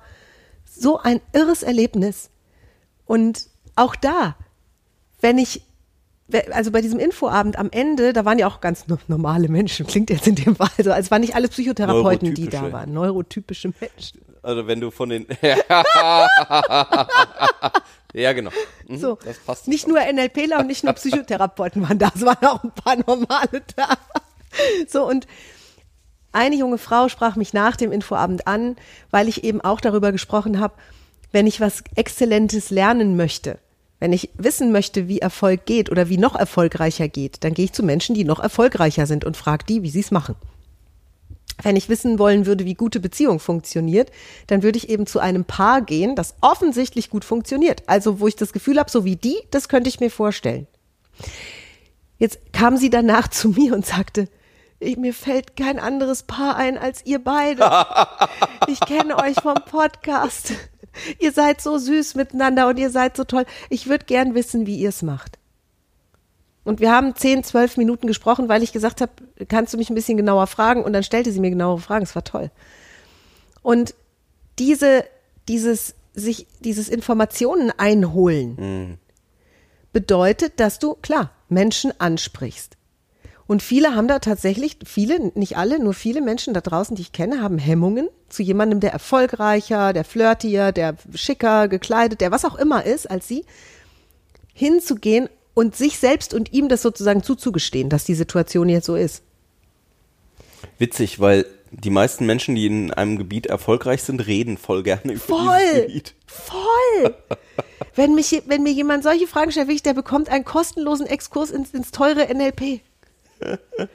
so 0.65 0.99
ein 0.99 1.19
irres 1.33 1.63
Erlebnis. 1.63 2.29
Und 3.05 3.47
auch 3.75 3.95
da, 3.95 4.35
wenn 5.21 5.37
ich, 5.37 5.61
also 6.51 6.71
bei 6.71 6.81
diesem 6.81 6.99
Infoabend 6.99 7.57
am 7.57 7.69
Ende, 7.71 8.13
da 8.13 8.23
waren 8.25 8.37
ja 8.39 8.47
auch 8.47 8.61
ganz 8.61 8.87
no- 8.87 8.97
normale 9.07 9.47
Menschen, 9.49 9.87
klingt 9.87 10.09
jetzt 10.09 10.27
in 10.27 10.35
dem 10.35 10.55
Fall 10.55 10.69
so, 10.77 10.91
also 10.91 11.05
es 11.05 11.11
waren 11.11 11.21
nicht 11.21 11.35
alle 11.35 11.47
Psychotherapeuten, 11.47 12.33
die 12.35 12.47
da 12.49 12.71
waren, 12.71 12.93
neurotypische 12.93 13.73
Menschen. 13.79 14.21
Also 14.41 14.67
wenn 14.67 14.79
du 14.79 14.89
von 14.91 15.09
den 15.09 15.25
Ja, 18.13 18.33
genau. 18.33 18.49
Mhm, 18.87 18.97
So, 18.97 19.17
Das 19.23 19.37
passt. 19.39 19.67
nicht 19.67 19.87
nur 19.87 19.99
NLPler 19.99 20.59
und 20.59 20.67
nicht 20.67 20.83
nur 20.83 20.93
Psychotherapeuten 20.93 21.81
waren 21.87 21.99
da, 21.99 22.11
es 22.15 22.25
waren 22.25 22.43
auch 22.45 22.63
ein 22.63 22.71
paar 22.71 22.95
normale 22.95 23.61
da. 23.75 23.89
So, 24.87 25.07
und 25.07 25.27
eine 26.31 26.55
junge 26.55 26.77
Frau 26.79 27.07
sprach 27.09 27.35
mich 27.35 27.53
nach 27.53 27.75
dem 27.75 27.91
Infoabend 27.91 28.47
an, 28.47 28.77
weil 29.11 29.27
ich 29.27 29.43
eben 29.43 29.61
auch 29.61 29.79
darüber 29.81 30.11
gesprochen 30.11 30.59
habe, 30.59 30.73
wenn 31.31 31.45
ich 31.45 31.61
was 31.61 31.83
Exzellentes 31.95 32.71
lernen 32.71 33.15
möchte, 33.15 33.59
wenn 33.99 34.13
ich 34.13 34.29
wissen 34.37 34.71
möchte, 34.71 35.07
wie 35.07 35.19
Erfolg 35.19 35.65
geht 35.65 35.89
oder 35.89 36.09
wie 36.09 36.17
noch 36.17 36.35
erfolgreicher 36.35 37.07
geht, 37.07 37.43
dann 37.43 37.53
gehe 37.53 37.65
ich 37.65 37.73
zu 37.73 37.83
Menschen, 37.83 38.15
die 38.15 38.23
noch 38.23 38.39
erfolgreicher 38.39 39.05
sind 39.05 39.25
und 39.25 39.35
frage 39.35 39.65
die, 39.67 39.83
wie 39.83 39.89
sie 39.89 39.99
es 39.99 40.11
machen. 40.11 40.35
Wenn 41.61 41.75
ich 41.75 41.89
wissen 41.89 42.19
wollen 42.19 42.45
würde, 42.45 42.63
wie 42.63 42.73
gute 42.73 43.01
Beziehung 43.01 43.39
funktioniert, 43.39 44.11
dann 44.47 44.63
würde 44.63 44.77
ich 44.77 44.89
eben 44.89 45.05
zu 45.05 45.19
einem 45.19 45.43
Paar 45.43 45.81
gehen, 45.81 46.15
das 46.15 46.35
offensichtlich 46.39 47.09
gut 47.09 47.25
funktioniert. 47.25 47.83
Also 47.87 48.21
wo 48.21 48.27
ich 48.27 48.37
das 48.37 48.53
Gefühl 48.53 48.79
habe, 48.79 48.89
so 48.89 49.03
wie 49.03 49.17
die, 49.17 49.37
das 49.51 49.67
könnte 49.67 49.89
ich 49.89 49.99
mir 49.99 50.09
vorstellen. 50.09 50.67
Jetzt 52.17 52.39
kam 52.53 52.77
sie 52.77 52.89
danach 52.89 53.27
zu 53.29 53.49
mir 53.49 53.73
und 53.73 53.85
sagte, 53.85 54.29
ich, 54.81 54.95
mir 54.95 55.13
fällt 55.13 55.57
kein 55.57 55.77
anderes 55.77 56.23
Paar 56.23 56.55
ein 56.55 56.77
als 56.77 57.05
ihr 57.05 57.21
beide. 57.21 57.69
Ich 58.67 58.79
kenne 58.79 59.17
euch 59.17 59.35
vom 59.41 59.55
Podcast. 59.55 60.53
Ihr 61.19 61.31
seid 61.31 61.61
so 61.61 61.77
süß 61.77 62.15
miteinander 62.15 62.67
und 62.67 62.77
ihr 62.77 62.89
seid 62.89 63.17
so 63.17 63.23
toll. 63.23 63.45
Ich 63.69 63.87
würde 63.87 64.05
gern 64.05 64.35
wissen, 64.35 64.65
wie 64.65 64.77
ihr 64.77 64.89
es 64.89 65.01
macht. 65.01 65.37
Und 66.63 66.79
wir 66.79 66.91
haben 66.91 67.15
zehn, 67.15 67.43
zwölf 67.43 67.77
Minuten 67.77 68.07
gesprochen, 68.07 68.49
weil 68.49 68.63
ich 68.63 68.71
gesagt 68.71 69.01
habe, 69.01 69.11
kannst 69.47 69.73
du 69.73 69.77
mich 69.77 69.89
ein 69.89 69.95
bisschen 69.95 70.17
genauer 70.17 70.47
fragen? 70.47 70.83
Und 70.83 70.93
dann 70.93 71.03
stellte 71.03 71.31
sie 71.31 71.39
mir 71.39 71.49
genauere 71.49 71.79
Fragen. 71.79 72.03
Es 72.03 72.15
war 72.15 72.23
toll. 72.23 72.51
Und 73.61 73.95
diese, 74.59 75.05
dieses, 75.47 75.95
sich, 76.13 76.47
dieses 76.59 76.89
Informationen 76.89 77.71
einholen 77.77 78.99
bedeutet, 79.91 80.59
dass 80.59 80.79
du, 80.79 80.95
klar, 80.95 81.31
Menschen 81.47 81.91
ansprichst. 81.99 82.77
Und 83.49 83.63
viele 83.63 83.95
haben 83.95 84.07
da 84.07 84.19
tatsächlich, 84.19 84.77
viele, 84.85 85.31
nicht 85.33 85.57
alle, 85.57 85.79
nur 85.79 85.95
viele 85.95 86.21
Menschen 86.21 86.53
da 86.53 86.61
draußen, 86.61 86.95
die 86.95 87.01
ich 87.01 87.13
kenne, 87.13 87.41
haben 87.41 87.57
Hemmungen 87.57 88.07
zu 88.29 88.43
jemandem, 88.43 88.79
der 88.79 88.93
erfolgreicher, 88.93 89.91
der 89.91 90.03
flirtier, 90.03 90.71
der 90.71 90.95
schicker 91.15 91.67
gekleidet, 91.67 92.21
der 92.21 92.29
was 92.29 92.45
auch 92.45 92.53
immer 92.53 92.85
ist 92.85 93.09
als 93.09 93.27
sie, 93.27 93.45
hinzugehen 94.53 95.29
und 95.55 95.75
sich 95.75 95.97
selbst 95.97 96.35
und 96.35 96.53
ihm 96.53 96.69
das 96.69 96.83
sozusagen 96.83 97.23
zuzugestehen, 97.23 97.89
dass 97.89 98.03
die 98.03 98.13
Situation 98.13 98.69
jetzt 98.69 98.85
so 98.85 98.95
ist. 98.95 99.23
Witzig, 100.77 101.19
weil 101.19 101.47
die 101.71 101.89
meisten 101.89 102.27
Menschen, 102.27 102.53
die 102.53 102.67
in 102.67 102.93
einem 102.93 103.17
Gebiet 103.17 103.47
erfolgreich 103.47 104.03
sind, 104.03 104.27
reden 104.27 104.57
voll 104.57 104.83
gerne 104.83 105.13
über 105.13 105.13
dieses 105.13 105.25
Voll, 105.25 105.81
Gebiet. 105.87 106.13
voll. 106.27 107.15
wenn, 107.95 108.13
mich, 108.13 108.43
wenn 108.45 108.61
mir 108.61 108.73
jemand 108.73 109.01
solche 109.01 109.25
Fragen 109.25 109.51
stellt, 109.51 109.69
wirklich, 109.69 109.81
der 109.81 109.95
bekommt 109.95 110.29
einen 110.29 110.45
kostenlosen 110.45 111.07
Exkurs 111.07 111.49
ins, 111.49 111.71
ins 111.71 111.89
teure 111.89 112.31
NLP. 112.31 112.81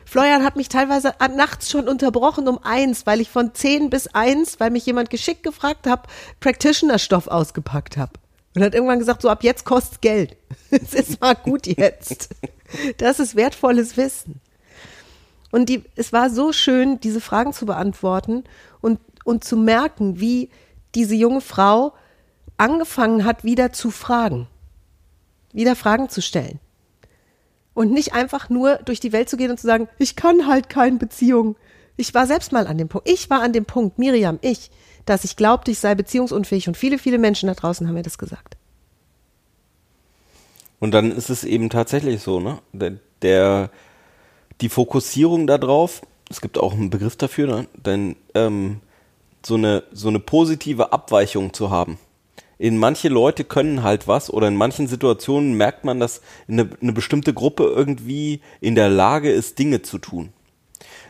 Florian 0.06 0.44
hat 0.44 0.56
mich 0.56 0.68
teilweise 0.68 1.14
nachts 1.36 1.70
schon 1.70 1.88
unterbrochen 1.88 2.48
um 2.48 2.58
eins, 2.62 3.06
weil 3.06 3.20
ich 3.20 3.30
von 3.30 3.54
zehn 3.54 3.90
bis 3.90 4.08
eins, 4.08 4.58
weil 4.60 4.70
mich 4.70 4.86
jemand 4.86 5.10
geschickt 5.10 5.42
gefragt 5.42 5.86
hat, 5.86 6.06
Practitioner-Stoff 6.40 7.28
ausgepackt 7.28 7.96
habe. 7.96 8.12
Und 8.54 8.62
hat 8.62 8.74
irgendwann 8.74 9.00
gesagt, 9.00 9.22
so 9.22 9.28
ab 9.28 9.42
jetzt 9.42 9.64
kostet's 9.64 10.00
Geld. 10.00 10.36
Es 10.70 10.94
ist 10.94 11.20
mal 11.20 11.34
gut 11.34 11.66
jetzt. 11.66 12.30
Das 12.98 13.20
ist 13.20 13.36
wertvolles 13.36 13.96
Wissen. 13.96 14.40
Und 15.50 15.68
die, 15.68 15.84
es 15.94 16.12
war 16.12 16.30
so 16.30 16.52
schön, 16.52 16.98
diese 17.00 17.20
Fragen 17.20 17.52
zu 17.52 17.66
beantworten 17.66 18.42
und, 18.80 18.98
und 19.24 19.44
zu 19.44 19.56
merken, 19.56 20.18
wie 20.18 20.50
diese 20.94 21.14
junge 21.14 21.40
Frau 21.40 21.92
angefangen 22.56 23.24
hat, 23.24 23.44
wieder 23.44 23.72
zu 23.72 23.90
fragen. 23.90 24.48
Wieder 25.52 25.76
Fragen 25.76 26.08
zu 26.08 26.22
stellen. 26.22 26.58
Und 27.74 27.90
nicht 27.90 28.14
einfach 28.14 28.48
nur 28.48 28.76
durch 28.84 29.00
die 29.00 29.12
Welt 29.12 29.28
zu 29.28 29.36
gehen 29.36 29.50
und 29.50 29.58
zu 29.58 29.66
sagen, 29.66 29.88
ich 29.98 30.16
kann 30.16 30.46
halt 30.46 30.68
keine 30.68 30.96
Beziehung. 30.96 31.56
Ich 31.96 32.14
war 32.14 32.26
selbst 32.26 32.52
mal 32.52 32.66
an 32.66 32.78
dem 32.78 32.88
Punkt. 32.88 33.08
Ich 33.08 33.28
war 33.30 33.42
an 33.42 33.52
dem 33.52 33.64
Punkt, 33.64 33.98
Miriam, 33.98 34.38
ich, 34.42 34.70
dass 35.06 35.24
ich 35.24 35.36
glaubte, 35.36 35.70
ich 35.70 35.78
sei 35.78 35.94
beziehungsunfähig 35.94 36.68
und 36.68 36.76
viele, 36.76 36.98
viele 36.98 37.18
Menschen 37.18 37.48
da 37.48 37.54
draußen 37.54 37.86
haben 37.86 37.94
mir 37.94 38.02
das 38.02 38.18
gesagt. 38.18 38.56
Und 40.78 40.92
dann 40.92 41.12
ist 41.12 41.30
es 41.30 41.44
eben 41.44 41.70
tatsächlich 41.70 42.22
so, 42.22 42.40
ne? 42.40 42.58
Der, 42.72 42.98
der 43.22 43.70
die 44.60 44.68
Fokussierung 44.68 45.46
darauf, 45.46 46.02
es 46.30 46.40
gibt 46.40 46.58
auch 46.58 46.74
einen 46.74 46.90
Begriff 46.90 47.16
dafür, 47.16 47.46
ne? 47.46 47.66
Denn 47.74 48.16
ähm, 48.34 48.80
so 49.44 49.54
eine 49.54 49.84
so 49.92 50.08
eine 50.08 50.20
positive 50.20 50.92
Abweichung 50.92 51.52
zu 51.52 51.70
haben. 51.70 51.98
In 52.58 52.78
manche 52.78 53.08
Leute 53.08 53.44
können 53.44 53.82
halt 53.82 54.06
was 54.06 54.32
oder 54.32 54.48
in 54.48 54.56
manchen 54.56 54.86
Situationen 54.86 55.54
merkt 55.54 55.84
man, 55.84 56.00
dass 56.00 56.20
eine, 56.48 56.68
eine 56.80 56.92
bestimmte 56.92 57.34
Gruppe 57.34 57.64
irgendwie 57.64 58.40
in 58.60 58.74
der 58.74 58.88
Lage 58.88 59.30
ist, 59.30 59.58
Dinge 59.58 59.82
zu 59.82 59.98
tun. 59.98 60.32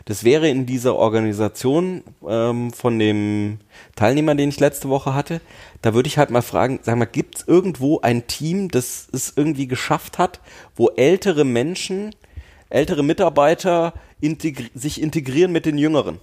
Das 0.05 0.23
wäre 0.23 0.47
in 0.47 0.67
dieser 0.67 0.95
Organisation 0.95 2.03
ähm, 2.27 2.71
von 2.71 2.99
dem 2.99 3.57
Teilnehmer, 3.95 4.35
den 4.35 4.49
ich 4.49 4.59
letzte 4.59 4.87
Woche 4.87 5.15
hatte, 5.15 5.41
da 5.81 5.95
würde 5.95 6.07
ich 6.07 6.19
halt 6.19 6.29
mal 6.29 6.43
fragen, 6.43 6.79
sag 6.83 6.95
mal, 6.95 7.05
gibt 7.05 7.37
es 7.37 7.47
irgendwo 7.47 8.01
ein 8.01 8.27
Team, 8.27 8.69
das 8.69 9.07
es 9.11 9.33
irgendwie 9.35 9.67
geschafft 9.67 10.19
hat, 10.19 10.41
wo 10.75 10.89
ältere 10.89 11.43
Menschen, 11.43 12.13
ältere 12.69 13.03
Mitarbeiter 13.03 13.93
integri 14.21 14.69
sich 14.75 15.01
integrieren 15.01 15.51
mit 15.51 15.65
den 15.65 15.79
Jüngeren? 15.79 16.19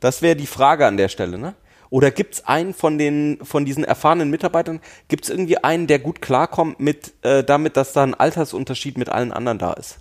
Das 0.00 0.20
wäre 0.20 0.36
die 0.36 0.46
Frage 0.46 0.86
an 0.86 0.96
der 0.96 1.08
Stelle, 1.08 1.38
ne? 1.38 1.54
Oder 1.90 2.10
gibt 2.10 2.34
es 2.34 2.46
einen 2.46 2.74
von 2.74 2.98
den 2.98 3.38
von 3.42 3.64
diesen 3.64 3.84
erfahrenen 3.84 4.30
Mitarbeitern, 4.30 4.80
gibt 5.08 5.24
es 5.24 5.30
irgendwie 5.30 5.58
einen, 5.58 5.86
der 5.86 5.98
gut 5.98 6.20
klarkommt 6.20 6.80
mit 6.80 7.14
äh, 7.22 7.42
damit, 7.42 7.76
dass 7.76 7.92
da 7.92 8.02
ein 8.02 8.14
Altersunterschied 8.14 8.98
mit 8.98 9.08
allen 9.08 9.32
anderen 9.32 9.58
da 9.58 9.72
ist? 9.72 9.98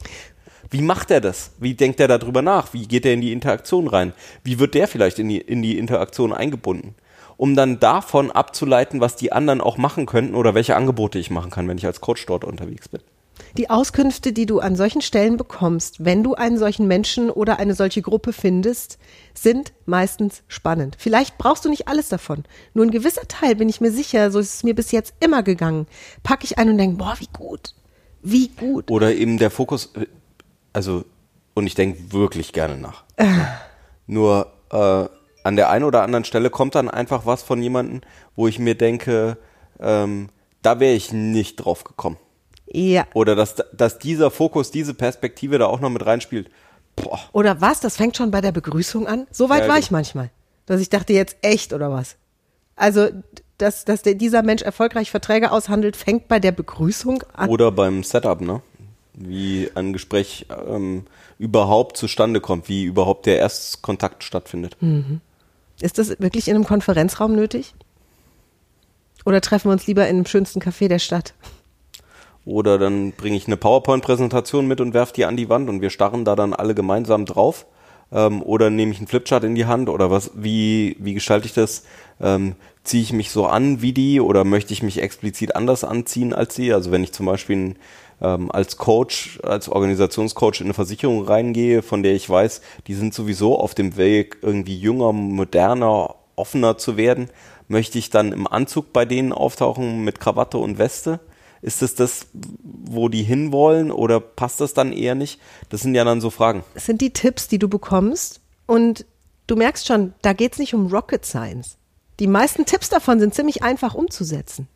Wie 0.70 0.82
macht 0.82 1.12
er 1.12 1.22
das? 1.22 1.52
Wie 1.60 1.76
denkt 1.76 2.00
er 2.00 2.08
darüber 2.08 2.42
nach? 2.42 2.74
Wie 2.74 2.88
geht 2.88 3.06
er 3.06 3.14
in 3.14 3.22
die 3.22 3.32
Interaktion 3.32 3.88
rein? 3.88 4.14
Wie 4.44 4.60
wird 4.60 4.74
der 4.74 4.88
vielleicht 4.88 5.18
in 5.18 5.30
die, 5.30 5.38
in 5.38 5.62
die 5.62 5.78
Interaktion 5.78 6.34
eingebunden? 6.34 6.96
Um 7.38 7.56
dann 7.56 7.80
davon 7.80 8.32
abzuleiten, 8.32 9.00
was 9.00 9.16
die 9.16 9.32
anderen 9.32 9.62
auch 9.62 9.78
machen 9.78 10.08
könnten 10.08 10.36
oder 10.36 10.56
welche 10.56 10.76
Angebote 10.76 11.20
ich 11.20 11.30
machen 11.30 11.52
kann, 11.52 11.68
wenn 11.68 11.78
ich 11.78 11.86
als 11.86 12.02
Coach 12.02 12.26
dort 12.26 12.44
unterwegs 12.44 12.90
bin. 12.90 13.02
Die 13.58 13.70
Auskünfte, 13.70 14.34
die 14.34 14.46
du 14.46 14.60
an 14.60 14.76
solchen 14.76 15.02
Stellen 15.02 15.38
bekommst, 15.38 16.04
wenn 16.06 16.24
du 16.24 16.36
einen 16.36 16.58
solchen 16.58 16.88
Menschen 16.88 17.30
oder 17.30 17.60
eine 17.60 17.74
solche 17.74 18.02
Gruppe 18.02 18.34
findest, 18.34 18.98
sind 19.34 19.74
meistens 19.86 20.44
spannend. 20.48 20.96
Vielleicht 21.00 21.38
brauchst 21.38 21.66
du 21.66 21.70
nicht 21.70 21.88
alles 21.88 22.10
davon. 22.10 22.44
Nur 22.74 22.86
ein 22.86 22.92
gewisser 22.92 23.28
Teil, 23.28 23.56
bin 23.56 23.70
ich 23.70 23.82
mir 23.82 23.92
sicher, 23.92 24.32
so 24.32 24.40
ist 24.40 24.56
es 24.56 24.64
mir 24.64 24.76
bis 24.76 24.92
jetzt 24.92 25.14
immer 25.20 25.44
gegangen, 25.44 25.88
packe 26.24 26.46
ich 26.46 26.58
ein 26.58 26.70
und 26.70 26.78
denke, 26.78 26.98
boah, 26.98 27.16
wie 27.20 27.30
gut. 27.34 27.74
Wie 28.22 28.50
gut. 28.50 28.92
Oder 28.92 29.14
eben 29.16 29.38
der 29.38 29.52
Fokus, 29.52 29.92
äh, 29.96 30.08
also, 30.74 31.06
und 31.54 31.66
ich 31.66 31.76
denke 31.76 32.12
wirklich 32.12 32.54
gerne 32.54 32.78
nach. 32.78 33.04
Nur 34.08 34.52
äh, 34.72 35.06
an 35.44 35.56
der 35.56 35.70
einen 35.70 35.86
oder 35.86 36.04
anderen 36.04 36.26
Stelle 36.26 36.50
kommt 36.50 36.76
dann 36.76 36.90
einfach 36.90 37.26
was 37.26 37.42
von 37.42 37.62
jemandem, 37.62 38.02
wo 38.36 38.48
ich 38.48 38.60
mir 38.60 38.76
denke, 38.76 39.38
ähm, 39.80 40.30
da 40.62 40.80
wäre 40.80 40.94
ich 40.94 41.14
nicht 41.14 41.56
drauf 41.56 41.84
gekommen. 41.84 42.18
Ja. 42.72 43.06
Oder 43.14 43.36
dass, 43.36 43.56
dass 43.74 44.00
dieser 44.00 44.32
Fokus, 44.32 44.72
diese 44.72 44.94
Perspektive 44.94 45.58
da 45.58 45.68
auch 45.68 45.80
noch 45.80 45.90
mit 45.90 46.06
reinspielt. 46.06 46.50
Boah. 46.96 47.20
Oder 47.32 47.62
was? 47.62 47.80
Das 47.80 47.96
fängt 47.96 48.18
schon 48.18 48.32
bei 48.32 48.42
der 48.42 48.52
Begrüßung 48.52 49.08
an? 49.08 49.28
So 49.32 49.50
weit 49.50 49.64
Ja, 49.64 49.68
war 49.70 49.76
genau. 49.76 49.86
ich 49.86 49.92
manchmal. 49.92 50.30
Dass 50.66 50.82
ich 50.82 50.90
dachte, 50.90 51.14
jetzt 51.14 51.38
echt 51.42 51.74
oder 51.74 51.92
was? 51.92 52.16
Also, 52.76 53.10
dass, 53.58 53.86
dass 53.86 54.02
der, 54.02 54.16
dieser 54.16 54.44
Mensch 54.44 54.62
erfolgreich 54.62 55.10
Verträge 55.12 55.52
aushandelt, 55.52 55.96
fängt 55.96 56.28
bei 56.28 56.40
der 56.40 56.52
Begrüßung 56.52 57.24
an. 57.34 57.50
Oder 57.50 57.72
beim 57.72 58.04
Setup, 58.04 58.42
ne? 58.42 58.62
Wie 59.14 59.70
ein 59.74 59.94
Gespräch 59.94 60.46
ähm, 60.68 61.06
überhaupt 61.40 61.98
zustande 61.98 62.40
kommt, 62.42 62.70
wie 62.70 62.84
überhaupt 62.84 63.26
der 63.26 63.40
Erstkontakt 63.40 64.24
stattfindet. 64.24 64.78
Ist 65.80 65.98
das 65.98 66.20
wirklich 66.20 66.48
in 66.48 66.56
einem 66.56 66.66
Konferenzraum 66.66 67.36
nötig? 67.36 67.74
Oder 69.26 69.42
treffen 69.42 69.70
wir 69.70 69.74
uns 69.74 69.88
lieber 69.88 70.08
in 70.08 70.18
dem 70.18 70.26
schönsten 70.26 70.60
Café 70.60 70.88
der 70.88 71.00
Stadt? 71.00 71.34
Oder 72.48 72.78
dann 72.78 73.12
bringe 73.12 73.36
ich 73.36 73.48
eine 73.48 73.58
PowerPoint-Präsentation 73.58 74.68
mit 74.68 74.80
und 74.80 74.94
werfe 74.94 75.12
die 75.14 75.26
an 75.26 75.36
die 75.36 75.50
Wand 75.50 75.68
und 75.68 75.82
wir 75.82 75.90
starren 75.90 76.24
da 76.24 76.38
dann 76.38 76.54
alle 76.54 76.74
gemeinsam 76.74 77.26
drauf. 77.26 77.66
Ähm, 78.10 78.42
oder 78.42 78.70
nehme 78.70 78.94
ich 78.94 79.00
einen 79.00 79.08
Flipchart 79.08 79.44
in 79.44 79.54
die 79.54 79.66
Hand 79.66 79.90
oder 79.90 80.10
was, 80.12 80.32
wie, 80.34 80.96
wie 80.98 81.14
gestalte 81.14 81.46
ich 81.46 81.54
das? 81.54 81.84
Ähm, 82.22 82.56
ziehe 82.86 83.04
ich 83.04 83.12
mich 83.12 83.32
so 83.32 83.48
an 83.48 83.82
wie 83.82 83.92
die 83.92 84.22
oder 84.22 84.46
möchte 84.46 84.72
ich 84.72 84.82
mich 84.82 85.02
explizit 85.02 85.58
anders 85.58 85.84
anziehen 85.84 86.34
als 86.34 86.56
sie? 86.56 86.72
Also 86.72 86.90
wenn 86.90 87.04
ich 87.04 87.12
zum 87.12 87.26
Beispiel 87.26 87.76
ähm, 88.22 88.50
als 88.50 88.78
Coach, 88.78 89.42
als 89.44 89.68
Organisationscoach 89.68 90.62
in 90.62 90.68
eine 90.68 90.74
Versicherung 90.74 91.26
reingehe, 91.26 91.82
von 91.82 92.02
der 92.02 92.16
ich 92.16 92.30
weiß, 92.30 92.62
die 92.88 92.94
sind 92.94 93.14
sowieso 93.14 93.60
auf 93.60 93.76
dem 93.76 93.98
Weg, 93.98 94.38
irgendwie 94.42 94.80
jünger, 94.80 95.12
moderner, 95.12 96.16
offener 96.38 96.78
zu 96.78 96.96
werden, 96.96 97.30
möchte 97.68 98.00
ich 98.00 98.10
dann 98.10 98.32
im 98.32 98.48
Anzug 98.48 98.94
bei 98.94 99.04
denen 99.04 99.34
auftauchen 99.34 100.06
mit 100.06 100.22
Krawatte 100.22 100.60
und 100.60 100.78
Weste? 100.78 101.20
Ist 101.62 101.82
es 101.82 101.96
das, 101.96 102.28
wo 102.34 103.10
die 103.10 103.24
hinwollen 103.24 103.92
oder 103.92 104.20
passt 104.20 104.62
das 104.62 104.74
dann 104.74 104.94
eher 104.94 105.16
nicht? 105.16 105.40
Das 105.70 105.82
sind 105.82 105.96
ja 105.96 106.04
dann 106.04 106.22
so 106.22 106.30
Fragen. 106.30 106.64
Das 106.74 106.86
sind 106.86 107.02
die 107.02 107.12
Tipps, 107.12 107.48
die 107.48 107.60
du 107.60 107.68
bekommst. 107.68 108.42
Und 108.66 109.06
du 109.48 109.56
merkst 109.56 109.88
schon, 109.88 110.14
da 110.22 110.34
geht's 110.34 110.60
nicht 110.60 110.74
um 110.74 110.88
Rocket 110.88 111.26
Science. 111.26 111.78
Die 112.20 112.28
meisten 112.28 112.66
Tipps 112.66 112.90
davon 112.90 113.20
sind 113.20 113.34
ziemlich 113.34 113.64
einfach 113.64 113.94
umzusetzen. 113.96 114.68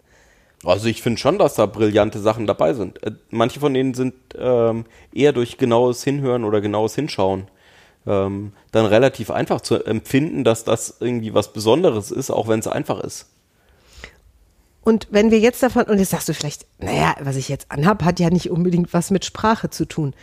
Also 0.63 0.87
ich 0.87 1.01
finde 1.01 1.19
schon, 1.19 1.39
dass 1.39 1.55
da 1.55 1.65
brillante 1.65 2.19
Sachen 2.19 2.45
dabei 2.45 2.73
sind. 2.73 3.01
Äh, 3.03 3.13
Manche 3.31 3.59
von 3.59 3.73
denen 3.73 3.93
sind 3.93 4.13
ähm, 4.37 4.85
eher 5.13 5.33
durch 5.33 5.57
genaues 5.57 6.03
Hinhören 6.03 6.43
oder 6.43 6.61
genaues 6.61 6.95
Hinschauen 6.95 7.47
ähm, 8.05 8.53
dann 8.71 8.85
relativ 8.85 9.31
einfach 9.31 9.61
zu 9.61 9.83
empfinden, 9.83 10.43
dass 10.43 10.63
das 10.63 10.97
irgendwie 10.99 11.33
was 11.33 11.53
Besonderes 11.53 12.11
ist, 12.11 12.31
auch 12.31 12.47
wenn 12.47 12.59
es 12.59 12.67
einfach 12.67 12.99
ist. 12.99 13.27
Und 14.83 15.07
wenn 15.11 15.29
wir 15.31 15.39
jetzt 15.39 15.61
davon, 15.61 15.83
und 15.83 15.99
jetzt 15.99 16.09
sagst 16.11 16.27
du 16.29 16.33
vielleicht, 16.33 16.65
naja, 16.79 17.15
was 17.21 17.35
ich 17.35 17.49
jetzt 17.49 17.69
anhab, 17.71 18.03
hat 18.03 18.19
ja 18.19 18.29
nicht 18.29 18.49
unbedingt 18.49 18.93
was 18.93 19.11
mit 19.11 19.25
Sprache 19.25 19.69
zu 19.69 19.85
tun. 19.85 20.13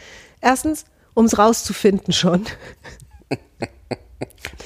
Erstens, 0.41 0.85
um 1.15 1.25
es 1.27 1.39
rauszufinden 1.39 2.13
schon. 2.13 2.45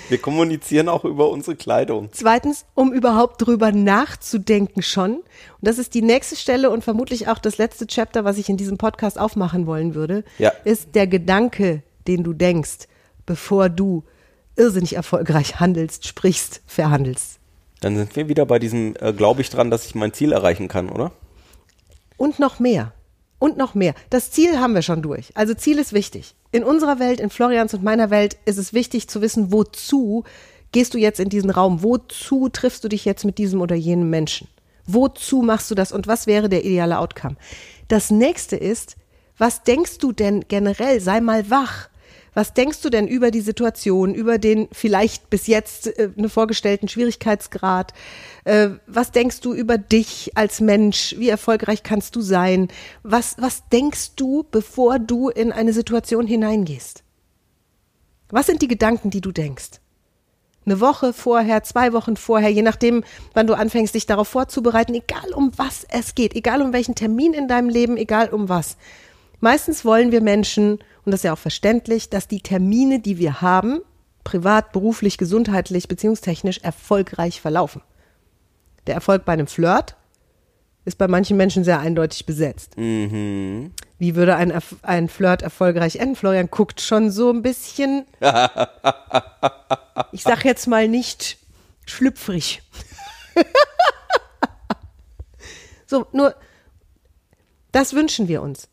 Wir 0.09 0.19
kommunizieren 0.19 0.89
auch 0.89 1.05
über 1.05 1.31
unsere 1.31 1.57
Kleidung. 1.57 2.09
Zweitens, 2.13 2.65
um 2.75 2.93
überhaupt 2.93 3.41
drüber 3.41 3.73
nachzudenken 3.73 4.83
schon. 4.83 5.17
Und 5.17 5.23
das 5.61 5.79
ist 5.79 5.95
die 5.95 6.03
nächste 6.03 6.37
Stelle 6.37 6.71
und 6.71 6.85
vermutlich 6.85 7.29
auch 7.29 7.39
das 7.39 7.59
letzte 7.59 7.87
Chapter, 7.87 8.25
was 8.25 8.37
ich 8.39 8.49
in 8.49 8.57
diesem 8.57 8.79
Podcast 8.79 9.19
aufmachen 9.19 9.67
wollen 9.67 9.95
würde, 9.95 10.25
Ja. 10.39 10.51
ist 10.65 10.95
der 10.95 11.07
Gedanke, 11.07 11.83
den 12.07 12.25
du 12.25 12.33
denkst, 12.33 12.89
bevor 13.27 13.69
du 13.69 14.05
irrsinnig 14.57 14.97
erfolgreich 14.97 15.61
handelst, 15.61 16.07
sprichst, 16.07 16.61
verhandelst. 16.67 17.39
Dann 17.83 17.97
sind 17.97 18.15
wir 18.17 18.29
wieder 18.29 18.47
bei 18.47 18.59
diesem, 18.59 18.95
äh, 19.01 19.13
glaube 19.13 19.43
ich 19.43 19.51
dran, 19.51 19.71
dass 19.71 19.85
ich 19.85 19.95
mein 19.95 20.13
Ziel 20.13 20.33
erreichen 20.33 20.69
kann, 20.69 20.89
oder? 20.89 21.13
Und 22.17 22.39
noch 22.39 22.59
mehr. 22.61 22.93
Und 23.39 23.57
noch 23.57 23.75
mehr. 23.75 23.95
Das 24.09 24.31
Ziel 24.31 24.61
haben 24.61 24.75
wir 24.75 24.83
schon 24.83 25.03
durch. 25.03 25.33
Also 25.35 25.53
Ziel 25.53 25.81
ist 25.81 25.93
wichtig. 25.93 26.37
In 26.53 26.63
unserer 26.63 27.01
Welt, 27.01 27.19
in 27.19 27.29
Florians 27.29 27.75
und 27.75 27.83
meiner 27.83 28.11
Welt 28.11 28.37
ist 28.45 28.57
es 28.57 28.73
wichtig 28.73 29.09
zu 29.09 29.21
wissen, 29.21 29.51
wozu 29.51 30.23
gehst 30.71 30.95
du 30.95 30.99
jetzt 30.99 31.19
in 31.19 31.29
diesen 31.29 31.51
Raum? 31.51 31.83
Wozu 31.83 32.49
triffst 32.49 32.85
du 32.85 32.89
dich 32.89 33.05
jetzt 33.05 33.25
mit 33.25 33.39
diesem 33.39 33.61
oder 33.61 33.75
jenem 33.75 34.11
Menschen? 34.11 34.47
Wozu 34.87 35.43
machst 35.43 35.69
du 35.71 35.75
das 35.75 35.91
und 35.91 36.07
was 36.07 36.29
wäre 36.29 36.49
der 36.49 36.65
ideale 36.65 36.99
Outcome? 36.99 37.35
Das 37.89 38.13
nächste 38.13 38.55
ist, 38.55 38.97
was 39.39 39.65
denkst 39.65 39.99
du 39.99 40.13
denn 40.13 40.45
generell? 40.47 41.01
Sei 41.01 41.21
mal 41.21 41.51
wach. 41.51 41.89
Was 42.35 42.55
denkst 42.55 42.81
du 42.81 42.89
denn 42.89 43.07
über 43.07 43.31
die 43.31 43.43
Situation, 43.43 44.15
über 44.15 44.39
den 44.39 44.69
vielleicht 44.73 45.29
bis 45.29 45.47
jetzt 45.47 45.99
äh, 45.99 46.11
ne 46.17 46.31
vorgestellten 46.31 46.89
Schwierigkeitsgrad? 46.89 47.93
Äh, 48.45 48.71
was 48.87 49.13
denkst 49.13 49.41
du 49.41 49.53
über 49.53 49.77
dich 49.77 50.33
als 50.35 50.61
Mensch? 50.61 51.15
Wie 51.19 51.29
erfolgreich 51.29 51.83
kannst 51.83 52.17
du 52.17 52.23
sein? 52.23 52.69
Was, 53.03 53.37
was 53.39 53.69
denkst 53.69 54.15
du, 54.17 54.47
bevor 54.51 54.99
du 54.99 55.29
in 55.29 55.53
eine 55.53 55.75
Situation 55.75 56.27
hineingehst? 56.27 57.05
Was 58.31 58.47
sind 58.47 58.63
die 58.63 58.69
Gedanken, 58.69 59.11
die 59.11 59.21
du 59.21 59.31
denkst? 59.31 59.83
Eine 60.65 60.81
Woche 60.81 61.13
vorher, 61.13 61.65
zwei 61.65 61.93
Wochen 61.93 62.17
vorher, 62.17 62.49
je 62.49 62.63
nachdem, 62.63 63.05
wann 63.35 63.49
du 63.49 63.55
anfängst, 63.55 63.95
dich 63.95 64.07
darauf 64.07 64.29
vorzubereiten, 64.29 64.95
egal 64.95 65.33
um 65.35 65.51
was 65.57 65.85
es 65.91 66.15
geht, 66.15 66.35
egal 66.35 66.63
um 66.63 66.73
welchen 66.73 66.95
Termin 66.95 67.35
in 67.35 67.49
deinem 67.49 67.69
Leben, 67.69 67.97
egal 67.97 68.29
um 68.29 68.49
was. 68.49 68.77
Meistens 69.41 69.85
wollen 69.85 70.13
wir 70.13 70.21
Menschen, 70.21 70.79
und 71.05 71.13
das 71.13 71.21
ist 71.21 71.25
ja 71.25 71.33
auch 71.33 71.39
verständlich, 71.39 72.11
dass 72.11 72.29
die 72.29 72.41
Termine, 72.41 73.01
die 73.01 73.19
wir 73.19 73.41
haben, 73.41 73.81
privat, 74.25 74.73
beruflich, 74.73 75.19
gesundheitlich, 75.19 75.89
beziehungstechnisch 75.89 76.59
erfolgreich 76.59 77.41
verlaufen. 77.41 77.83
Der 78.87 78.95
Erfolg 78.95 79.25
bei 79.25 79.33
einem 79.33 79.47
Flirt 79.49 79.97
ist 80.85 80.99
bei 80.99 81.07
manchen 81.09 81.37
Menschen 81.37 81.63
sehr 81.65 81.79
eindeutig 81.81 82.27
besetzt. 82.27 82.77
Wie 82.77 84.15
würde 84.17 84.35
ein, 84.37 84.53
Erf- 84.53 84.83
ein 84.83 85.09
Flirt 85.09 85.43
erfolgreich 85.43 85.97
enden? 85.97 86.17
Florian 86.17 86.51
guckt 86.51 86.81
schon 86.81 87.11
so 87.11 87.31
ein 87.31 87.43
bisschen, 87.43 88.05
ich 90.13 90.23
sag 90.23 90.45
jetzt 90.45 90.67
mal 90.67 90.89
nicht 90.89 91.39
schlüpfrig. 91.87 92.63
so, 95.87 96.07
nur, 96.13 96.35
das 97.71 97.93
wünschen 97.95 98.27
wir 98.29 98.43
uns. 98.43 98.69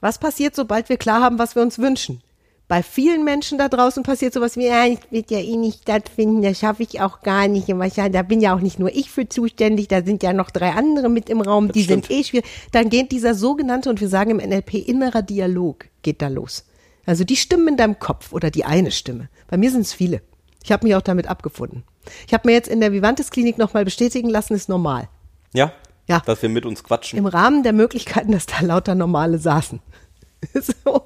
Was 0.00 0.18
passiert, 0.18 0.54
sobald 0.54 0.88
wir 0.88 0.96
klar 0.96 1.20
haben, 1.20 1.38
was 1.38 1.54
wir 1.54 1.62
uns 1.62 1.78
wünschen? 1.78 2.22
Bei 2.68 2.84
vielen 2.84 3.24
Menschen 3.24 3.58
da 3.58 3.68
draußen 3.68 4.04
passiert 4.04 4.32
sowas 4.32 4.56
wie, 4.56 4.68
ja, 4.68 4.86
ich 4.86 5.00
wird 5.10 5.32
ja 5.32 5.40
eh 5.40 5.56
nicht 5.56 5.82
stattfinden, 5.82 6.40
das 6.40 6.60
schaffe 6.60 6.84
ich 6.84 7.00
auch 7.00 7.20
gar 7.20 7.48
nicht. 7.48 7.68
Da 7.68 8.22
bin 8.22 8.40
ja 8.40 8.54
auch 8.54 8.60
nicht 8.60 8.78
nur 8.78 8.94
ich 8.94 9.10
für 9.10 9.28
zuständig, 9.28 9.88
da 9.88 10.02
sind 10.04 10.22
ja 10.22 10.32
noch 10.32 10.50
drei 10.50 10.70
andere 10.70 11.08
mit 11.08 11.28
im 11.28 11.40
Raum, 11.40 11.72
die 11.72 11.82
stimmt. 11.82 12.06
sind 12.06 12.16
eh 12.16 12.22
schwierig. 12.22 12.46
Dann 12.70 12.88
geht 12.88 13.10
dieser 13.10 13.34
sogenannte, 13.34 13.90
und 13.90 14.00
wir 14.00 14.08
sagen 14.08 14.30
im 14.30 14.36
NLP, 14.36 14.74
innerer 14.74 15.22
Dialog 15.22 15.86
geht 16.02 16.22
da 16.22 16.28
los. 16.28 16.64
Also 17.06 17.24
die 17.24 17.34
Stimmen 17.34 17.66
in 17.66 17.76
deinem 17.76 17.98
Kopf 17.98 18.32
oder 18.32 18.52
die 18.52 18.64
eine 18.64 18.92
Stimme. 18.92 19.28
Bei 19.48 19.56
mir 19.56 19.72
sind 19.72 19.80
es 19.80 19.92
viele. 19.92 20.22
Ich 20.62 20.70
habe 20.70 20.86
mich 20.86 20.94
auch 20.94 21.02
damit 21.02 21.26
abgefunden. 21.26 21.82
Ich 22.28 22.32
habe 22.32 22.48
mir 22.48 22.54
jetzt 22.54 22.68
in 22.68 22.80
der 22.80 22.92
Vivantes 22.92 23.32
Klinik 23.32 23.58
nochmal 23.58 23.84
bestätigen 23.84 24.28
lassen, 24.28 24.54
ist 24.54 24.68
normal. 24.68 25.08
Ja? 25.52 25.72
Ja. 26.10 26.20
Dass 26.26 26.42
wir 26.42 26.48
mit 26.48 26.66
uns 26.66 26.82
quatschen. 26.82 27.18
Im 27.18 27.26
Rahmen 27.26 27.62
der 27.62 27.72
Möglichkeiten, 27.72 28.32
dass 28.32 28.46
da 28.46 28.60
lauter 28.60 28.96
Normale 28.96 29.38
saßen. 29.38 29.80
so 30.54 31.02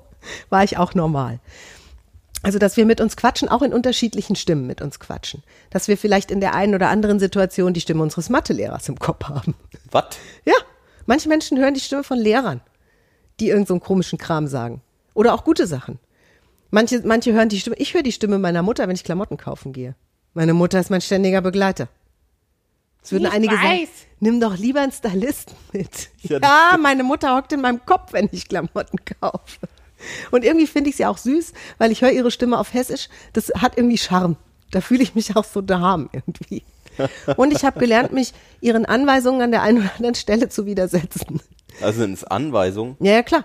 war 0.49 0.64
ich 0.64 0.79
auch 0.79 0.95
normal. 0.95 1.40
Also, 2.43 2.59
dass 2.59 2.79
wir 2.79 2.87
mit 2.87 3.03
uns 3.03 3.17
quatschen, 3.17 3.49
auch 3.51 3.61
in 3.61 3.75
unterschiedlichen 3.75 4.35
Stimmen 4.35 4.67
mit 4.67 4.81
uns 4.81 4.99
quatschen. 4.99 5.43
Dass 5.69 5.88
wir 5.88 5.99
vielleicht 5.99 6.31
in 6.31 6.40
der 6.40 6.55
einen 6.55 6.75
oder 6.75 6.88
anderen 6.88 7.19
Situation 7.19 7.75
die 7.75 7.83
Stimme 7.83 8.03
unseres 8.03 8.31
Mathelehrers 8.31 8.88
im 8.88 8.99
Kopf 8.99 9.25
haben. 9.25 9.55
Was? 9.90 10.17
Ja, 10.47 10.55
manche 11.05 11.29
Menschen 11.29 11.59
hören 11.59 11.75
die 11.75 11.81
Stimme 11.81 12.05
von 12.05 12.19
Lehrern, 12.19 12.62
die 13.40 13.49
irgend 13.49 13.69
so 13.69 13.75
einen 13.75 13.81
komischen 13.81 14.19
Kram 14.19 14.47
sagen. 14.47 14.81
Oder 15.12 15.35
auch 15.35 15.45
gute 15.45 15.67
Sachen. 15.67 15.99
Manche, 16.71 17.03
manche 17.05 17.33
hören 17.35 17.51
die 17.51 17.61
Stimme, 17.61 17.77
ich 17.77 17.93
höre 17.93 18.03
die 18.03 18.12
Stimme 18.12 18.38
meiner 18.38 18.62
Mutter, 18.62 18.88
wenn 18.88 18.97
ich 18.97 19.05
Klamotten 19.05 19.37
kaufen 19.37 19.75
gehe. 19.75 19.97
Meine 20.33 20.55
Mutter 20.55 20.81
ist 20.81 20.90
mein 20.90 21.03
ständiger 21.03 21.43
Begleiter. 21.43 21.88
Es 23.05 23.12
würden 23.12 23.27
Ich 23.27 23.33
einige 23.33 23.55
sagen, 23.55 23.69
weiß. 23.69 23.88
nimm 24.21 24.40
doch 24.40 24.57
lieber 24.57 24.81
einen 24.81 24.90
Stylisten 24.93 25.55
mit. 25.73 26.11
Ja, 26.23 26.38
Ja, 26.43 26.71
das 26.73 26.81
meine 26.81 27.05
Mutter 27.05 27.37
hockt 27.37 27.53
in 27.53 27.61
meinem 27.61 27.85
Kopf, 27.87 28.12
wenn 28.12 28.29
ich 28.33 28.49
Klamotten 28.49 28.99
kaufe. 29.21 29.61
Und 30.31 30.45
irgendwie 30.45 30.67
finde 30.67 30.90
ich 30.90 30.97
sie 30.97 31.07
auch 31.07 31.19
süß, 31.19 31.53
weil 31.79 31.93
ich 31.93 32.03
höre 32.03 32.11
ihre 32.11 32.31
Stimme 32.31 32.59
auf 32.59 32.75
Hessisch. 32.75 33.09
Das 33.35 33.49
hat 33.57 33.77
irgendwie 33.77 33.99
Charme. 33.99 34.37
Da 34.71 34.81
fühle 34.81 35.03
ich 35.03 35.14
mich 35.14 35.37
auch 35.37 35.45
so 35.45 35.61
daheim 35.61 36.09
irgendwie. 36.12 36.62
Und 37.37 37.53
ich 37.53 37.64
habe 37.64 37.79
gelernt, 37.79 38.12
mich 38.12 38.33
ihren 38.61 38.85
Anweisungen 38.87 39.40
an 39.43 39.51
der 39.51 39.62
einen 39.62 39.79
oder 39.79 39.93
anderen 39.97 40.14
Stelle 40.14 40.49
zu 40.49 40.64
widersetzen. 40.67 41.40
Also 41.81 42.01
sind 42.01 42.12
es 42.14 42.25
Anweisungen. 42.25 42.97
Ja, 43.01 43.12
ja, 43.12 43.23
klar. 43.23 43.45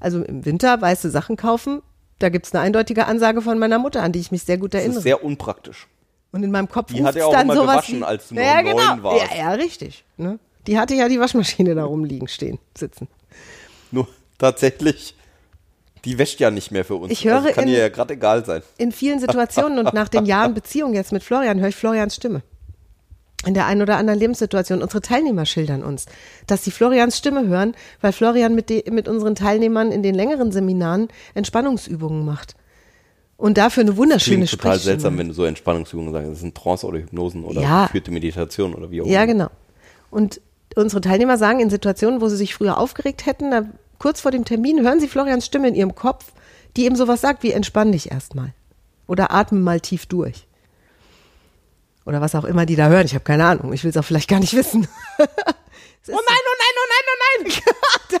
Also 0.00 0.22
im 0.22 0.44
Winter 0.44 0.80
weiße 0.80 1.10
Sachen 1.10 1.36
kaufen, 1.36 1.82
da 2.18 2.28
gibt's 2.28 2.52
eine 2.54 2.62
eindeutige 2.62 3.06
Ansage 3.06 3.40
von 3.42 3.58
meiner 3.58 3.78
Mutter, 3.78 4.02
an 4.02 4.12
die 4.12 4.18
ich 4.20 4.30
mich 4.30 4.42
sehr 4.42 4.58
gut 4.58 4.74
Das 4.74 4.80
erinnere. 4.80 4.98
ist 4.98 5.04
sehr 5.04 5.24
unpraktisch. 5.24 5.88
Und 6.32 6.42
in 6.44 6.50
meinem 6.50 6.68
Kopf 6.68 6.92
Die 6.92 7.02
hat 7.02 7.16
er 7.16 7.26
auch 7.26 7.32
dann 7.32 7.42
immer 7.42 7.54
sowas 7.56 7.86
gewaschen, 7.86 8.00
wie, 8.00 8.04
als 8.04 8.28
du 8.28 8.34
ja, 8.36 8.62
neun 8.62 8.76
genau. 8.76 9.02
warst. 9.02 9.32
Ja, 9.32 9.36
ja, 9.36 9.50
richtig. 9.52 10.04
Ne? 10.16 10.38
Die 10.66 10.78
hatte 10.78 10.94
ja 10.94 11.08
die 11.08 11.18
Waschmaschine 11.18 11.74
da 11.74 11.84
rumliegen, 11.84 12.28
stehen, 12.28 12.58
sitzen. 12.76 13.08
Nur 13.90 14.06
tatsächlich, 14.38 15.16
die 16.04 16.18
wäscht 16.18 16.38
ja 16.38 16.50
nicht 16.50 16.70
mehr 16.70 16.84
für 16.84 16.94
uns. 16.96 17.10
Ich 17.12 17.24
höre 17.24 17.36
also 17.36 17.50
kann 17.50 17.64
in- 17.64 17.70
ihr 17.70 17.78
ja 17.78 17.88
gerade 17.88 18.14
egal 18.14 18.44
sein. 18.44 18.62
In 18.78 18.92
vielen 18.92 19.18
Situationen 19.18 19.78
und 19.78 19.92
nach 19.92 20.08
den 20.08 20.24
Jahren 20.26 20.54
Beziehung 20.54 20.94
jetzt 20.94 21.12
mit 21.12 21.24
Florian 21.24 21.58
höre 21.58 21.68
ich 21.68 21.76
Florians 21.76 22.14
Stimme. 22.14 22.42
In 23.46 23.54
der 23.54 23.64
einen 23.66 23.80
oder 23.80 23.96
anderen 23.96 24.20
Lebenssituation. 24.20 24.82
Unsere 24.82 25.00
Teilnehmer 25.00 25.46
schildern 25.46 25.82
uns, 25.82 26.04
dass 26.46 26.62
sie 26.62 26.70
Florians 26.70 27.16
Stimme 27.16 27.48
hören, 27.48 27.74
weil 28.02 28.12
Florian 28.12 28.54
mit, 28.54 28.68
de, 28.68 28.88
mit 28.90 29.08
unseren 29.08 29.34
Teilnehmern 29.34 29.92
in 29.92 30.02
den 30.02 30.14
längeren 30.14 30.52
Seminaren 30.52 31.08
Entspannungsübungen 31.34 32.24
macht. 32.24 32.54
Und 33.40 33.56
dafür 33.56 33.82
eine 33.82 33.96
wunderschöne 33.96 34.44
Klingt 34.44 34.50
total 34.50 34.72
Sprechstimme. 34.72 34.84
seltsam, 34.92 35.18
wenn 35.18 35.28
du 35.28 35.34
so 35.34 35.44
Entspannungsübungen 35.44 36.12
sagst. 36.12 36.30
Das 36.30 36.40
sind 36.40 36.54
Trance 36.54 36.86
oder 36.86 36.98
Hypnosen 36.98 37.44
oder 37.44 37.62
Ja. 37.62 37.86
geführte 37.86 38.10
Meditation 38.10 38.74
oder 38.74 38.90
wie 38.90 39.00
auch 39.00 39.06
Ja, 39.06 39.22
immer. 39.22 39.26
genau. 39.32 39.50
Und 40.10 40.40
unsere 40.76 41.00
Teilnehmer 41.00 41.38
sagen 41.38 41.58
in 41.60 41.70
Situationen, 41.70 42.20
wo 42.20 42.28
sie 42.28 42.36
sich 42.36 42.54
früher 42.54 42.76
aufgeregt 42.76 43.24
hätten, 43.24 43.50
da, 43.50 43.62
kurz 43.98 44.20
vor 44.20 44.30
dem 44.30 44.44
Termin 44.44 44.82
hören 44.82 45.00
sie 45.00 45.08
Florians 45.08 45.46
Stimme 45.46 45.68
in 45.68 45.74
ihrem 45.74 45.94
Kopf, 45.94 46.32
die 46.76 46.84
eben 46.84 46.96
sowas 46.96 47.22
sagt 47.22 47.42
wie 47.42 47.52
entspann 47.52 47.92
dich 47.92 48.10
erstmal. 48.10 48.52
Oder 49.06 49.32
atme 49.32 49.58
mal 49.58 49.80
tief 49.80 50.04
durch. 50.06 50.46
Oder 52.04 52.20
was 52.20 52.34
auch 52.34 52.44
immer 52.44 52.66
die 52.66 52.76
da 52.76 52.88
hören. 52.88 53.06
Ich 53.06 53.14
habe 53.14 53.24
keine 53.24 53.46
Ahnung. 53.46 53.72
Ich 53.72 53.84
will 53.84 53.90
es 53.90 53.96
auch 53.96 54.04
vielleicht 54.04 54.28
gar 54.28 54.40
nicht 54.40 54.54
wissen. 54.54 54.86
oh 55.18 55.24
nein, 56.06 56.08
oh 56.08 56.16
nein, 56.16 56.74
oh 56.76 56.88
nein, 56.90 57.06
oh 57.06 57.44
nein. 57.44 57.52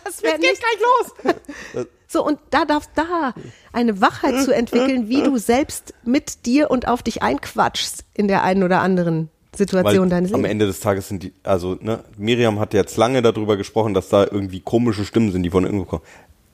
das 0.04 0.22
wäre 0.22 0.38
nicht 0.38 0.60
gleich 0.60 1.34
los. 1.74 1.86
So, 2.12 2.26
und 2.26 2.40
da 2.50 2.64
darfst 2.64 2.90
da 2.96 3.34
eine 3.72 4.00
Wachheit 4.00 4.42
zu 4.42 4.52
entwickeln, 4.52 5.08
wie 5.08 5.22
du 5.22 5.36
selbst 5.38 5.94
mit 6.04 6.44
dir 6.44 6.68
und 6.68 6.88
auf 6.88 7.04
dich 7.04 7.22
einquatschst 7.22 8.04
in 8.14 8.26
der 8.26 8.42
einen 8.42 8.64
oder 8.64 8.80
anderen 8.80 9.28
Situation 9.54 10.02
Weil 10.02 10.08
deines 10.08 10.32
am 10.32 10.40
Lebens. 10.40 10.50
Ende 10.50 10.66
des 10.66 10.80
Tages 10.80 11.06
sind 11.06 11.22
die, 11.22 11.32
also 11.44 11.76
ne, 11.80 12.02
Miriam 12.16 12.58
hat 12.58 12.74
jetzt 12.74 12.96
lange 12.96 13.22
darüber 13.22 13.56
gesprochen, 13.56 13.94
dass 13.94 14.08
da 14.08 14.24
irgendwie 14.24 14.58
komische 14.58 15.04
Stimmen 15.04 15.30
sind, 15.30 15.44
die 15.44 15.50
von 15.50 15.64
irgendwo 15.64 15.84
kommen. 15.84 16.02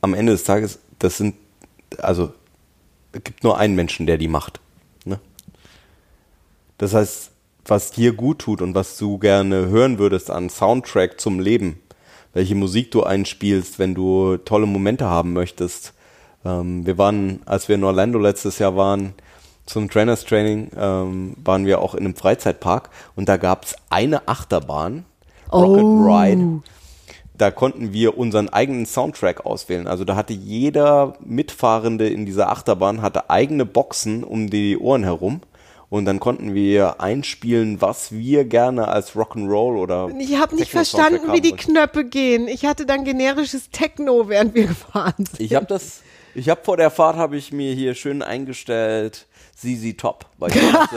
Am 0.02 0.12
Ende 0.12 0.32
des 0.32 0.44
Tages, 0.44 0.78
das 0.98 1.16
sind, 1.16 1.36
also 1.96 2.34
es 3.12 3.24
gibt 3.24 3.42
nur 3.42 3.56
einen 3.56 3.74
Menschen, 3.74 4.04
der 4.04 4.18
die 4.18 4.28
macht. 4.28 4.60
Ne? 5.06 5.18
Das 6.76 6.92
heißt, 6.92 7.30
was 7.64 7.92
dir 7.92 8.12
gut 8.12 8.40
tut 8.40 8.60
und 8.60 8.74
was 8.74 8.98
du 8.98 9.16
gerne 9.16 9.68
hören 9.68 9.98
würdest 9.98 10.30
an 10.30 10.50
Soundtrack 10.50 11.18
zum 11.18 11.40
Leben, 11.40 11.80
welche 12.36 12.54
Musik 12.54 12.90
du 12.90 13.02
einspielst, 13.02 13.78
wenn 13.78 13.94
du 13.94 14.36
tolle 14.36 14.66
Momente 14.66 15.06
haben 15.06 15.32
möchtest. 15.32 15.94
Ähm, 16.44 16.84
wir 16.84 16.98
waren, 16.98 17.40
als 17.46 17.66
wir 17.66 17.76
in 17.76 17.84
Orlando 17.84 18.18
letztes 18.18 18.58
Jahr 18.58 18.76
waren, 18.76 19.14
zum 19.64 19.88
Trainers 19.88 20.26
Training, 20.26 20.70
ähm, 20.76 21.34
waren 21.42 21.64
wir 21.64 21.80
auch 21.80 21.94
in 21.94 22.04
einem 22.04 22.14
Freizeitpark 22.14 22.90
und 23.16 23.30
da 23.30 23.38
gab 23.38 23.64
es 23.64 23.74
eine 23.88 24.28
Achterbahn, 24.28 25.06
Rocket 25.50 25.82
Oh. 25.82 26.06
Ride. 26.06 26.60
Da 27.38 27.50
konnten 27.50 27.94
wir 27.94 28.18
unseren 28.18 28.50
eigenen 28.50 28.84
Soundtrack 28.84 29.46
auswählen. 29.46 29.86
Also 29.86 30.04
da 30.04 30.14
hatte 30.14 30.34
jeder 30.34 31.14
Mitfahrende 31.24 32.06
in 32.06 32.26
dieser 32.26 32.50
Achterbahn 32.50 33.00
hatte 33.00 33.30
eigene 33.30 33.64
Boxen 33.64 34.24
um 34.24 34.50
die 34.50 34.76
Ohren 34.76 35.04
herum. 35.04 35.40
Und 35.88 36.04
dann 36.04 36.18
konnten 36.18 36.52
wir 36.54 37.00
einspielen, 37.00 37.80
was 37.80 38.10
wir 38.10 38.44
gerne 38.44 38.88
als 38.88 39.12
Rock'n'Roll 39.12 39.78
oder 39.78 40.08
Ich 40.18 40.36
habe 40.36 40.56
nicht 40.56 40.70
verstanden, 40.70 41.32
wie 41.32 41.40
die. 41.40 41.52
Knöpfe 41.52 42.04
gehen. 42.04 42.48
Ich 42.48 42.64
hatte 42.66 42.86
dann 42.86 43.04
generisches 43.04 43.70
Techno, 43.70 44.28
während 44.28 44.54
wir 44.54 44.66
gefahren 44.66 45.14
sind. 45.18 45.40
Ich 45.40 45.54
habe 45.54 45.66
das, 45.66 46.02
ich 46.34 46.48
habe 46.48 46.60
vor 46.64 46.76
der 46.76 46.90
Fahrt 46.90 47.16
habe 47.16 47.36
ich 47.36 47.52
mir 47.52 47.72
hier 47.72 47.94
schön 47.94 48.22
eingestellt, 48.22 49.26
Sisi 49.56 49.94
Top, 49.94 50.26
weil 50.38 50.50
ich 50.50 50.72
dachte, 50.72 50.96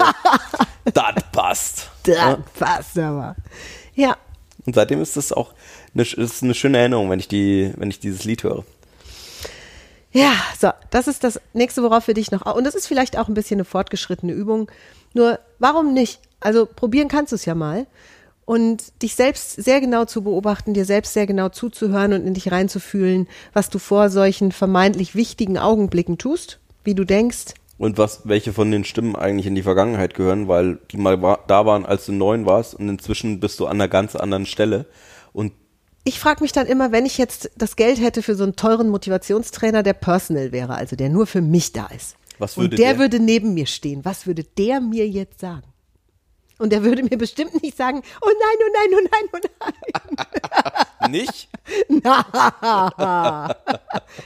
das 0.94 1.14
passt. 1.32 1.90
Das 2.04 2.38
passt 2.58 2.98
aber. 2.98 3.36
Ja, 3.94 4.18
Und 4.66 4.74
seitdem 4.76 5.02
ist 5.02 5.18
das 5.18 5.32
auch 5.32 5.54
eine, 5.94 6.04
ist 6.04 6.44
eine 6.44 6.54
schöne 6.56 6.80
Erinnerung, 6.80 7.10
wenn 7.10 7.20
ich 7.20 7.28
die, 7.28 7.72
wenn 7.78 7.90
ich 7.90 8.00
dieses 8.00 8.24
Lied 8.24 8.44
höre. 8.44 8.64
Ja, 10.12 10.34
so, 10.60 10.70
das 10.90 11.08
ist 11.08 11.24
das 11.24 11.40
nächste, 11.54 11.84
worauf 11.84 12.08
wir 12.08 12.14
dich 12.14 12.32
noch, 12.32 12.46
und 12.56 12.64
das 12.64 12.76
ist 12.76 12.88
vielleicht 12.88 13.18
auch 13.18 13.28
ein 13.28 13.34
bisschen 13.34 13.58
eine 13.58 13.66
fortgeschrittene 13.66 14.34
Übung. 14.34 14.70
Nur, 15.14 15.40
warum 15.60 15.94
nicht? 15.94 16.20
Also, 16.40 16.66
probieren 16.66 17.08
kannst 17.08 17.32
du 17.32 17.36
es 17.36 17.46
ja 17.46 17.56
mal. 17.56 17.86
Und 18.46 19.02
dich 19.04 19.14
selbst 19.14 19.64
sehr 19.64 19.80
genau 19.80 20.06
zu 20.06 20.24
beobachten, 20.24 20.74
dir 20.74 20.86
selbst 20.86 21.14
sehr 21.14 21.28
genau 21.28 21.50
zuzuhören 21.50 22.14
und 22.14 22.26
in 22.26 22.34
dich 22.34 22.52
reinzufühlen, 22.52 23.28
was 23.54 23.70
du 23.70 23.78
vor 23.78 24.10
solchen 24.10 24.52
vermeintlich 24.52 25.14
wichtigen 25.14 25.60
Augenblicken 25.60 26.18
tust, 26.18 26.60
wie 26.84 26.96
du 26.96 27.04
denkst, 27.06 27.54
Und 27.80 27.98
was, 27.98 28.28
welche 28.28 28.52
von 28.52 28.72
den 28.72 28.84
Stimmen 28.84 29.16
eigentlich 29.16 29.48
in 29.48 29.56
die 29.56 29.64
Vergangenheit 29.64 30.14
gehören, 30.14 30.50
weil 30.50 30.80
die 30.92 30.98
mal 30.98 31.22
wa 31.22 31.40
da 31.48 31.66
waren, 31.66 31.86
als 31.86 32.06
du 32.06 32.12
neun 32.12 32.46
warst 32.46 32.76
und 32.76 32.90
inzwischen 32.90 33.40
bist 33.40 33.58
du 33.60 33.68
an 33.68 33.78
einer 33.78 33.88
ganz 33.88 34.18
anderen 34.18 34.46
Stelle. 34.46 34.86
Und 35.32 35.54
Ich 36.10 36.20
frage 36.20 36.42
mich 36.42 36.52
dann 36.52 36.66
immer, 36.66 36.92
wenn 36.92 37.06
ich 37.06 37.20
jetzt 37.20 37.52
das 37.56 37.76
Geld 37.76 38.02
hätte 38.02 38.24
für 38.24 38.34
so 38.34 38.44
einen 38.44 38.56
teuren 38.56 38.90
Motivationstrainer, 38.90 39.84
der 39.84 39.94
personal 39.94 40.52
wäre, 40.52 40.74
also 40.74 40.96
der 40.96 41.08
nur 41.08 41.28
für 41.28 41.40
mich 41.40 41.72
da 41.72 41.86
ist. 41.86 42.16
Was 42.40 42.58
würde 42.58 42.72
und 42.72 42.80
der, 42.80 42.94
der? 42.94 43.00
würde 43.00 43.20
neben 43.20 43.54
mir 43.54 43.68
stehen. 43.68 44.04
Was 44.06 44.26
würde 44.26 44.44
der 44.44 44.82
mir 44.82 45.08
jetzt 45.08 45.40
sagen? 45.40 45.69
Und 46.60 46.72
der 46.72 46.84
würde 46.84 47.02
mir 47.04 47.18
bestimmt 47.18 47.62
nicht 47.64 47.76
sagen, 47.78 48.02
oh 48.22 48.30
nein, 48.30 48.58
oh 48.62 48.72
nein, 48.74 48.90
oh 48.94 49.08
nein, 49.12 49.30
oh 49.34 49.40
nein. 51.00 51.12
nicht? 51.12 51.50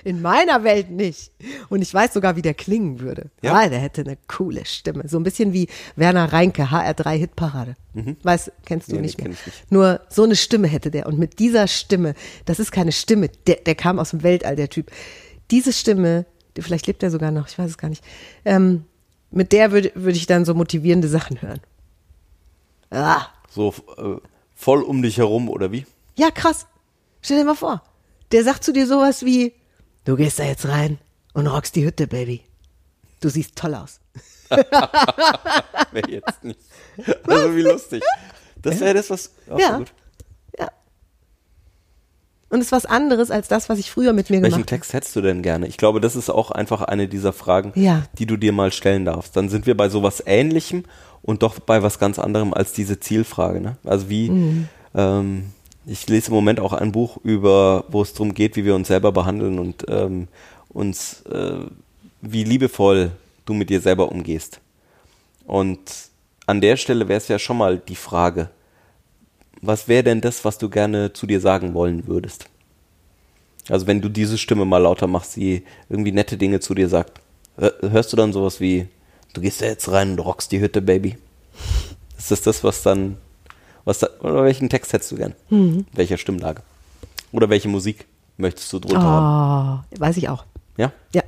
In 0.04 0.22
meiner 0.22 0.63
Welt 0.63 0.89
nicht. 0.89 1.32
Und 1.69 1.82
ich 1.82 1.93
weiß 1.93 2.13
sogar, 2.13 2.36
wie 2.36 2.41
der 2.41 2.54
klingen 2.56 3.00
würde. 3.00 3.30
Ja? 3.41 3.54
Ah, 3.54 3.69
der 3.69 3.80
hätte 3.80 4.02
eine 4.02 4.17
coole 4.28 4.65
Stimme. 4.65 5.08
So 5.08 5.17
ein 5.17 5.24
bisschen 5.24 5.54
wie 5.54 5.67
Werner 5.96 6.34
Reinke, 6.34 6.63
HR3 6.72 7.17
Hitparade. 7.17 7.76
Weißt, 8.24 8.52
kennst 8.65 8.88
du 8.89 8.93
Nee, 8.93 9.02
nee, 9.02 9.06
nicht 9.06 9.17
mehr. 9.19 9.26
kenn 9.26 9.34
ich 9.34 9.46
nicht. 9.46 9.72
Nur 9.72 10.02
so 10.10 10.24
eine 10.24 10.36
Stimme 10.36 10.67
hätte 10.67 10.89
der. 10.91 11.06
Und 11.06 11.19
mit 11.19 11.38
dieser 11.39 11.67
Stimme, 11.67 12.15
das 12.46 12.60
ist 12.60 12.72
keine 12.72 12.91
Stimme, 12.91 13.30
der, 13.48 13.58
der 13.58 13.76
kam 13.76 14.00
aus 14.00 14.10
dem 14.10 14.24
Weltall, 14.24 14.56
der 14.56 14.69
Typ. 14.69 14.91
Diese 15.52 15.72
Stimme, 15.72 16.26
vielleicht 16.60 16.88
lebt 16.88 17.04
er 17.04 17.12
sogar 17.12 17.30
noch, 17.32 17.48
ich 17.48 17.58
weiß 17.60 17.69
es 17.69 17.78
gar 17.78 17.89
nicht. 17.89 18.04
Ähm, 18.46 18.86
mit 19.30 19.52
der 19.52 19.72
würde 19.72 19.91
würde 19.96 20.17
ich 20.17 20.26
dann 20.26 20.46
so 20.46 20.54
motivierende 20.56 21.08
Sachen 21.08 21.41
hören. 21.41 21.60
Ah, 22.93 23.27
So 23.49 23.73
äh, 23.97 24.17
voll 24.53 24.84
um 24.84 25.01
dich 25.01 25.17
herum 25.17 25.49
oder 25.49 25.71
wie? 25.71 25.86
ja, 26.15 26.29
krass. 26.32 26.67
Stell 27.21 27.38
dir 27.39 27.45
mal 27.45 27.56
vor, 27.56 27.82
der 28.32 28.43
sagt 28.43 28.63
zu 28.63 28.71
dir 28.73 28.86
sowas 28.86 29.23
wie, 29.25 29.53
du 30.06 30.15
gehst 30.15 30.38
da 30.39 30.43
jetzt 30.43 30.67
rein 30.67 30.99
und 31.34 31.47
rockst 31.47 31.75
die 31.75 31.86
Hütte, 31.86 32.06
Baby. 32.08 32.43
Du 33.21 33.29
siehst 33.29 33.56
toll 33.56 33.73
aus. 33.75 33.99
Wäre 34.49 36.10
jetzt 36.12 36.43
nicht. 36.43 36.60
Also 37.25 37.56
wie 37.56 37.62
lustig. 37.62 38.03
Das 38.62 38.79
wäre 38.79 38.93
das, 38.95 39.10
was. 39.10 39.32
Ach, 39.51 39.58
Ja. 39.60 39.77
gut. 39.77 39.93
Und 42.54 42.60
es 42.60 42.68
ist 42.68 42.72
was 42.72 42.86
anderes 42.86 43.32
als 43.32 43.48
das, 43.48 43.68
was 43.68 43.80
ich 43.80 43.89
früher 43.89 44.13
mit 44.13 44.30
mir 44.30 44.36
Welchen 44.36 44.44
gemacht 44.44 44.60
habe. 44.60 44.66
Text 44.68 44.94
hättest 44.94 45.16
du 45.16 45.22
denn 45.22 45.42
gerne? 45.42 45.66
Ich 45.66 45.78
glaube, 45.78 46.00
das 46.00 46.16
ist 46.16 46.30
auch 46.30 46.52
einfach 46.52 46.84
eine 46.84 47.08
dieser 47.08 47.34
Fragen, 47.34 47.72
Ja. 47.74 48.04
die 48.20 48.28
du 48.28 48.38
dir 48.38 48.52
mal 48.52 48.72
stellen 48.72 49.06
darfst. 49.06 49.36
Dann 49.36 49.50
sind 49.50 49.66
wir 49.66 49.76
bei 49.76 49.89
sowas 49.89 50.22
Ähnlichem 50.24 50.84
und 51.24 51.42
doch 51.42 51.58
bei 51.60 51.82
was 51.82 51.98
ganz 51.98 52.20
anderem 52.20 52.54
als 52.54 52.72
diese 52.72 53.00
Zielfrage. 53.00 53.60
Ne? 53.60 53.78
Also 53.84 54.08
wie, 54.08 54.30
Mhm. 54.30 54.68
ähm, 54.94 55.46
ich 55.88 56.08
lese 56.08 56.28
im 56.28 56.36
Moment 56.36 56.60
auch 56.60 56.74
ein 56.74 56.92
Buch 56.92 57.18
über, 57.24 57.86
wo 57.88 58.04
es 58.04 58.13
darum 58.13 58.36
geht, 58.36 58.56
wie 58.56 58.66
wir 58.66 58.76
uns 58.76 58.88
selber 58.88 59.12
behandeln 59.12 59.58
und 59.58 59.86
ähm, 59.89 60.28
uns, 60.70 61.24
äh, 61.24 61.56
wie 62.22 62.44
liebevoll 62.44 63.13
du 63.48 63.56
mit 63.56 63.72
dir 63.72 63.82
selber 63.82 64.12
umgehst. 64.12 64.60
Und 65.48 65.80
an 66.46 66.62
der 66.62 66.78
Stelle 66.78 67.08
wäre 67.08 67.18
es 67.18 67.28
ja 67.30 67.39
schon 67.39 67.58
mal 67.58 67.80
die 67.80 67.96
Frage, 67.96 68.52
was 69.65 69.88
wäre 69.88 70.04
denn 70.04 70.21
das, 70.21 70.45
was 70.45 70.58
du 70.58 70.69
gerne 70.69 71.13
zu 71.13 71.26
dir 71.28 71.39
sagen 71.39 71.73
wollen 71.73 72.08
würdest? 72.08 72.45
Also 73.69 73.88
wenn 73.88 74.02
du 74.02 74.10
diese 74.10 74.38
Stimme 74.38 74.65
mal 74.65 74.80
lauter 74.80 75.08
machst, 75.08 75.36
die 75.38 75.63
irgendwie 75.89 76.12
nette 76.12 76.38
Dinge 76.38 76.60
zu 76.60 76.73
dir 76.76 76.89
sagt, 76.89 77.21
hör- 77.58 77.73
hörst 77.82 78.12
du 78.12 78.17
dann 78.17 78.34
sowas 78.34 78.60
wie, 78.60 78.88
du 79.34 79.41
gehst 79.41 79.62
da 79.62 79.65
jetzt 79.65 79.89
rein 79.91 80.12
und 80.12 80.19
rockst 80.19 80.52
die 80.52 80.60
Hütte, 80.60 80.82
Baby? 80.82 81.17
Ist 82.17 82.32
das 82.32 82.41
das, 82.41 82.63
was 82.63 82.84
dann, 82.84 83.17
was 83.86 83.99
da, 83.99 84.08
oder 84.19 84.43
welchen 84.43 84.69
Text 84.69 84.91
hättest 84.93 85.12
du 85.12 85.15
gern? 85.17 85.34
Welcher 85.93 86.17
Stimmlage? 86.17 86.62
Oder 87.32 87.49
welche 87.49 87.69
Musik 87.69 88.06
möchtest 88.38 88.71
du 88.73 88.80
drunter 88.80 89.02
haben? 89.02 89.84
Oh, 89.95 89.99
weiß 89.99 90.17
ich 90.17 90.28
auch. 90.30 90.45
Ja? 90.78 90.91
Ja. 91.13 91.23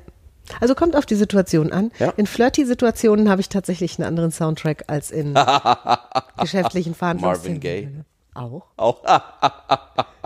Also 0.60 0.76
kommt 0.76 0.96
auf 0.96 1.06
die 1.06 1.16
Situation 1.16 1.72
an. 1.72 1.92
Ja. 2.00 2.12
In 2.18 2.28
Flirty-Situationen 2.28 3.30
habe 3.30 3.42
ich 3.42 3.50
tatsächlich 3.50 3.98
einen 3.98 4.08
anderen 4.08 4.32
Soundtrack 4.32 4.84
als 4.88 5.10
in 5.10 5.34
geschäftlichen 6.40 6.94
Verhandlungen. 6.96 7.36
Marvin 7.38 7.60
Gaye. 7.60 7.90
Auch. 8.36 8.64
Auch. 8.78 9.02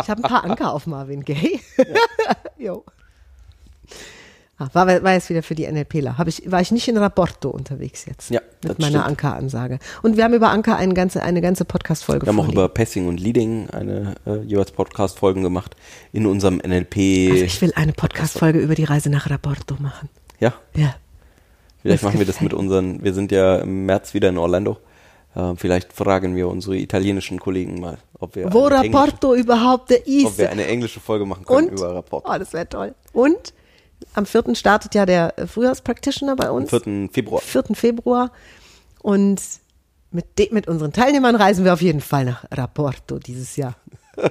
Ich 0.01 0.09
habe 0.09 0.23
ein 0.23 0.29
paar 0.29 0.43
Anker 0.43 0.73
auf 0.73 0.85
Marvin 0.87 1.23
Gaye. 1.23 1.59
jo. 2.57 2.83
Ah, 4.57 4.67
war, 4.73 4.87
war 4.87 5.13
jetzt 5.13 5.29
wieder 5.29 5.41
für 5.41 5.55
die 5.55 5.71
NLPler. 5.71 6.17
Hab 6.17 6.27
ich, 6.27 6.51
war 6.51 6.59
ich 6.59 6.71
nicht 6.71 6.85
in 6.89 6.97
Rapporto 6.97 7.49
unterwegs 7.49 8.05
jetzt. 8.05 8.29
Ja, 8.29 8.41
das 8.59 8.71
Mit 8.71 8.79
meiner. 8.79 9.05
Anker-Ansage. 9.05 9.79
Und 10.01 10.17
wir 10.17 10.25
haben 10.25 10.33
über 10.33 10.49
Anker 10.49 10.75
eine 10.75 10.93
ganze, 10.93 11.23
eine 11.23 11.39
ganze 11.39 11.63
Podcast-Folge 11.63 12.25
Wir 12.25 12.33
haben 12.33 12.39
auch 12.41 12.49
über 12.51 12.67
Passing 12.67 13.07
und 13.07 13.21
Leading 13.21 13.69
eine 13.69 14.15
äh, 14.25 14.39
jeweils 14.41 14.71
Podcast-Folgen 14.71 15.43
gemacht 15.43 15.77
in 16.11 16.25
unserem 16.25 16.57
NLP. 16.57 17.31
Also 17.31 17.43
ich 17.45 17.61
will 17.61 17.71
eine 17.77 17.93
Podcast-Folge 17.93 18.59
über 18.59 18.75
die 18.75 18.83
Reise 18.83 19.09
nach 19.09 19.29
Rapporto 19.29 19.75
machen. 19.79 20.09
ja, 20.41 20.53
Ja. 20.75 20.95
vielleicht 21.81 22.03
Das 22.03 22.07
machen 22.09 22.19
wir 22.19 22.25
das 22.25 22.41
mit 22.41 22.53
unseren, 22.53 23.01
wir 23.01 23.13
sind 23.13 23.31
ja 23.31 23.59
im 23.59 23.85
März 23.85 24.13
wieder 24.13 24.27
in 24.27 24.37
Orlando. 24.37 24.77
Äh, 25.35 25.53
vielleicht 25.55 25.93
fragen 25.93 26.35
wir 26.35 26.47
unsere 26.47 26.77
italienischen 26.77 27.39
Kollegen 27.39 27.79
mal, 27.79 27.97
ob 28.19 28.35
wir, 28.35 28.51
Wo 28.51 28.65
eine, 28.65 28.77
englische, 28.77 28.97
Rapporto 28.97 29.35
überhaupt 29.35 29.89
der 29.91 29.99
ob 29.99 30.07
wir 30.07 30.27
ist. 30.27 30.39
eine 30.41 30.65
englische 30.65 30.99
Folge 30.99 31.25
machen 31.25 31.45
können 31.45 31.69
Und, 31.69 31.73
über 31.79 31.93
Rapport. 31.95 32.25
oh, 32.27 32.37
das 32.37 32.53
wäre 32.53 32.67
toll. 32.67 32.95
Und 33.13 33.53
am 34.13 34.25
4. 34.25 34.55
startet 34.55 34.95
ja 34.95 35.05
der 35.05 35.37
äh, 35.37 35.47
Frühjahrspractitioner 35.47 36.35
bei 36.35 36.47
Am 36.47 36.55
uns. 36.55 36.69
4. 36.69 37.09
Februar. 37.11 37.41
4. 37.41 37.63
Februar. 37.73 38.31
Und 39.01 39.41
mit, 40.11 40.39
de, 40.39 40.51
mit 40.51 40.67
unseren 40.67 40.91
Teilnehmern 40.93 41.35
reisen 41.35 41.63
wir 41.63 41.73
auf 41.73 41.81
jeden 41.81 42.01
Fall 42.01 42.25
nach 42.25 42.45
Rapporto 42.51 43.19
dieses 43.19 43.55
Jahr. 43.55 43.75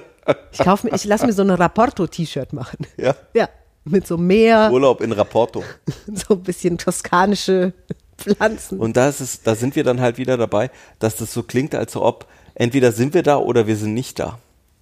Ich 0.51 0.59
kaufe 0.59 0.85
mir, 0.85 0.93
ich 0.95 1.05
lasse 1.05 1.25
mir 1.25 1.33
so 1.33 1.41
ein 1.41 1.49
Rapporto-T-Shirt 1.49 2.53
machen. 2.53 2.85
Ja. 2.97 3.15
Ja. 3.33 3.49
Mit 3.83 4.05
so 4.05 4.15
Meer, 4.15 4.69
Urlaub 4.71 5.01
in 5.01 5.11
Rapporto. 5.11 5.63
so 6.13 6.35
ein 6.35 6.43
bisschen 6.43 6.77
toskanische 6.77 7.73
Pflanzen. 8.19 8.79
Und 8.79 8.97
da 8.97 9.09
ist 9.09 9.21
es, 9.21 9.41
da 9.41 9.55
sind 9.55 9.75
wir 9.75 9.83
dann 9.83 10.01
halt 10.01 10.17
wieder 10.17 10.37
dabei, 10.37 10.69
dass 10.99 11.15
das 11.15 11.33
so 11.33 11.43
klingt, 11.43 11.75
als 11.75 11.95
ob 11.95 12.27
entweder 12.55 12.91
sind 12.91 13.13
wir 13.13 13.23
da 13.23 13.37
oder 13.37 13.67
wir 13.67 13.75
sind 13.75 13.93
nicht 13.93 14.19
da. 14.19 14.39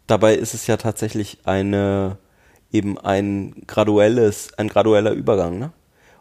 Dabei 0.07 0.35
ist 0.35 0.53
es 0.53 0.67
ja 0.67 0.77
tatsächlich 0.77 1.39
eine 1.43 2.17
eben 2.71 2.97
ein 2.97 3.63
graduelles, 3.67 4.53
ein 4.57 4.67
gradueller 4.67 5.11
Übergang, 5.11 5.59
ne? 5.59 5.71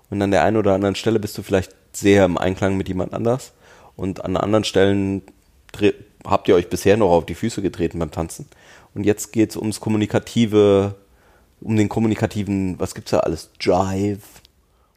Und 0.08 0.22
an 0.22 0.30
der 0.30 0.44
einen 0.44 0.56
oder 0.56 0.74
anderen 0.74 0.94
Stelle 0.94 1.18
bist 1.18 1.36
du 1.36 1.42
vielleicht 1.42 1.74
sehr 1.92 2.24
im 2.24 2.38
Einklang 2.38 2.76
mit 2.76 2.86
jemand 2.86 3.12
anders 3.12 3.52
und 3.96 4.24
an 4.24 4.36
anderen 4.36 4.64
Stellen 4.64 5.22
habt 6.24 6.48
ihr 6.48 6.54
euch 6.54 6.68
bisher 6.68 6.96
noch 6.96 7.10
auf 7.10 7.26
die 7.26 7.34
Füße 7.34 7.62
getreten 7.62 7.98
beim 7.98 8.10
Tanzen. 8.10 8.46
Und 8.94 9.04
jetzt 9.04 9.32
geht's 9.32 9.56
ums 9.56 9.80
kommunikative, 9.80 10.94
um 11.60 11.76
den 11.76 11.88
kommunikativen, 11.88 12.78
was 12.78 12.94
gibt's 12.94 13.10
da 13.10 13.20
alles? 13.20 13.50
Jive. 13.60 14.20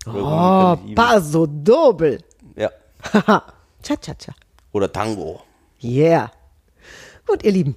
Oh, 0.08 0.78
Paso 0.96 1.46
Doble. 1.46 2.20
Ja. 2.56 2.70
Haha. 3.14 3.44
Cha-cha-cha. 3.84 4.34
Oder 4.72 4.92
Tango. 4.92 5.42
Yeah. 5.82 6.32
Gut, 7.28 7.44
ihr 7.44 7.52
Lieben. 7.52 7.76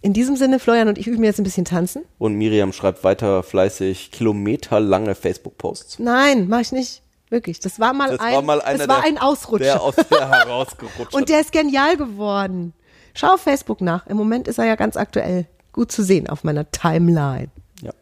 In 0.00 0.12
diesem 0.12 0.34
Sinne, 0.36 0.58
Florian 0.58 0.88
und 0.88 0.98
ich 0.98 1.06
üben 1.06 1.22
jetzt 1.22 1.38
ein 1.38 1.44
bisschen 1.44 1.64
tanzen. 1.64 2.04
Und 2.18 2.34
Miriam 2.34 2.72
schreibt 2.72 3.04
weiter 3.04 3.42
fleißig 3.42 4.10
kilometerlange 4.10 5.14
Facebook-Posts. 5.14 6.00
Nein, 6.00 6.48
mach 6.48 6.60
ich 6.60 6.72
nicht. 6.72 7.02
Wirklich. 7.30 7.60
Das 7.60 7.78
war 7.78 7.92
mal 7.92 8.10
Das 8.10 8.20
ein, 8.20 8.34
war 8.34 8.42
mal 8.42 8.60
einer, 8.60 8.78
das 8.78 8.88
war 8.88 9.02
der, 9.02 9.08
ein 9.08 9.18
Ausrutscher. 9.18 9.64
der 9.64 9.82
aus 9.82 9.94
der 9.94 10.28
herausgerutscht 10.28 11.14
und 11.14 11.28
der 11.28 11.40
ist 11.40 11.52
genial 11.52 11.96
geworden. 11.96 12.74
Schau 13.14 13.34
auf 13.34 13.40
Facebook 13.42 13.80
nach. 13.80 14.06
Im 14.06 14.16
Moment 14.16 14.48
ist 14.48 14.58
er 14.58 14.64
ja 14.66 14.74
ganz 14.74 14.96
aktuell 14.96 15.46
gut 15.72 15.92
zu 15.92 16.02
sehen 16.02 16.28
auf 16.28 16.44
meiner 16.44 16.70
Timeline. 16.72 17.48
Ja. 17.80 17.92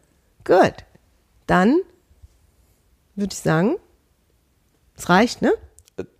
Gut. 0.43 0.73
Dann 1.47 1.77
würde 3.15 3.33
ich 3.33 3.39
sagen, 3.39 3.75
es 4.95 5.09
reicht, 5.09 5.41
ne? 5.41 5.51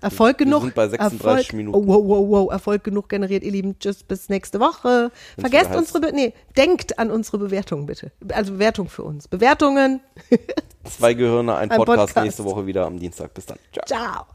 Erfolg 0.01 0.37
wir 0.39 0.45
genug. 0.45 0.61
sind 0.61 0.75
bei 0.75 0.87
36 0.87 1.25
Erfolg, 1.25 1.53
Minuten. 1.53 1.75
Oh, 1.77 1.87
wow, 1.87 2.03
wow, 2.05 2.29
wow. 2.29 2.51
Erfolg 2.51 2.83
genug 2.83 3.09
generiert, 3.09 3.41
ihr 3.43 3.51
Lieben. 3.51 3.79
Tschüss, 3.79 4.03
bis 4.03 4.29
nächste 4.29 4.59
Woche. 4.59 5.11
Vergesst 5.39 5.71
wieder 5.71 5.71
heißt- 5.71 5.77
unsere, 5.79 5.99
Be 6.01 6.11
nee, 6.13 6.33
denkt 6.55 6.99
an 6.99 7.09
unsere 7.09 7.39
Bewertungen 7.39 7.87
bitte. 7.87 8.11
Also 8.31 8.51
Bewertung 8.53 8.89
für 8.89 9.01
uns. 9.03 9.27
Bewertungen. 9.27 10.01
Zwei 10.83 11.15
Gehirne, 11.15 11.55
ein 11.55 11.71
Ein 11.71 11.77
Podcast, 11.77 11.99
Podcast. 12.13 12.25
nächste 12.25 12.43
Woche 12.43 12.67
wieder 12.67 12.85
am 12.85 12.99
Dienstag. 12.99 13.33
Bis 13.33 13.47
dann. 13.47 13.57
Ciao. 13.73 13.85
Ciao. 13.87 14.25